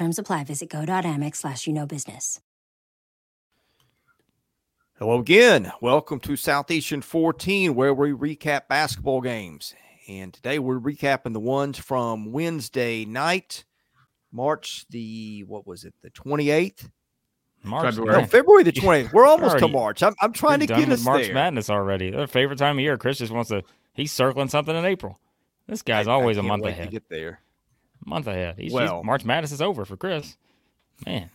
Terms 0.00 0.18
apply. 0.18 0.44
Visit 0.44 0.70
go.amex 0.70 1.36
slash 1.36 1.66
you 1.66 1.74
know 1.74 1.84
business. 1.84 2.40
Hello 4.98 5.18
again. 5.20 5.72
Welcome 5.82 6.20
to 6.20 6.36
Southeastern 6.36 7.02
14, 7.02 7.74
where 7.74 7.92
we 7.92 8.12
recap 8.12 8.66
basketball 8.66 9.20
games. 9.20 9.74
And 10.08 10.32
today 10.32 10.58
we're 10.58 10.80
recapping 10.80 11.34
the 11.34 11.40
ones 11.40 11.76
from 11.78 12.32
Wednesday 12.32 13.04
night, 13.04 13.64
March 14.32 14.86
the, 14.88 15.44
what 15.46 15.66
was 15.66 15.84
it, 15.84 15.92
the 16.00 16.08
28th? 16.08 16.88
March, 17.62 17.98
No, 17.98 18.24
February 18.24 18.62
the 18.62 18.72
20th. 18.72 19.12
We're 19.12 19.26
almost 19.26 19.58
to 19.58 19.68
March. 19.68 20.02
I'm, 20.02 20.14
I'm 20.22 20.32
trying 20.32 20.60
We're 20.60 20.66
to 20.66 20.72
done 20.72 20.80
get 20.80 20.88
with 20.88 20.98
us 21.00 21.04
March 21.04 21.24
there. 21.26 21.34
Madness 21.34 21.68
already. 21.68 22.10
Their 22.10 22.26
favorite 22.26 22.58
time 22.58 22.78
of 22.78 22.82
year. 22.82 22.96
Chris 22.96 23.18
just 23.18 23.32
wants 23.32 23.50
to. 23.50 23.64
He's 23.92 24.12
circling 24.12 24.48
something 24.48 24.74
in 24.74 24.86
April. 24.86 25.20
This 25.66 25.82
guy's 25.82 26.08
I- 26.08 26.12
I 26.12 26.14
always 26.14 26.38
a 26.38 26.42
month 26.42 26.62
wait 26.64 26.70
to 26.70 26.76
ahead. 26.78 26.90
get 26.90 27.10
there. 27.10 27.40
Month 28.04 28.26
ahead. 28.26 28.56
He's, 28.58 28.72
he's- 28.72 28.72
Well- 28.72 29.02
March 29.04 29.24
Madness 29.24 29.52
is 29.52 29.62
over 29.62 29.84
for 29.84 29.96
Chris. 29.96 30.36
Man, 31.06 31.30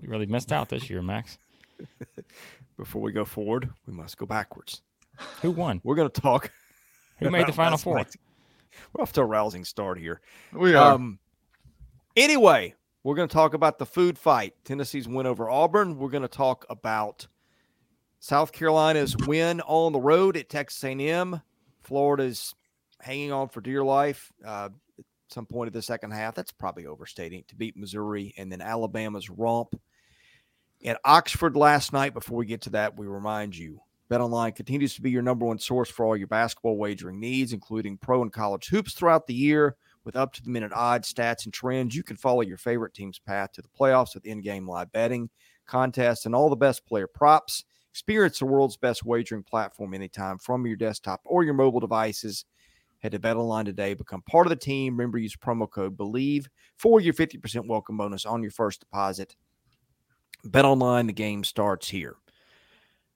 we 0.00 0.08
really 0.08 0.26
missed 0.26 0.52
out 0.52 0.68
this 0.68 0.90
year, 0.90 1.00
Max. 1.02 1.38
Before 2.76 3.00
we 3.02 3.12
go 3.12 3.24
forward, 3.24 3.70
we 3.86 3.92
must 3.92 4.16
go 4.18 4.26
backwards. 4.26 4.82
Who 5.42 5.52
won? 5.52 5.80
We're 5.84 5.94
going 5.94 6.10
to 6.10 6.20
talk. 6.20 6.50
Who 7.20 7.30
made 7.30 7.46
the 7.46 7.52
Final 7.62 7.78
Four? 7.78 7.98
night. 7.98 8.14
We're 8.92 9.02
off 9.02 9.12
to 9.12 9.20
a 9.20 9.24
rousing 9.24 9.64
start 9.64 9.98
here. 9.98 10.20
We 10.52 10.74
are. 10.74 10.92
Um, 10.94 11.20
anyway, 12.16 12.74
we're 13.04 13.14
going 13.14 13.28
to 13.28 13.32
talk 13.32 13.54
about 13.54 13.78
the 13.78 13.86
food 13.86 14.18
fight. 14.18 14.54
Tennessee's 14.64 15.06
win 15.06 15.26
over 15.26 15.48
Auburn. 15.48 15.96
We're 15.98 16.08
going 16.08 16.22
to 16.22 16.28
talk 16.28 16.66
about 16.68 17.28
South 18.18 18.50
Carolina's 18.50 19.16
win 19.16 19.60
on 19.60 19.92
the 19.92 20.00
road 20.00 20.36
at 20.36 20.48
Texas 20.48 20.82
A&M. 20.82 21.40
Florida's 21.82 22.54
hanging 23.00 23.30
on 23.30 23.48
for 23.48 23.60
dear 23.60 23.84
life. 23.84 24.32
Uh, 24.44 24.70
at 24.98 25.04
some 25.34 25.46
point 25.46 25.66
of 25.66 25.74
the 25.74 25.82
second 25.82 26.12
half, 26.12 26.34
that's 26.34 26.52
probably 26.52 26.86
overstating 26.86 27.44
to 27.48 27.56
beat 27.56 27.76
Missouri, 27.76 28.32
and 28.38 28.50
then 28.50 28.60
Alabama's 28.60 29.28
romp 29.28 29.74
at 30.84 31.00
Oxford 31.04 31.56
last 31.56 31.92
night. 31.92 32.14
Before 32.14 32.38
we 32.38 32.46
get 32.46 32.62
to 32.62 32.70
that, 32.70 32.96
we 32.96 33.06
remind 33.06 33.56
you 33.56 33.80
BetOnline 34.10 34.54
continues 34.54 34.94
to 34.94 35.02
be 35.02 35.10
your 35.10 35.22
number 35.22 35.44
one 35.44 35.58
source 35.58 35.90
for 35.90 36.06
all 36.06 36.16
your 36.16 36.28
basketball 36.28 36.76
wagering 36.76 37.18
needs, 37.18 37.52
including 37.52 37.98
pro 37.98 38.22
and 38.22 38.32
college 38.32 38.68
hoops 38.68 38.94
throughout 38.94 39.26
the 39.26 39.34
year. 39.34 39.76
With 40.04 40.16
up 40.16 40.34
to 40.34 40.42
the 40.42 40.50
minute 40.50 40.72
odds, 40.74 41.12
stats, 41.12 41.46
and 41.46 41.52
trends, 41.52 41.96
you 41.96 42.02
can 42.02 42.16
follow 42.16 42.42
your 42.42 42.58
favorite 42.58 42.92
team's 42.92 43.18
path 43.18 43.52
to 43.52 43.62
the 43.62 43.68
playoffs 43.68 44.14
with 44.14 44.26
in 44.26 44.42
game 44.42 44.68
live 44.68 44.92
betting, 44.92 45.30
contests, 45.66 46.26
and 46.26 46.34
all 46.34 46.50
the 46.50 46.56
best 46.56 46.86
player 46.86 47.06
props. 47.06 47.64
Experience 47.90 48.38
the 48.38 48.44
world's 48.44 48.76
best 48.76 49.04
wagering 49.04 49.42
platform 49.42 49.94
anytime 49.94 50.36
from 50.36 50.66
your 50.66 50.76
desktop 50.76 51.22
or 51.24 51.42
your 51.42 51.54
mobile 51.54 51.80
devices. 51.80 52.44
Head 53.04 53.12
to 53.12 53.18
BetOnline 53.18 53.66
today. 53.66 53.92
Become 53.92 54.22
part 54.22 54.46
of 54.46 54.48
the 54.48 54.56
team. 54.56 54.96
Remember, 54.96 55.18
use 55.18 55.36
promo 55.36 55.70
code 55.70 55.94
BLEAV 55.94 56.46
for 56.78 57.02
your 57.02 57.12
50% 57.12 57.66
welcome 57.66 57.98
bonus 57.98 58.24
on 58.24 58.40
your 58.40 58.50
first 58.50 58.80
deposit. 58.80 59.36
BetOnline, 60.46 61.08
the 61.08 61.12
game 61.12 61.44
starts 61.44 61.90
here. 61.90 62.16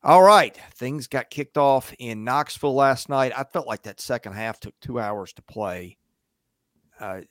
All 0.02 0.22
right. 0.22 0.54
Things 0.74 1.06
got 1.06 1.30
kicked 1.30 1.56
off 1.56 1.94
in 1.98 2.22
Knoxville 2.22 2.74
last 2.74 3.08
night. 3.08 3.32
I 3.34 3.44
felt 3.44 3.66
like 3.66 3.84
that 3.84 3.98
second 3.98 4.34
half 4.34 4.60
took 4.60 4.78
two 4.80 5.00
hours 5.00 5.32
to 5.32 5.42
play. 5.42 5.96
Uh, 7.00 7.22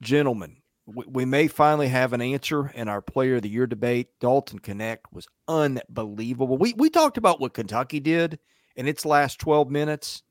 gentlemen, 0.00 0.58
we, 0.86 1.06
we 1.08 1.24
may 1.24 1.48
finally 1.48 1.88
have 1.88 2.12
an 2.12 2.22
answer 2.22 2.68
in 2.68 2.86
our 2.86 3.02
player 3.02 3.34
of 3.34 3.42
the 3.42 3.48
year 3.48 3.66
debate. 3.66 4.10
Dalton 4.20 4.60
Knecht 4.60 5.10
was 5.10 5.26
unbelievable. 5.48 6.56
We, 6.56 6.74
we 6.74 6.88
talked 6.88 7.18
about 7.18 7.40
what 7.40 7.54
Kentucky 7.54 7.98
did 7.98 8.38
in 8.76 8.86
its 8.86 9.04
last 9.04 9.40
12 9.40 9.70
minutes. 9.70 10.22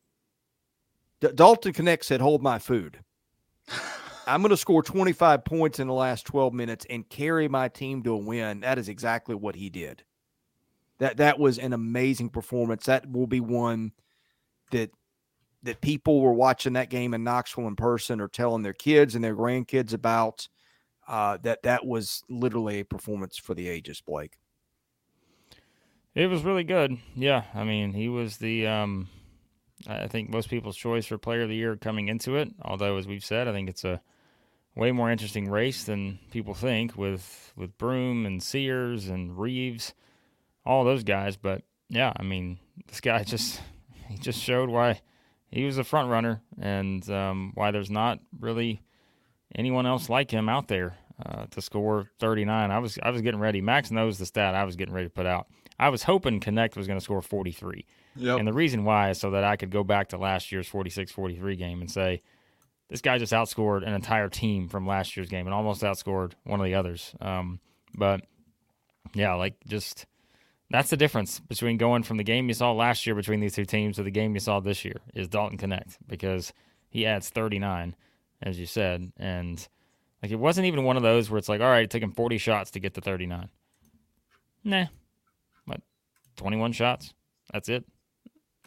D- 1.19 1.29
Dalton 1.33 1.73
Knecht 1.73 2.03
said, 2.03 2.21
Hold 2.21 2.41
my 2.41 2.59
food. 2.59 2.99
I'm 4.27 4.41
going 4.41 4.49
to 4.49 4.57
score 4.57 4.83
25 4.83 5.45
points 5.45 5.79
in 5.79 5.87
the 5.87 5.93
last 5.93 6.25
12 6.25 6.53
minutes 6.53 6.85
and 6.89 7.07
carry 7.07 7.47
my 7.47 7.69
team 7.69 8.03
to 8.03 8.11
a 8.11 8.17
win. 8.17 8.59
That 8.59 8.77
is 8.77 8.89
exactly 8.89 9.35
what 9.35 9.55
he 9.55 9.69
did. 9.69 10.03
That 10.99 11.17
that 11.17 11.39
was 11.39 11.59
an 11.59 11.73
amazing 11.73 12.29
performance. 12.29 12.85
That 12.85 13.09
will 13.09 13.27
be 13.27 13.39
one 13.39 13.93
that 14.71 14.91
that 15.63 15.81
people 15.81 16.21
were 16.21 16.33
watching 16.33 16.73
that 16.73 16.89
game 16.89 17.13
in 17.13 17.23
Knoxville 17.23 17.67
in 17.67 17.75
person 17.75 18.19
or 18.19 18.27
telling 18.27 18.63
their 18.63 18.73
kids 18.73 19.15
and 19.15 19.23
their 19.23 19.35
grandkids 19.35 19.93
about. 19.93 20.47
Uh, 21.07 21.37
that 21.41 21.63
that 21.63 21.85
was 21.85 22.21
literally 22.27 22.81
a 22.81 22.85
performance 22.85 23.37
for 23.37 23.53
the 23.53 23.69
ages, 23.69 24.01
Blake. 24.01 24.33
It 26.13 26.27
was 26.27 26.43
really 26.43 26.65
good. 26.65 26.97
Yeah, 27.15 27.43
I 27.53 27.63
mean, 27.63 27.93
he 27.93 28.09
was 28.09 28.37
the 28.37 28.67
um, 28.67 29.07
I 29.85 30.07
think 30.07 30.29
most 30.29 30.49
people's 30.49 30.77
choice 30.77 31.05
for 31.05 31.17
player 31.17 31.43
of 31.43 31.49
the 31.49 31.55
year 31.55 31.75
coming 31.75 32.07
into 32.07 32.35
it. 32.35 32.49
Although, 32.61 32.97
as 32.97 33.07
we've 33.07 33.23
said, 33.23 33.47
I 33.47 33.51
think 33.51 33.69
it's 33.69 33.83
a 33.83 34.01
way 34.75 34.91
more 34.91 35.11
interesting 35.11 35.49
race 35.49 35.83
than 35.83 36.19
people 36.31 36.53
think 36.53 36.97
with 36.97 37.53
with 37.55 37.77
Broome 37.77 38.25
and 38.25 38.41
Sears 38.41 39.07
and 39.07 39.37
Reeves, 39.37 39.93
all 40.65 40.83
those 40.83 41.03
guys. 41.03 41.37
But 41.37 41.63
yeah, 41.89 42.13
I 42.15 42.23
mean, 42.23 42.57
this 42.87 43.01
guy 43.01 43.23
just 43.25 43.61
he 44.07 44.17
just 44.17 44.41
showed 44.41 44.69
why 44.69 45.01
he 45.51 45.65
was 45.65 45.77
a 45.77 45.83
front 45.83 46.09
runner 46.09 46.41
and 46.59 47.07
um, 47.09 47.51
why 47.55 47.71
there's 47.71 47.91
not 47.91 48.19
really 48.39 48.81
anyone 49.55 49.85
else 49.85 50.09
like 50.09 50.31
him 50.31 50.49
out 50.49 50.67
there 50.67 50.97
uh, 51.25 51.45
to 51.51 51.61
score 51.61 52.09
39. 52.19 52.71
I 52.71 52.79
was 52.79 52.97
I 53.01 53.09
was 53.09 53.21
getting 53.21 53.39
ready. 53.39 53.61
Max 53.61 53.91
knows 53.91 54.17
the 54.17 54.25
stat 54.25 54.55
I 54.55 54.63
was 54.63 54.75
getting 54.75 54.93
ready 54.93 55.07
to 55.07 55.13
put 55.13 55.25
out. 55.25 55.47
I 55.79 55.89
was 55.89 56.03
hoping 56.03 56.39
Knecht 56.39 56.75
was 56.75 56.87
going 56.87 56.99
to 56.99 57.03
score 57.03 57.21
43. 57.21 57.85
Yep. 58.17 58.39
And 58.39 58.47
the 58.47 58.53
reason 58.53 58.83
why 58.83 59.11
is 59.11 59.19
so 59.19 59.31
that 59.31 59.43
I 59.43 59.55
could 59.55 59.71
go 59.71 59.83
back 59.83 60.09
to 60.09 60.17
last 60.17 60.51
year's 60.51 60.69
46-43 60.69 61.57
game 61.57 61.81
and 61.81 61.91
say 61.91 62.21
this 62.89 63.01
guy 63.01 63.17
just 63.17 63.33
outscored 63.33 63.85
an 63.85 63.93
entire 63.93 64.29
team 64.29 64.67
from 64.67 64.87
last 64.87 65.15
year's 65.15 65.29
game 65.29 65.45
and 65.45 65.53
almost 65.53 65.81
outscored 65.81 66.33
one 66.43 66.59
of 66.59 66.65
the 66.65 66.75
others. 66.75 67.13
Um, 67.19 67.59
but 67.93 68.21
yeah, 69.13 69.33
like 69.35 69.55
just 69.67 70.05
that's 70.69 70.89
the 70.89 70.97
difference 70.97 71.39
between 71.39 71.77
going 71.77 72.03
from 72.03 72.17
the 72.17 72.23
game 72.23 72.47
you 72.47 72.53
saw 72.53 72.71
last 72.71 73.05
year 73.05 73.15
between 73.15 73.39
these 73.39 73.55
two 73.55 73.65
teams 73.65 73.95
to 73.97 74.03
the 74.03 74.11
game 74.11 74.33
you 74.33 74.39
saw 74.39 74.59
this 74.59 74.83
year 74.83 74.99
is 75.13 75.27
Dalton 75.27 75.57
Knecht 75.57 75.97
because 76.07 76.53
he 76.89 77.05
adds 77.05 77.29
39, 77.29 77.95
as 78.41 78.59
you 78.59 78.65
said, 78.65 79.11
and 79.17 79.65
like 80.21 80.31
it 80.31 80.39
wasn't 80.39 80.67
even 80.67 80.83
one 80.83 80.97
of 80.97 81.03
those 81.03 81.29
where 81.29 81.37
it's 81.37 81.49
like, 81.49 81.61
all 81.61 81.67
right, 81.67 81.83
it 81.83 81.89
took 81.89 82.01
him 82.01 82.11
40 82.11 82.37
shots 82.37 82.71
to 82.71 82.79
get 82.79 82.93
to 82.95 83.01
39. 83.01 83.49
Nah, 84.63 84.85
what, 85.65 85.81
21 86.35 86.73
shots? 86.73 87.13
That's 87.53 87.69
it. 87.69 87.85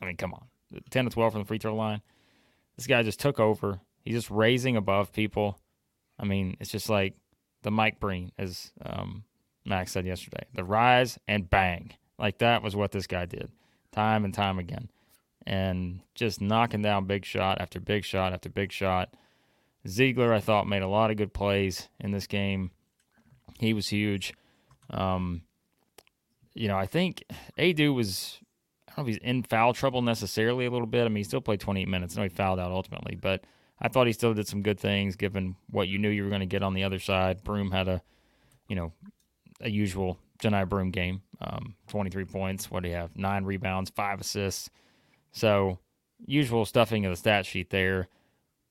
I 0.00 0.06
mean, 0.06 0.16
come 0.16 0.32
on, 0.34 0.46
10 0.90 1.04
to 1.04 1.10
12 1.10 1.32
from 1.32 1.42
the 1.42 1.46
free 1.46 1.58
throw 1.58 1.74
line. 1.74 2.02
This 2.76 2.86
guy 2.86 3.02
just 3.02 3.20
took 3.20 3.38
over. 3.38 3.80
He's 4.04 4.14
just 4.14 4.30
raising 4.30 4.76
above 4.76 5.12
people. 5.12 5.58
I 6.18 6.24
mean, 6.24 6.56
it's 6.60 6.70
just 6.70 6.88
like 6.88 7.14
the 7.62 7.70
Mike 7.70 8.00
Breen, 8.00 8.32
as 8.38 8.72
um, 8.84 9.24
Max 9.64 9.92
said 9.92 10.06
yesterday. 10.06 10.44
The 10.54 10.64
rise 10.64 11.18
and 11.28 11.48
bang. 11.48 11.92
Like 12.18 12.38
that 12.38 12.62
was 12.62 12.76
what 12.76 12.92
this 12.92 13.06
guy 13.06 13.26
did 13.26 13.50
time 13.92 14.24
and 14.24 14.32
time 14.32 14.58
again. 14.58 14.90
And 15.46 16.00
just 16.14 16.40
knocking 16.40 16.82
down 16.82 17.06
big 17.06 17.24
shot 17.24 17.60
after 17.60 17.80
big 17.80 18.04
shot 18.04 18.32
after 18.32 18.48
big 18.48 18.72
shot. 18.72 19.14
Zeigler, 19.86 20.32
I 20.32 20.40
thought, 20.40 20.68
made 20.68 20.82
a 20.82 20.88
lot 20.88 21.10
of 21.10 21.16
good 21.16 21.32
plays 21.32 21.88
in 21.98 22.12
this 22.12 22.26
game. 22.26 22.70
He 23.58 23.72
was 23.72 23.88
huge. 23.88 24.34
Um, 24.90 25.42
you 26.54 26.68
know, 26.68 26.76
I 26.76 26.86
think 26.86 27.24
Aidoo 27.58 27.94
was, 27.94 28.38
I 28.90 28.96
don't 28.96 29.06
know 29.06 29.10
if 29.10 29.14
he's 29.16 29.28
in 29.28 29.42
foul 29.44 29.72
trouble 29.72 30.02
necessarily 30.02 30.66
a 30.66 30.70
little 30.70 30.86
bit. 30.86 31.04
I 31.04 31.08
mean, 31.08 31.18
he 31.18 31.24
still 31.24 31.40
played 31.40 31.60
28 31.60 31.86
minutes. 31.88 32.16
Know 32.16 32.24
he 32.24 32.28
fouled 32.28 32.58
out 32.58 32.72
ultimately, 32.72 33.14
but 33.14 33.44
I 33.80 33.88
thought 33.88 34.06
he 34.06 34.12
still 34.12 34.34
did 34.34 34.48
some 34.48 34.62
good 34.62 34.80
things 34.80 35.16
given 35.16 35.56
what 35.70 35.88
you 35.88 35.98
knew 35.98 36.08
you 36.08 36.24
were 36.24 36.28
going 36.28 36.40
to 36.40 36.46
get 36.46 36.62
on 36.62 36.74
the 36.74 36.84
other 36.84 36.98
side. 36.98 37.44
Broome 37.44 37.70
had 37.70 37.88
a, 37.88 38.02
you 38.68 38.76
know, 38.76 38.92
a 39.60 39.70
usual 39.70 40.18
Johni 40.40 40.68
Broome 40.68 40.90
game. 40.90 41.22
Um, 41.40 41.76
23 41.88 42.24
points. 42.24 42.70
What 42.70 42.82
do 42.82 42.88
you 42.88 42.96
have? 42.96 43.16
Nine 43.16 43.44
rebounds, 43.44 43.90
five 43.90 44.20
assists. 44.20 44.70
So 45.32 45.78
usual 46.26 46.64
stuffing 46.64 47.06
of 47.06 47.12
the 47.12 47.16
stat 47.16 47.46
sheet 47.46 47.70
there. 47.70 48.08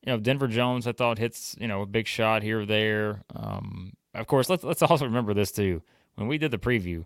You 0.06 0.14
know, 0.14 0.20
Denver 0.20 0.48
Jones, 0.48 0.86
I 0.86 0.92
thought 0.92 1.18
hits 1.18 1.56
you 1.60 1.68
know 1.68 1.82
a 1.82 1.86
big 1.86 2.08
shot 2.08 2.44
here 2.44 2.62
or 2.62 2.66
there. 2.66 3.24
Um, 3.36 3.94
of 4.14 4.28
course, 4.28 4.50
let's 4.50 4.64
let's 4.64 4.82
also 4.82 5.06
remember 5.06 5.34
this 5.34 5.52
too. 5.52 5.82
When 6.16 6.28
we 6.28 6.38
did 6.38 6.52
the 6.52 6.58
preview, 6.58 7.06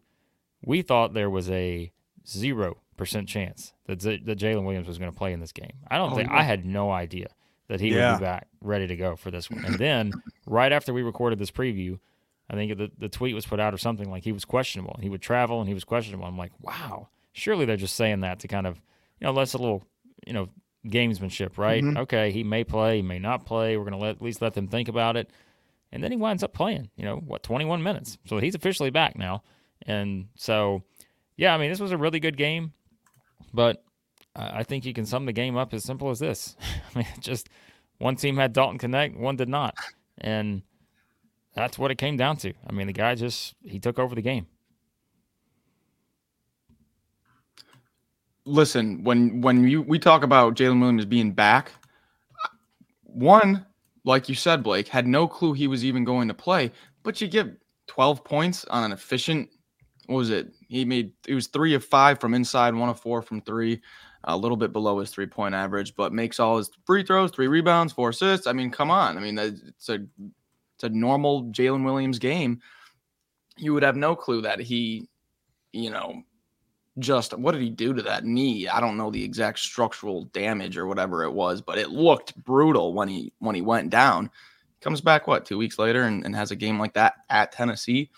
we 0.63 0.81
thought 0.81 1.13
there 1.13 1.29
was 1.29 1.49
a 1.49 1.91
zero 2.27 2.77
percent 2.97 3.27
chance 3.27 3.73
that 3.85 4.01
Z- 4.01 4.23
that 4.25 4.37
Jaylin 4.37 4.63
Williams 4.63 4.87
was 4.87 4.97
going 4.97 5.11
to 5.11 5.17
play 5.17 5.33
in 5.33 5.39
this 5.39 5.51
game. 5.51 5.73
I 5.89 5.97
don't 5.97 6.13
oh, 6.13 6.15
think 6.15 6.29
yeah. 6.29 6.37
I 6.37 6.43
had 6.43 6.65
no 6.65 6.91
idea 6.91 7.27
that 7.67 7.79
he 7.79 7.89
yeah. 7.89 8.13
would 8.13 8.19
be 8.19 8.25
back 8.25 8.47
ready 8.61 8.87
to 8.87 8.95
go 8.95 9.15
for 9.15 9.31
this 9.31 9.49
one. 9.49 9.65
And 9.65 9.75
then 9.75 10.13
right 10.45 10.71
after 10.71 10.93
we 10.93 11.01
recorded 11.01 11.39
this 11.39 11.51
preview, 11.51 11.99
I 12.49 12.55
think 12.55 12.77
the, 12.77 12.91
the 12.97 13.09
tweet 13.09 13.35
was 13.35 13.45
put 13.45 13.59
out 13.59 13.73
or 13.73 13.77
something 13.77 14.09
like 14.09 14.23
he 14.23 14.31
was 14.31 14.45
questionable. 14.45 14.97
He 15.01 15.09
would 15.09 15.21
travel 15.21 15.59
and 15.59 15.67
he 15.67 15.73
was 15.73 15.83
questionable. 15.83 16.25
I'm 16.25 16.37
like, 16.37 16.51
wow, 16.61 17.09
surely 17.31 17.65
they're 17.65 17.77
just 17.77 17.95
saying 17.95 18.21
that 18.21 18.39
to 18.39 18.47
kind 18.47 18.67
of, 18.67 18.75
you 19.19 19.25
know, 19.25 19.33
less 19.33 19.53
a 19.53 19.57
little, 19.57 19.83
you 20.27 20.33
know, 20.33 20.49
gamesmanship, 20.85 21.57
right? 21.57 21.83
Mm-hmm. 21.83 21.97
Okay, 21.97 22.31
he 22.31 22.43
may 22.43 22.63
play, 22.63 22.97
he 22.97 23.01
may 23.01 23.19
not 23.19 23.45
play. 23.45 23.77
We're 23.77 23.89
going 23.89 23.99
to 23.99 24.07
at 24.07 24.21
least 24.21 24.41
let 24.41 24.53
them 24.53 24.67
think 24.67 24.87
about 24.87 25.15
it. 25.15 25.29
And 25.91 26.03
then 26.03 26.11
he 26.11 26.17
winds 26.17 26.43
up 26.43 26.53
playing, 26.53 26.89
you 26.95 27.05
know, 27.05 27.17
what, 27.17 27.43
21 27.43 27.81
minutes. 27.83 28.17
So 28.25 28.39
he's 28.39 28.55
officially 28.55 28.89
back 28.89 29.17
now. 29.17 29.43
And 29.85 30.27
so, 30.35 30.83
yeah, 31.37 31.53
I 31.53 31.57
mean, 31.57 31.69
this 31.69 31.79
was 31.79 31.91
a 31.91 31.97
really 31.97 32.19
good 32.19 32.35
game, 32.35 32.73
but 33.53 33.83
I 34.35 34.63
think 34.63 34.85
you 34.85 34.93
can 34.93 35.05
sum 35.05 35.25
the 35.25 35.33
game 35.33 35.57
up 35.57 35.73
as 35.73 35.83
simple 35.83 36.09
as 36.09 36.19
this. 36.19 36.55
I 36.95 36.99
mean, 36.99 37.07
just 37.19 37.49
one 37.97 38.15
team 38.15 38.37
had 38.37 38.53
Dalton 38.53 38.79
Knecht, 38.79 39.17
one 39.17 39.35
did 39.35 39.49
not. 39.49 39.75
And 40.17 40.63
that's 41.55 41.77
what 41.77 41.91
it 41.91 41.97
came 41.97 42.17
down 42.17 42.37
to. 42.37 42.53
I 42.67 42.73
mean, 42.73 42.87
the 42.87 42.93
guy 42.93 43.15
just 43.15 43.55
he 43.63 43.79
took 43.79 43.99
over 43.99 44.15
the 44.15 44.21
game. 44.21 44.47
Listen, 48.45 49.03
when 49.03 49.41
when 49.41 49.67
you 49.67 49.81
we 49.81 49.99
talk 49.99 50.23
about 50.23 50.55
Jaylin 50.55 50.79
Williams 50.79 51.05
being 51.05 51.31
back, 51.31 51.71
one, 53.03 53.65
like 54.03 54.27
you 54.27 54.35
said, 54.35 54.63
Blake 54.63 54.87
had 54.87 55.07
no 55.07 55.27
clue 55.27 55.53
he 55.53 55.67
was 55.67 55.85
even 55.85 56.03
going 56.03 56.27
to 56.27 56.33
play. 56.33 56.71
But 57.03 57.21
you 57.21 57.27
give 57.27 57.55
12 57.87 58.23
points 58.23 58.65
on 58.65 58.83
an 58.83 58.91
efficient. 58.91 59.49
What 60.07 60.17
was 60.17 60.29
it? 60.29 60.53
He 60.67 60.85
made 60.85 61.11
it 61.27 61.35
was 61.35 61.47
three 61.47 61.73
of 61.73 61.83
five 61.83 62.19
from 62.19 62.33
inside, 62.33 62.75
one 62.75 62.89
of 62.89 62.99
four 62.99 63.21
from 63.21 63.41
three, 63.41 63.81
a 64.25 64.35
little 64.35 64.57
bit 64.57 64.73
below 64.73 64.99
his 64.99 65.11
three 65.11 65.27
point 65.27 65.55
average, 65.55 65.95
but 65.95 66.13
makes 66.13 66.39
all 66.39 66.57
his 66.57 66.69
free 66.85 67.03
throws, 67.03 67.31
three 67.31 67.47
rebounds, 67.47 67.93
four 67.93 68.09
assists. 68.09 68.47
I 68.47 68.53
mean, 68.53 68.69
come 68.69 68.91
on. 68.91 69.17
I 69.17 69.21
mean, 69.21 69.37
it's 69.37 69.89
a 69.89 69.99
it's 70.75 70.83
a 70.83 70.89
normal 70.89 71.45
Jaylin 71.45 71.85
Williams 71.85 72.19
game, 72.19 72.59
you 73.57 73.73
would 73.73 73.83
have 73.83 73.95
no 73.95 74.15
clue 74.15 74.41
that 74.41 74.59
he, 74.59 75.07
you 75.71 75.89
know, 75.89 76.23
just 76.99 77.37
what 77.37 77.53
did 77.53 77.61
he 77.61 77.69
do 77.69 77.93
to 77.93 78.01
that 78.03 78.25
knee? 78.25 78.67
I 78.67 78.79
don't 78.79 78.97
know 78.97 79.09
the 79.09 79.23
exact 79.23 79.59
structural 79.59 80.25
damage 80.25 80.77
or 80.77 80.87
whatever 80.87 81.23
it 81.23 81.31
was, 81.31 81.61
but 81.61 81.77
it 81.77 81.89
looked 81.89 82.35
brutal 82.43 82.93
when 82.93 83.07
he 83.07 83.33
when 83.39 83.55
he 83.55 83.61
went 83.61 83.89
down. 83.89 84.29
Comes 84.81 85.01
back 85.01 85.27
what 85.27 85.45
two 85.45 85.57
weeks 85.57 85.79
later 85.79 86.03
and, 86.03 86.25
and 86.25 86.35
has 86.35 86.51
a 86.51 86.55
game 86.55 86.77
like 86.79 86.93
that 86.93 87.13
at 87.29 87.51
Tennessee. 87.51 88.11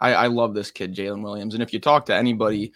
I, 0.00 0.14
I 0.14 0.26
love 0.26 0.54
this 0.54 0.70
kid, 0.70 0.94
Jaylin 0.94 1.22
Williams. 1.22 1.54
And 1.54 1.62
if 1.62 1.72
you 1.72 1.80
talk 1.80 2.06
to 2.06 2.14
anybody 2.14 2.72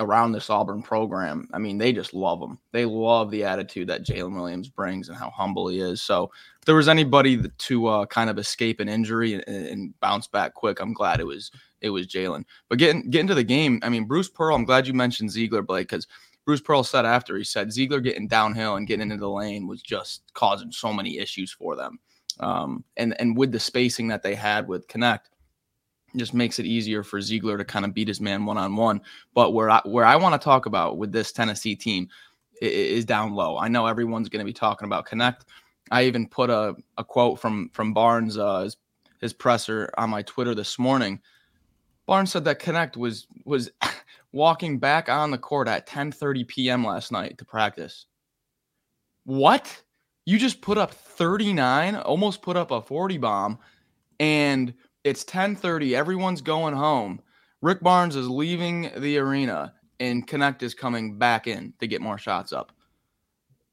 around 0.00 0.32
this 0.32 0.50
Auburn 0.50 0.82
program. 0.82 1.48
I 1.52 1.58
mean, 1.58 1.78
they 1.78 1.92
just 1.92 2.14
love 2.14 2.40
him. 2.40 2.58
They 2.72 2.84
love 2.84 3.30
the 3.30 3.44
attitude 3.44 3.88
that 3.88 4.04
Jaylin 4.04 4.34
Williams 4.34 4.68
brings 4.68 5.08
and 5.08 5.16
how 5.16 5.30
humble 5.30 5.68
he 5.68 5.80
is. 5.80 6.02
So, 6.02 6.30
if 6.58 6.64
there 6.64 6.74
was 6.74 6.88
anybody 6.88 7.42
to 7.46 7.86
uh, 7.86 8.06
kind 8.06 8.30
of 8.30 8.38
escape 8.38 8.80
an 8.80 8.88
injury 8.88 9.34
and, 9.34 9.44
and, 9.46 10.00
bounce 10.00 10.26
back 10.26 10.54
quick, 10.54 10.80
I'm 10.80 10.92
glad 10.92 11.20
it 11.20 11.26
was 11.26 11.50
it 11.80 11.90
was 11.90 12.06
Jaylin. 12.06 12.44
But 12.68 12.78
getting 12.78 13.10
getting 13.10 13.28
to 13.28 13.34
the 13.34 13.44
game, 13.44 13.80
I 13.82 13.88
mean, 13.88 14.04
Bruce 14.04 14.28
Pearl. 14.28 14.56
I'm 14.56 14.64
glad 14.64 14.86
you 14.86 14.94
mentioned 14.94 15.30
Zeigler, 15.30 15.64
Blake, 15.64 15.88
because 15.88 16.06
Bruce 16.44 16.60
Pearl 16.60 16.82
said 16.82 17.04
after 17.04 17.36
he 17.36 17.44
said 17.44 17.68
Zeigler 17.68 18.02
getting 18.02 18.26
downhill 18.26 18.76
and 18.76 18.86
getting 18.86 19.10
into 19.10 19.16
the 19.16 19.30
lane 19.30 19.66
was 19.66 19.82
just 19.82 20.22
causing 20.34 20.72
so 20.72 20.92
many 20.92 21.18
issues 21.18 21.52
for 21.52 21.76
them. 21.76 21.98
Um, 22.40 22.84
and 22.96 23.18
and 23.20 23.36
with 23.36 23.52
the 23.52 23.60
spacing 23.60 24.08
that 24.08 24.22
they 24.22 24.34
had 24.34 24.66
with 24.66 24.88
Knecht 24.88 25.29
just 26.16 26.34
makes 26.34 26.58
it 26.58 26.66
easier 26.66 27.02
for 27.02 27.18
Zeigler 27.20 27.56
to 27.56 27.64
kind 27.64 27.84
of 27.84 27.94
beat 27.94 28.08
his 28.08 28.20
man 28.20 28.44
one 28.46 28.58
on 28.58 28.76
one. 28.76 29.00
But 29.34 29.52
where 29.52 29.70
I 29.70 29.80
where 29.84 30.04
I 30.04 30.16
want 30.16 30.40
to 30.40 30.44
talk 30.44 30.66
about 30.66 30.98
with 30.98 31.12
this 31.12 31.32
Tennessee 31.32 31.76
team 31.76 32.08
is 32.60 33.04
down 33.04 33.32
low. 33.32 33.58
I 33.58 33.68
know 33.68 33.86
everyone's 33.86 34.28
going 34.28 34.44
to 34.44 34.48
be 34.48 34.52
talking 34.52 34.86
about 34.86 35.06
Knecht. 35.08 35.42
I 35.90 36.04
even 36.04 36.28
put 36.28 36.50
a, 36.50 36.76
a 36.98 37.04
quote 37.04 37.40
from 37.40 37.70
from 37.72 37.92
Barnes 37.92 38.38
uh, 38.38 38.62
his, 38.62 38.76
his 39.20 39.32
presser 39.32 39.90
on 39.96 40.10
my 40.10 40.22
Twitter 40.22 40.54
this 40.54 40.78
morning. 40.78 41.20
Barnes 42.06 42.32
said 42.32 42.44
that 42.44 42.60
Knecht 42.60 42.96
was 42.96 43.26
was 43.44 43.70
walking 44.32 44.78
back 44.78 45.08
on 45.08 45.30
the 45.30 45.38
court 45.38 45.68
at 45.68 45.88
10:30 45.88 46.46
p.m. 46.46 46.84
last 46.84 47.12
night 47.12 47.38
to 47.38 47.44
practice. 47.44 48.06
What? 49.24 49.82
You 50.26 50.38
just 50.38 50.60
put 50.60 50.78
up 50.78 50.92
39, 50.92 51.96
almost 51.96 52.42
put 52.42 52.56
up 52.56 52.70
a 52.70 52.80
40 52.80 53.18
bomb 53.18 53.58
and 54.20 54.74
it's 55.04 55.24
10:30. 55.24 55.94
Everyone's 55.94 56.40
going 56.40 56.74
home. 56.74 57.20
Rick 57.62 57.80
Barnes 57.80 58.16
is 58.16 58.28
leaving 58.28 58.90
the 58.96 59.18
arena, 59.18 59.74
and 59.98 60.26
Knecht 60.26 60.62
is 60.62 60.74
coming 60.74 61.18
back 61.18 61.46
in 61.46 61.74
to 61.80 61.86
get 61.86 62.00
more 62.00 62.18
shots 62.18 62.52
up. 62.52 62.72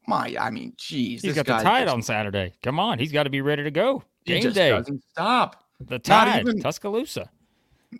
My, 0.06 0.34
I 0.40 0.50
mean, 0.50 0.72
geez, 0.76 1.22
he's 1.22 1.34
got 1.34 1.46
the 1.46 1.58
tide 1.58 1.84
just, 1.84 1.94
on 1.94 2.02
Saturday. 2.02 2.54
Come 2.62 2.80
on, 2.80 2.98
he's 2.98 3.12
got 3.12 3.24
to 3.24 3.30
be 3.30 3.40
ready 3.40 3.62
to 3.62 3.70
go. 3.70 4.02
Game 4.24 4.52
day 4.52 4.70
doesn't 4.70 5.02
stop. 5.10 5.64
The 5.80 5.98
tide, 5.98 6.40
even, 6.40 6.60
Tuscaloosa. 6.60 7.30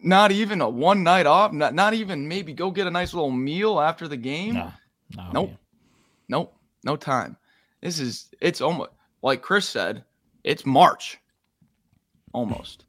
Not 0.02 0.32
even 0.32 0.60
a 0.60 0.68
one 0.68 1.02
night 1.02 1.26
off. 1.26 1.52
Not 1.52 1.74
not 1.74 1.94
even 1.94 2.26
maybe 2.26 2.52
go 2.52 2.70
get 2.70 2.86
a 2.86 2.90
nice 2.90 3.14
little 3.14 3.30
meal 3.30 3.80
after 3.80 4.08
the 4.08 4.16
game. 4.16 4.54
No, 4.54 4.72
no 5.16 5.30
nope, 5.32 5.48
man. 5.48 5.58
nope, 6.28 6.54
no 6.84 6.96
time. 6.96 7.36
This 7.82 7.98
is 7.98 8.28
it's 8.40 8.60
almost 8.60 8.90
like 9.22 9.42
Chris 9.42 9.68
said. 9.68 10.04
It's 10.44 10.64
March, 10.64 11.18
almost. 12.32 12.84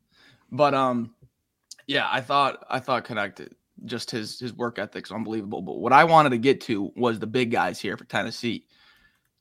But 0.51 0.73
um, 0.73 1.13
yeah, 1.87 2.07
I 2.11 2.21
thought 2.21 2.65
I 2.69 2.79
thought 2.79 3.03
connected 3.03 3.55
just 3.85 4.11
his 4.11 4.39
his 4.39 4.53
work 4.53 4.79
ethic's 4.79 5.11
unbelievable. 5.11 5.61
But 5.61 5.79
what 5.79 5.93
I 5.93 6.03
wanted 6.03 6.29
to 6.31 6.37
get 6.37 6.61
to 6.61 6.91
was 6.95 7.19
the 7.19 7.27
big 7.27 7.51
guys 7.51 7.79
here 7.79 7.97
for 7.97 8.05
Tennessee. 8.05 8.65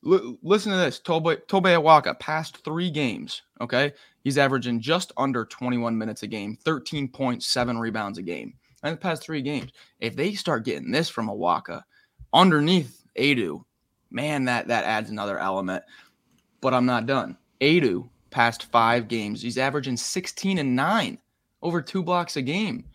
L- 0.05 0.37
listen 0.41 0.71
to 0.71 0.77
this, 0.77 0.99
Tobe 0.99 1.39
Tobe 1.47 1.65
Awaka 1.65 2.19
past 2.19 2.63
three 2.63 2.89
games. 2.89 3.41
Okay, 3.61 3.93
he's 4.23 4.37
averaging 4.37 4.79
just 4.79 5.11
under 5.17 5.45
21 5.45 5.97
minutes 5.97 6.23
a 6.23 6.27
game, 6.27 6.57
13.7 6.63 7.79
rebounds 7.79 8.17
a 8.17 8.21
game. 8.21 8.53
And 8.81 8.93
the 8.93 8.97
past 8.97 9.23
three 9.23 9.41
games, 9.41 9.71
if 9.99 10.15
they 10.15 10.33
start 10.33 10.63
getting 10.63 10.91
this 10.91 11.09
from 11.09 11.27
Awaka 11.27 11.83
underneath 12.33 13.03
Aidoo, 13.17 13.63
man, 14.09 14.45
that 14.45 14.67
that 14.67 14.85
adds 14.85 15.09
another 15.09 15.37
element. 15.37 15.83
But 16.61 16.73
I'm 16.73 16.85
not 16.85 17.05
done. 17.05 17.37
Aidoo 17.61 18.09
past 18.29 18.65
five 18.65 19.07
games. 19.07 19.41
He's 19.41 19.57
averaging 19.57 19.97
16 19.97 20.57
and 20.57 20.75
nine 20.75 21.17
over 21.61 21.81
two 21.81 22.03
blocks 22.03 22.37
a 22.37 22.41
game. 22.41 22.85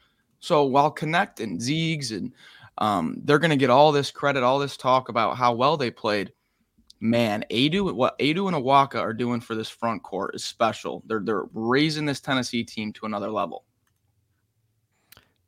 So 0.40 0.64
while 0.64 0.94
Knecht 0.94 1.40
and 1.40 1.60
Zeegs 1.60 2.16
and 2.16 2.32
um, 2.78 3.20
they're 3.24 3.38
going 3.38 3.50
to 3.50 3.56
get 3.56 3.70
all 3.70 3.92
this 3.92 4.10
credit, 4.10 4.42
all 4.42 4.58
this 4.58 4.76
talk 4.76 5.08
about 5.08 5.36
how 5.36 5.54
well 5.54 5.76
they 5.76 5.90
played. 5.90 6.32
Man, 7.00 7.44
Aidoo, 7.50 7.94
what 7.94 8.18
Aidoo 8.18 8.48
and 8.48 8.56
Awaka 8.56 8.96
are 8.96 9.12
doing 9.12 9.40
for 9.40 9.54
this 9.54 9.68
front 9.68 10.02
court 10.02 10.34
is 10.34 10.44
special. 10.44 11.02
They're 11.06 11.20
they're 11.22 11.44
raising 11.52 12.06
this 12.06 12.20
Tennessee 12.20 12.64
team 12.64 12.92
to 12.94 13.06
another 13.06 13.30
level. 13.30 13.64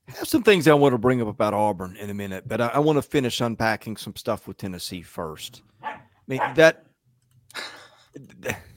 I 0.08 0.12
have 0.18 0.28
some 0.28 0.42
things 0.42 0.68
I 0.68 0.74
want 0.74 0.92
to 0.92 0.98
bring 0.98 1.20
up 1.22 1.28
about 1.28 1.54
Auburn 1.54 1.96
in 1.96 2.10
a 2.10 2.14
minute, 2.14 2.46
but 2.46 2.60
I, 2.60 2.68
I 2.68 2.78
want 2.78 2.96
to 2.96 3.02
finish 3.02 3.40
unpacking 3.40 3.96
some 3.96 4.14
stuff 4.16 4.46
with 4.46 4.58
Tennessee 4.58 5.02
first. 5.02 5.62
I 5.82 5.98
mean 6.26 6.40
that 6.54 6.86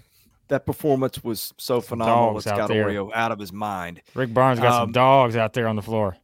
that 0.50 0.66
performance 0.66 1.24
was 1.24 1.54
so 1.58 1.82
phenomenal. 1.82 2.34
Dogs 2.34 2.46
it's 2.46 2.58
got 2.58 2.70
Oreo 2.70 3.12
out 3.14 3.32
of 3.32 3.40
his 3.40 3.54
mind. 3.54 4.02
Rick 4.14 4.34
Barnes 4.34 4.60
got 4.60 4.74
um, 4.74 4.88
some 4.88 4.92
dogs 4.92 5.36
out 5.36 5.54
there 5.54 5.68
on 5.68 5.76
the 5.76 5.82
floor. 5.82 6.18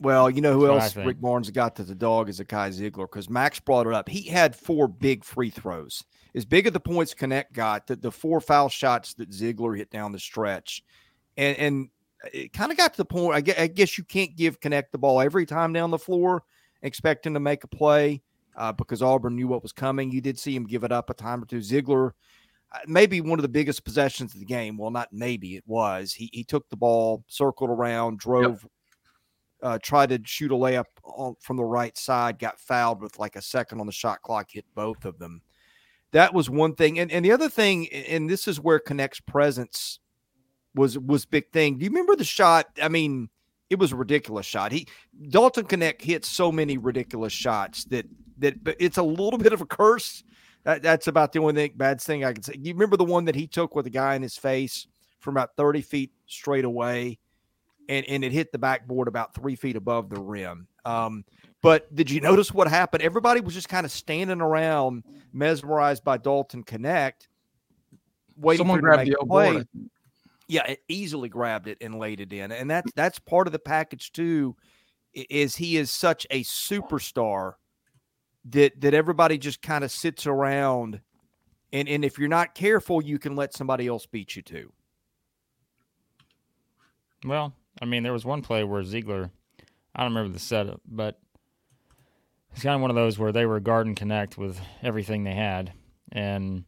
Well, 0.00 0.28
you 0.28 0.42
know 0.42 0.52
who 0.52 0.66
That's 0.66 0.96
else 0.96 1.06
Rick 1.06 1.20
Barnes 1.20 1.50
got 1.50 1.76
to 1.76 1.82
the 1.82 1.94
dog 1.94 2.28
is 2.28 2.40
Zakai 2.40 2.68
Zeigler 2.68 3.04
because 3.10 3.30
Max 3.30 3.60
brought 3.60 3.86
it 3.86 3.94
up. 3.94 4.08
He 4.08 4.28
had 4.28 4.54
four 4.54 4.88
big 4.88 5.24
free 5.24 5.50
throws. 5.50 6.04
As 6.34 6.44
big 6.44 6.66
as 6.66 6.72
the 6.74 6.80
points 6.80 7.14
Knecht 7.14 7.52
got, 7.54 7.86
the, 7.86 7.96
the 7.96 8.10
four 8.10 8.40
foul 8.40 8.68
shots 8.68 9.14
that 9.14 9.30
Zeigler 9.30 9.76
hit 9.76 9.90
down 9.90 10.12
the 10.12 10.18
stretch. 10.18 10.82
And, 11.38 11.56
and 11.56 11.88
it 12.32 12.52
kind 12.52 12.70
of 12.70 12.76
got 12.76 12.92
to 12.92 12.98
the 12.98 13.06
point, 13.06 13.34
I 13.34 13.40
guess, 13.40 13.58
I 13.58 13.68
guess, 13.68 13.96
you 13.96 14.04
can't 14.04 14.36
give 14.36 14.60
Knecht 14.60 14.90
the 14.92 14.98
ball 14.98 15.20
every 15.20 15.46
time 15.46 15.72
down 15.72 15.90
the 15.90 15.98
floor, 15.98 16.42
expecting 16.82 17.32
to 17.32 17.40
make 17.40 17.64
a 17.64 17.68
play 17.68 18.22
uh, 18.54 18.72
because 18.72 19.02
Auburn 19.02 19.36
knew 19.36 19.48
what 19.48 19.62
was 19.62 19.72
coming. 19.72 20.10
You 20.10 20.20
did 20.20 20.38
see 20.38 20.54
him 20.54 20.66
give 20.66 20.84
it 20.84 20.92
up 20.92 21.08
a 21.08 21.14
time 21.14 21.42
or 21.42 21.46
two. 21.46 21.58
Uh, 21.58 22.12
maybe 22.86 23.20
one 23.20 23.38
of 23.38 23.42
the 23.42 23.48
biggest 23.48 23.84
possessions 23.84 24.34
of 24.34 24.40
the 24.40 24.46
game. 24.46 24.76
Well, 24.76 24.90
not 24.90 25.08
maybe 25.12 25.56
it 25.56 25.64
was. 25.66 26.12
He 26.12 26.30
he 26.32 26.44
took 26.44 26.68
the 26.68 26.76
ball, 26.76 27.24
circled 27.28 27.70
around, 27.70 28.18
drove, 28.18 28.62
yep. 28.62 28.70
uh, 29.62 29.78
tried 29.82 30.10
to 30.10 30.20
shoot 30.24 30.52
a 30.52 30.54
layup 30.54 30.84
on, 31.04 31.34
from 31.40 31.56
the 31.56 31.64
right 31.64 31.96
side, 31.96 32.38
got 32.38 32.58
fouled 32.58 33.00
with 33.00 33.18
like 33.18 33.36
a 33.36 33.42
second 33.42 33.80
on 33.80 33.86
the 33.86 33.92
shot 33.92 34.22
clock, 34.22 34.50
hit 34.50 34.64
both 34.74 35.04
of 35.04 35.18
them. 35.18 35.42
That 36.12 36.34
was 36.34 36.48
one 36.48 36.74
thing, 36.74 36.98
and 36.98 37.10
and 37.10 37.24
the 37.24 37.32
other 37.32 37.48
thing, 37.48 37.88
and 37.88 38.28
this 38.28 38.48
is 38.48 38.60
where 38.60 38.80
Knecht's 38.80 39.20
presence 39.20 40.00
was 40.74 40.98
was 40.98 41.24
big 41.24 41.50
thing. 41.52 41.78
Do 41.78 41.84
you 41.84 41.90
remember 41.90 42.16
the 42.16 42.24
shot? 42.24 42.66
I 42.80 42.88
mean, 42.88 43.28
it 43.70 43.78
was 43.78 43.92
a 43.92 43.96
ridiculous 43.96 44.46
shot. 44.46 44.72
He 44.72 44.86
Dalton 45.30 45.64
Knecht 45.64 46.02
hits 46.02 46.28
so 46.28 46.52
many 46.52 46.78
ridiculous 46.78 47.32
shots 47.32 47.84
that 47.86 48.06
that 48.38 48.62
but 48.62 48.76
it's 48.78 48.98
a 48.98 49.02
little 49.02 49.38
bit 49.38 49.52
of 49.52 49.60
a 49.60 49.66
curse. 49.66 50.22
That, 50.66 50.82
that's 50.82 51.06
about 51.06 51.32
the 51.32 51.38
only 51.38 51.54
thing, 51.54 51.72
bad 51.76 52.00
thing 52.00 52.24
I 52.24 52.32
can 52.32 52.42
say. 52.42 52.56
You 52.58 52.74
remember 52.74 52.96
the 52.96 53.04
one 53.04 53.24
that 53.26 53.36
he 53.36 53.46
took 53.46 53.76
with 53.76 53.84
the 53.84 53.90
guy 53.90 54.16
in 54.16 54.22
his 54.22 54.36
face 54.36 54.88
from 55.20 55.36
about 55.36 55.54
30 55.56 55.80
feet 55.80 56.10
straight 56.26 56.64
away, 56.64 57.20
and, 57.88 58.04
and 58.08 58.24
it 58.24 58.32
hit 58.32 58.50
the 58.50 58.58
backboard 58.58 59.06
about 59.06 59.32
three 59.32 59.54
feet 59.54 59.76
above 59.76 60.10
the 60.10 60.20
rim. 60.20 60.66
Um, 60.84 61.24
but 61.62 61.94
did 61.94 62.10
you 62.10 62.20
notice 62.30 62.52
what 62.52 62.66
happened? 62.66 63.04
Everybody 63.04 63.40
was 63.40 63.54
just 63.54 63.68
kind 63.68 63.86
of 63.86 63.92
standing 63.92 64.40
around, 64.40 65.04
mesmerized 65.32 66.02
by 66.02 66.16
Dalton 66.16 66.64
Knecht, 66.64 67.28
waiting 68.36 68.58
Someone 68.58 68.80
for 68.80 68.88
him 68.88 68.98
to 68.98 69.04
make 69.04 69.18
the 69.20 69.24
play. 69.24 69.52
board. 69.52 69.68
Yeah, 70.48 70.64
it 70.64 70.80
easily 70.88 71.28
grabbed 71.28 71.68
it 71.68 71.78
and 71.80 71.96
laid 71.96 72.20
it 72.20 72.32
in, 72.32 72.50
and 72.50 72.68
that's 72.68 72.90
that's 72.96 73.20
part 73.20 73.46
of 73.46 73.52
the 73.52 73.60
package 73.60 74.10
too. 74.10 74.56
Is 75.12 75.54
he 75.54 75.76
is 75.76 75.92
such 75.92 76.26
a 76.30 76.42
superstar 76.42 77.54
that 78.50 78.80
that 78.80 78.94
everybody 78.94 79.38
just 79.38 79.62
kind 79.62 79.84
of 79.84 79.90
sits 79.90 80.26
around, 80.26 81.00
and 81.72 81.88
and 81.88 82.04
if 82.04 82.18
you're 82.18 82.28
not 82.28 82.54
careful, 82.54 83.02
you 83.02 83.18
can 83.18 83.36
let 83.36 83.54
somebody 83.54 83.86
else 83.86 84.06
beat 84.06 84.36
you 84.36 84.42
too. 84.42 84.72
Well, 87.24 87.54
I 87.80 87.84
mean, 87.84 88.02
there 88.02 88.12
was 88.12 88.24
one 88.24 88.42
play 88.42 88.62
where 88.64 88.82
Zeigler, 88.82 89.30
I 89.94 90.02
don't 90.02 90.14
remember 90.14 90.32
the 90.32 90.38
setup, 90.38 90.80
but 90.86 91.18
it's 92.52 92.62
kind 92.62 92.74
of 92.74 92.80
one 92.80 92.90
of 92.90 92.96
those 92.96 93.18
where 93.18 93.32
they 93.32 93.46
were 93.46 93.60
guard 93.60 93.86
and 93.86 93.96
Knecht 93.96 94.36
with 94.36 94.60
everything 94.82 95.24
they 95.24 95.34
had. 95.34 95.72
And 96.12 96.64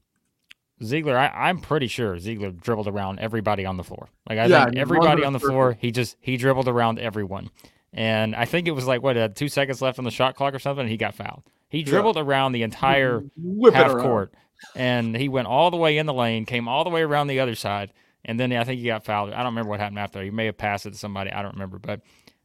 Zeigler, 0.83 1.17
I, 1.17 1.49
I'm 1.49 1.61
pretty 1.61 1.87
sure 1.87 2.17
Zeigler 2.17 2.59
dribbled 2.59 2.89
around 2.89 3.21
everybody 3.21 3.65
on 3.65 3.77
the 3.77 3.85
floor. 3.85 4.09
Like, 4.29 4.39
I 4.39 4.47
Yeah, 4.47 4.65
think 4.65 4.77
everybody 4.77 5.25
on 5.25 5.33
the 5.33 5.41
floor, 5.41 5.77
he 5.81 5.91
just, 5.93 6.17
he 6.21 6.37
dribbled 6.37 6.69
around 6.69 6.99
everyone. 6.99 7.51
And 7.93 8.35
I 8.35 8.45
think 8.45 8.69
it 8.69 8.73
was 8.73 8.87
like, 8.87 9.03
what, 9.03 9.17
uh, 9.17 9.29
two 9.29 9.49
seconds 9.49 9.81
left 9.81 9.99
on 9.99 10.05
the 10.05 10.11
shot 10.11 10.35
clock 10.35 10.55
or 10.55 10.59
something, 10.59 10.83
and 10.83 10.91
he 10.91 10.97
got 10.97 11.15
fouled. 11.15 11.45
He 11.69 11.83
dribbled 11.83 12.17
around 12.17 12.53
the 12.53 12.63
entire 12.63 13.23
Whip 13.37 13.75
half 13.75 13.93
court, 13.93 14.33
and 14.75 15.15
he 15.15 15.29
went 15.29 15.49
all 15.49 15.71
the 15.71 15.77
way 15.77 15.99
in 15.99 16.07
the 16.07 16.15
lane, 16.15 16.47
came 16.47 16.67
all 16.69 16.85
the 16.85 16.91
way 16.91 17.03
around 17.03 17.27
the 17.27 17.41
other 17.41 17.55
side, 17.55 17.93
and 18.25 18.41
then 18.41 18.53
I 18.53 18.65
think 18.65 18.81
he 18.81 18.87
got 18.87 19.05
fouled. 19.05 19.33
I 19.33 19.39
don't 19.39 19.53
remember 19.53 19.71
what 19.71 19.81
happened 19.81 19.99
after. 19.99 20.23
He 20.23 20.31
may 20.31 20.47
have 20.47 20.57
passed 20.57 20.87
it 20.87 20.93
to 20.93 20.99
somebody. 20.99 21.31
I 21.31 21.43
don't 21.43 21.55
remember, 21.55 21.79
but 21.79 22.01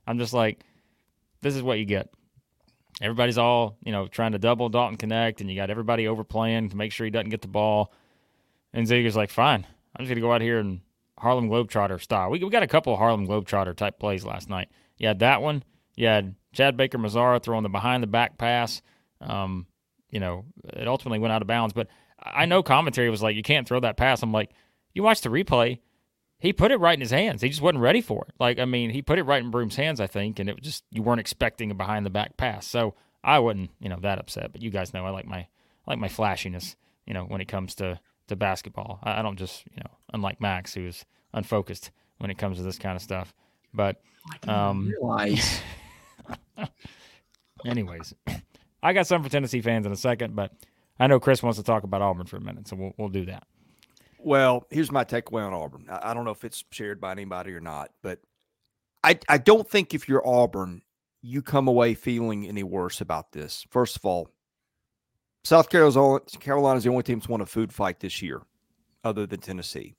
I'm 0.06 0.20
just 0.20 0.34
like, 0.34 0.60
this 1.42 1.56
is 1.56 1.64
what 1.64 1.80
you 1.80 1.86
get. 1.86 2.10
Everybody's 3.02 3.38
all 3.38 3.78
you 3.84 3.92
know 3.92 4.08
trying 4.08 4.34
to 4.34 4.40
double 4.40 4.70
Dalton 4.70 4.98
Knecht, 4.98 5.42
and 5.42 5.50
you 5.50 5.56
got 5.56 5.70
everybody 5.70 6.08
overplaying 6.08 6.70
to 6.70 6.78
make 6.78 6.92
sure 6.92 7.06
he 7.06 7.12
doesn't 7.12 7.30
get 7.30 7.42
the 7.42 7.48
ball. 7.48 7.94
And 8.74 8.88
Zeigler's 8.88 9.16
like, 9.16 9.30
fine, 9.30 9.66
I'm 9.96 10.06
just 10.06 10.10
gonna 10.10 10.22
go 10.22 10.34
out 10.34 10.42
here 10.42 10.60
and 10.60 10.82
Harlem 11.18 11.50
Globetrotter 11.50 12.02
style. 12.02 12.30
We 12.30 12.44
we 12.44 12.50
got 12.50 12.64
a 12.64 12.68
couple 12.68 12.94
of 12.94 13.00
Harlem 13.00 13.28
Globetrotter 13.28 13.76
type 13.76 14.00
plays 14.00 14.26
last 14.26 14.50
night. 14.50 14.68
You 14.98 15.08
had 15.08 15.20
that 15.20 15.42
one. 15.42 15.64
You 15.96 16.08
had 16.08 16.36
Chad 16.52 16.76
Baker 16.76 16.98
Mazara 16.98 17.42
throwing 17.42 17.64
the 17.64 17.70
behind 17.70 18.04
the 18.04 18.08
back 18.08 18.38
pass. 18.38 18.82
Um, 19.24 19.68
you 20.10 20.20
know, 20.20 20.46
it 20.74 20.88
ultimately 20.88 21.20
went 21.20 21.34
out 21.34 21.42
of 21.42 21.48
bounds. 21.48 21.74
But 21.74 21.88
I 22.22 22.46
know 22.46 22.64
commentary 22.64 23.10
was 23.10 23.24
like, 23.24 23.36
you 23.36 23.44
can't 23.44 23.68
throw 23.68 23.80
that 23.80 23.98
pass. 23.98 24.22
I'm 24.22 24.32
like, 24.32 24.52
you 24.94 25.04
watch 25.04 25.22
the 25.22 25.30
replay. 25.30 25.80
He 26.40 26.54
put 26.54 26.72
it 26.72 26.80
right 26.80 26.94
in 26.94 27.00
his 27.00 27.12
hands. 27.12 27.42
He 27.42 27.50
just 27.50 27.62
wasn't 27.62 27.82
ready 27.82 28.02
for 28.02 28.26
it. 28.28 28.36
Like, 28.40 28.60
I 28.60 28.66
mean, 28.66 28.90
he 28.90 29.02
put 29.02 29.18
it 29.18 29.24
right 29.24 29.42
in 29.42 29.50
Broome's 29.50 29.78
hands, 29.78 30.02
I 30.02 30.08
think, 30.08 30.40
and 30.40 30.50
it 30.50 30.56
was 30.56 30.64
just 30.64 30.84
you 30.92 31.02
weren't 31.02 31.22
expecting 31.22 31.72
a 31.72 31.76
behind 31.76 32.06
the 32.06 32.10
back 32.10 32.36
pass. 32.36 32.68
So 32.68 32.96
I 33.24 33.40
wasn't, 33.40 33.72
you 33.80 33.90
know, 33.90 34.00
that 34.02 34.20
upset. 34.20 34.52
But 34.52 34.62
you 34.62 34.70
guys 34.70 34.94
know 34.94 35.06
I 35.06 35.10
like 35.10 35.26
my 35.26 35.38
I 35.38 35.48
like 35.88 36.00
my 36.00 36.10
flashiness, 36.10 36.76
you 37.06 37.14
know, 37.14 37.24
when 37.24 37.40
it 37.40 37.48
comes 37.48 37.76
to 37.76 38.00
to 38.28 38.36
basketball. 38.36 39.00
I, 39.04 39.20
I 39.20 39.22
don't 39.22 39.38
just, 39.38 39.64
you 39.72 39.82
know, 39.84 39.92
unlike 40.14 40.42
Max, 40.42 40.74
who's 40.74 41.06
unfocused 41.34 41.92
when 42.18 42.30
it 42.30 42.38
comes 42.38 42.58
to 42.58 42.64
this 42.64 42.78
kind 42.78 42.96
of 42.96 43.02
stuff. 43.02 43.34
But 43.74 44.02
um, 44.48 44.88
Realize. 44.88 45.62
Anyways, 47.66 48.14
I 48.84 48.94
got 48.94 49.08
some 49.08 49.24
for 49.24 49.30
Tennessee 49.30 49.62
fans 49.62 49.86
in 49.86 49.92
a 49.92 49.98
second, 49.98 50.36
but 50.36 50.52
I 51.00 51.08
know 51.08 51.20
Chris 51.20 51.42
wants 51.42 51.58
to 51.58 51.64
talk 51.64 51.84
about 51.84 52.02
Auburn 52.02 52.28
for 52.28 52.38
a 52.38 52.42
minute, 52.42 52.68
so 52.68 52.76
we'll 52.76 52.94
we'll 52.98 53.10
do 53.10 53.26
that. 53.26 53.48
Well, 54.20 54.68
here's 54.70 54.92
my 54.92 55.04
takeaway 55.04 55.46
on 55.46 55.54
Auburn. 55.54 55.88
I 55.90 56.14
don't 56.14 56.26
know 56.26 56.32
if 56.32 56.44
it's 56.44 56.64
shared 56.72 57.02
by 57.02 57.12
anybody 57.12 57.54
or 57.54 57.62
not, 57.62 57.92
but 58.02 58.20
I 59.04 59.18
I 59.28 59.38
don't 59.38 59.68
think 59.68 59.94
if 59.94 60.08
you're 60.08 60.26
Auburn, 60.28 60.82
you 61.22 61.42
come 61.42 61.68
away 61.68 61.94
feeling 61.94 62.48
any 62.48 62.64
worse 62.64 63.02
about 63.02 63.32
this. 63.32 63.66
First 63.70 63.96
of 63.96 64.06
all, 64.06 64.30
South 65.44 65.70
Carolina 65.70 66.20
Carolina 66.40 66.78
is 66.78 66.84
the 66.84 66.90
only 66.90 67.04
team 67.04 67.20
that's 67.20 67.30
won 67.30 67.42
a 67.42 67.46
food 67.46 67.74
fight 67.74 68.00
this 68.00 68.22
year, 68.22 68.42
other 69.04 69.26
than 69.26 69.40
Tennessee. 69.40 69.96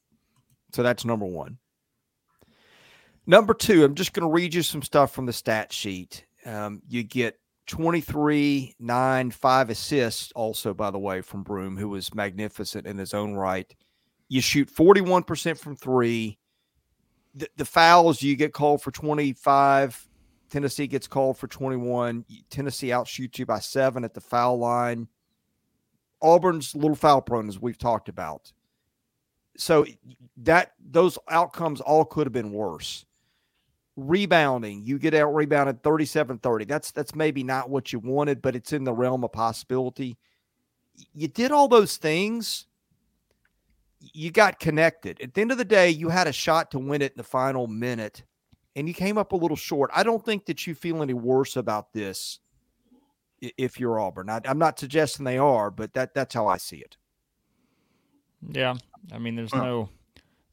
So 0.73 0.83
that's 0.83 1.05
number 1.05 1.27
one. 1.27 1.59
Number 3.27 3.55
two, 3.55 3.85
I'm 3.85 3.95
just 3.95 4.13
going 4.13 4.29
to 4.29 4.33
read 4.33 4.53
you 4.53 4.63
some 4.63 4.83
stuff 4.83 5.13
from 5.13 5.25
the 5.25 5.33
stat 5.33 5.73
sheet. 5.73 6.27
Um, 6.45 6.83
you 6.87 7.03
get 7.03 7.39
23, 7.67 8.75
9, 8.79 9.31
5 9.31 9.71
assists, 9.71 10.33
also, 10.33 10.75
by 10.75 10.91
the 10.91 10.99
way, 10.99 11.21
from 11.21 11.43
Broome, 11.43 11.77
who 11.77 11.89
was 11.89 12.15
magnificent 12.15 12.87
in 12.87 12.99
his 12.99 13.15
own 13.15 13.35
right. 13.35 13.75
You 14.29 14.41
shoot 14.41 14.71
41% 14.75 15.59
from 15.59 15.77
three. 15.77 16.39
The, 17.35 17.49
the 17.57 17.65
fouls, 17.65 18.23
you 18.23 18.37
get 18.37 18.53
called 18.53 18.83
for 18.83 18.91
25. 18.91 20.09
Tennessee 20.51 20.87
gets 20.87 21.07
called 21.07 21.39
for 21.39 21.49
21. 21.49 22.25
Tennessee 22.51 22.89
outshoots 22.89 23.39
you 23.39 23.47
by 23.47 23.59
seven 23.59 24.05
at 24.05 24.15
the 24.15 24.21
foul 24.21 24.59
line. 24.59 25.09
Auburn's 26.21 26.75
a 26.75 26.79
little 26.79 26.97
foul 26.97 27.21
prone, 27.21 27.49
as 27.49 27.59
we've 27.59 27.79
talked 27.79 28.09
about. 28.09 28.53
So 29.57 29.87
that 30.39 30.73
those 30.79 31.19
outcomes 31.29 31.81
all 31.81 32.05
could 32.05 32.27
have 32.27 32.33
been 32.33 32.53
worse. 32.53 33.05
Rebounding, 33.97 34.83
you 34.83 34.99
get 34.99 35.15
out 35.15 35.35
rebounded 35.35 35.83
37-30. 35.83 36.67
That's 36.67 36.91
that's 36.91 37.15
maybe 37.15 37.45
not 37.45 37.71
what 37.71 37.93
you 37.93 38.01
wanted, 38.01 38.43
but 38.43 38.57
it's 38.57 38.73
in 38.73 38.83
the 38.83 38.93
realm 38.93 39.23
of 39.23 39.33
possibility. 39.33 40.19
You 41.15 41.29
did 41.29 41.53
all 41.53 41.69
those 41.69 41.97
things. 41.97 42.67
You 44.01 44.33
got 44.33 44.59
connected. 44.59 45.21
At 45.21 45.35
the 45.35 45.41
end 45.41 45.53
of 45.53 45.59
the 45.59 45.65
day, 45.65 45.91
you 45.91 46.09
had 46.09 46.27
a 46.27 46.33
shot 46.33 46.73
to 46.73 46.79
win 46.79 47.03
it 47.03 47.13
in 47.13 47.19
the 47.19 47.23
final 47.23 47.69
minute, 47.69 48.25
and 48.75 48.89
you 48.89 48.95
came 48.95 49.17
up 49.17 49.33
a 49.33 49.37
little 49.37 49.57
short. 49.57 49.91
I 49.95 50.03
don't 50.03 50.25
think 50.25 50.47
that 50.47 50.67
you 50.67 50.75
feel 50.75 51.01
any 51.01 51.15
worse 51.15 51.55
about 51.55 51.93
this 51.93 52.41
if 53.41 53.79
you're 53.79 54.01
Auburn. 54.01 54.29
I, 54.29 54.41
I'm 54.45 54.59
not 54.59 54.79
suggesting 54.79 55.25
they 55.25 55.39
are, 55.39 55.71
but 55.71 55.95
that 55.95 56.15
that's 56.15 56.35
how 56.35 56.49
I 56.49 56.57
see 56.57 56.79
it. 56.79 56.97
Yeah, 58.49 58.75
I 59.13 59.19
mean, 59.19 59.37
there's 59.37 59.55
no 59.55 59.89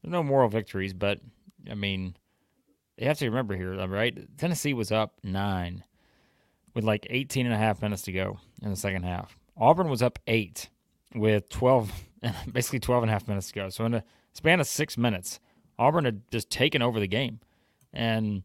there's 0.02 0.12
no 0.12 0.22
moral 0.22 0.48
victories, 0.48 0.92
but 0.92 1.20
I 1.70 1.74
mean, 1.74 2.16
you 2.96 3.06
have 3.08 3.18
to 3.18 3.26
remember 3.26 3.56
here, 3.56 3.74
right? 3.86 4.16
Tennessee 4.38 4.74
was 4.74 4.92
up 4.92 5.18
nine 5.22 5.84
with 6.74 6.84
like 6.84 7.06
18 7.10 7.46
and 7.46 7.54
a 7.54 7.58
half 7.58 7.82
minutes 7.82 8.02
to 8.02 8.12
go 8.12 8.38
in 8.62 8.70
the 8.70 8.76
second 8.76 9.04
half. 9.04 9.36
Auburn 9.56 9.88
was 9.88 10.02
up 10.02 10.18
eight 10.26 10.68
with 11.14 11.48
12, 11.48 11.92
basically 12.52 12.80
12 12.80 13.04
and 13.04 13.10
a 13.10 13.12
half 13.12 13.28
minutes 13.28 13.48
to 13.48 13.54
go. 13.54 13.68
So 13.68 13.84
in 13.84 13.94
a 13.94 14.04
span 14.32 14.60
of 14.60 14.66
six 14.66 14.96
minutes, 14.96 15.40
Auburn 15.78 16.04
had 16.04 16.22
just 16.30 16.50
taken 16.50 16.82
over 16.82 17.00
the 17.00 17.06
game. 17.06 17.40
And 17.92 18.42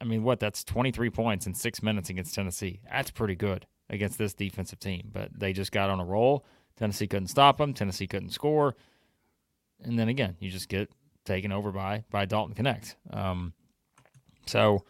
I 0.00 0.04
mean, 0.04 0.22
what? 0.22 0.40
That's 0.40 0.64
23 0.64 1.10
points 1.10 1.46
in 1.46 1.54
six 1.54 1.82
minutes 1.82 2.10
against 2.10 2.34
Tennessee. 2.34 2.80
That's 2.90 3.10
pretty 3.10 3.34
good 3.34 3.66
against 3.88 4.18
this 4.18 4.34
defensive 4.34 4.80
team. 4.80 5.10
But 5.12 5.30
they 5.38 5.52
just 5.52 5.72
got 5.72 5.90
on 5.90 6.00
a 6.00 6.04
roll. 6.04 6.44
Tennessee 6.76 7.06
couldn't 7.06 7.28
stop 7.28 7.58
them. 7.58 7.72
Tennessee 7.72 8.06
couldn't 8.06 8.30
score. 8.30 8.76
And 9.82 9.98
then 9.98 10.08
again, 10.08 10.36
you 10.40 10.50
just 10.50 10.68
get 10.68 10.90
taken 11.24 11.52
over 11.52 11.70
by 11.70 12.04
by 12.10 12.24
Dalton 12.24 12.54
Knecht. 12.54 12.96
Um, 13.12 13.52
so 14.46 14.84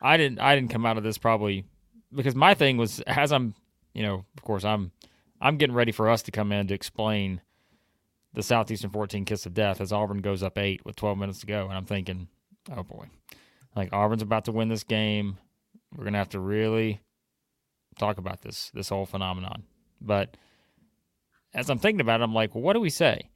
I 0.00 0.16
didn't 0.16 0.40
I 0.40 0.54
didn't 0.54 0.70
come 0.70 0.86
out 0.86 0.96
of 0.96 1.02
this 1.02 1.18
probably 1.18 1.64
because 2.14 2.34
my 2.34 2.54
thing 2.54 2.76
was 2.76 3.00
as 3.00 3.32
I'm 3.32 3.54
you 3.94 4.02
know 4.02 4.24
of 4.36 4.42
course 4.42 4.64
I'm 4.64 4.92
I'm 5.40 5.56
getting 5.56 5.74
ready 5.74 5.92
for 5.92 6.08
us 6.08 6.22
to 6.22 6.30
come 6.30 6.52
in 6.52 6.66
to 6.68 6.74
explain 6.74 7.40
the 8.32 8.42
Southeastern 8.42 8.90
14 8.90 9.24
kiss 9.24 9.46
of 9.46 9.54
death 9.54 9.80
as 9.80 9.92
Auburn 9.92 10.18
goes 10.18 10.42
up 10.42 10.58
eight 10.58 10.84
with 10.84 10.96
12 10.96 11.18
minutes 11.18 11.40
to 11.40 11.46
go, 11.46 11.66
and 11.66 11.76
I'm 11.76 11.86
thinking, 11.86 12.28
oh 12.74 12.82
boy, 12.82 13.06
like 13.74 13.92
Auburn's 13.92 14.22
about 14.22 14.44
to 14.44 14.52
win 14.52 14.68
this 14.68 14.84
game. 14.84 15.38
We're 15.96 16.04
gonna 16.04 16.18
have 16.18 16.28
to 16.30 16.40
really 16.40 17.00
talk 17.98 18.18
about 18.18 18.42
this 18.42 18.70
this 18.72 18.88
whole 18.88 19.06
phenomenon. 19.06 19.64
But 20.00 20.36
as 21.52 21.68
I'm 21.68 21.78
thinking 21.78 22.00
about 22.00 22.20
it, 22.20 22.24
I'm 22.24 22.34
like, 22.34 22.54
well, 22.54 22.62
what 22.62 22.74
do 22.74 22.80
we 22.80 22.90
say? 22.90 23.30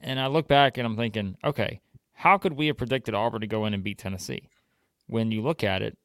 And 0.00 0.20
I 0.20 0.26
look 0.26 0.46
back 0.46 0.76
and 0.76 0.86
I'm 0.86 0.96
thinking, 0.96 1.36
okay, 1.42 1.80
how 2.12 2.38
could 2.38 2.52
we 2.52 2.66
have 2.66 2.76
predicted 2.76 3.14
Auburn 3.14 3.40
to 3.40 3.46
go 3.46 3.64
in 3.64 3.74
and 3.74 3.82
beat 3.82 3.98
Tennessee? 3.98 4.48
When 5.06 5.30
you 5.30 5.42
look 5.42 5.62
at 5.64 5.82
it, 5.82 5.96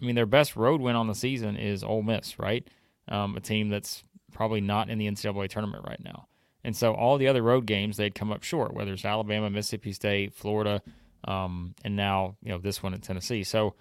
I 0.00 0.04
mean, 0.04 0.14
their 0.14 0.26
best 0.26 0.56
road 0.56 0.80
win 0.80 0.96
on 0.96 1.06
the 1.06 1.14
season 1.14 1.56
is 1.56 1.82
Ole 1.82 2.02
Miss, 2.02 2.38
right? 2.38 2.66
Um, 3.08 3.36
a 3.36 3.40
team 3.40 3.68
that's 3.68 4.04
probably 4.32 4.60
not 4.60 4.90
in 4.90 4.98
the 4.98 5.08
NCAA 5.08 5.48
tournament 5.48 5.84
right 5.86 6.02
now. 6.02 6.28
And 6.64 6.76
so 6.76 6.94
all 6.94 7.18
the 7.18 7.28
other 7.28 7.42
road 7.42 7.66
games 7.66 7.96
they'd 7.96 8.14
come 8.14 8.32
up 8.32 8.42
short, 8.42 8.74
whether 8.74 8.92
it's 8.92 9.04
Alabama, 9.04 9.48
Mississippi 9.48 9.92
State, 9.92 10.34
Florida, 10.34 10.82
um, 11.24 11.74
and 11.84 11.96
now 11.96 12.36
you 12.42 12.50
know 12.50 12.58
this 12.58 12.82
one 12.82 12.94
in 12.94 13.00
Tennessee. 13.00 13.44
So, 13.44 13.74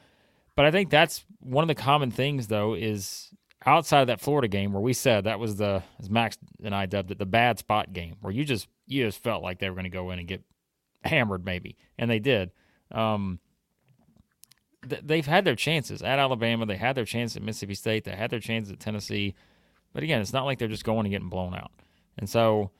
but 0.55 0.65
I 0.65 0.71
think 0.71 0.89
that's 0.89 1.25
one 1.39 1.63
of 1.63 1.67
the 1.67 1.81
common 1.81 2.11
things 2.11 2.47
though 2.47 2.73
is 2.73 3.31
outside 3.65 4.01
of 4.01 4.07
that 4.07 4.21
Florida 4.21 4.47
game 4.47 4.71
where 4.71 4.81
we 4.81 4.93
said 4.93 5.23
that 5.23 5.39
was 5.39 5.57
the 5.57 5.83
as 5.99 6.09
Max 6.09 6.37
and 6.63 6.73
I 6.73 6.85
dubbed 6.85 7.11
it 7.11 7.19
the 7.19 7.25
bad 7.25 7.59
spot 7.59 7.93
game 7.93 8.15
where 8.21 8.31
you 8.31 8.45
just 8.45 8.67
you 8.85 9.05
just 9.05 9.21
felt 9.21 9.43
like 9.43 9.59
they 9.59 9.69
were 9.69 9.75
going 9.75 9.83
to 9.83 9.89
go 9.89 10.11
in 10.11 10.19
and 10.19 10.27
get 10.27 10.43
hammered 11.03 11.45
maybe, 11.45 11.77
and 11.97 12.09
they 12.09 12.19
did. 12.19 12.51
Um, 12.91 13.39
they've 14.89 15.25
had 15.25 15.45
their 15.45 15.55
chances 15.55 16.01
at 16.01 16.19
Alabama. 16.19 16.65
They 16.65 16.77
had 16.77 16.95
their 16.95 17.05
chance 17.05 17.35
at 17.35 17.43
Mississippi 17.43 17.75
State. 17.75 18.03
They 18.03 18.15
had 18.15 18.29
their 18.29 18.39
chance 18.39 18.69
at 18.69 18.79
Tennessee. 18.79 19.35
But 19.93 20.03
again, 20.03 20.21
it's 20.21 20.33
not 20.33 20.45
like 20.45 20.59
they're 20.59 20.67
just 20.67 20.83
going 20.83 21.05
and 21.05 21.11
getting 21.11 21.29
blown 21.29 21.53
out. 21.53 21.71
And 22.17 22.29
so, 22.29 22.71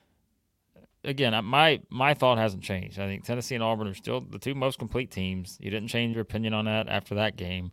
again, 1.04 1.44
my 1.44 1.80
my 1.90 2.14
thought 2.14 2.38
hasn't 2.38 2.62
changed. 2.62 2.98
I 2.98 3.06
think 3.06 3.24
Tennessee 3.24 3.54
and 3.54 3.64
Auburn 3.64 3.88
are 3.88 3.94
still 3.94 4.20
the 4.20 4.38
two 4.38 4.54
most 4.54 4.78
complete 4.78 5.10
teams. 5.10 5.58
You 5.60 5.70
didn't 5.70 5.88
change 5.88 6.14
your 6.14 6.22
opinion 6.22 6.54
on 6.54 6.64
that 6.66 6.88
after 6.88 7.14
that 7.16 7.36
game, 7.36 7.72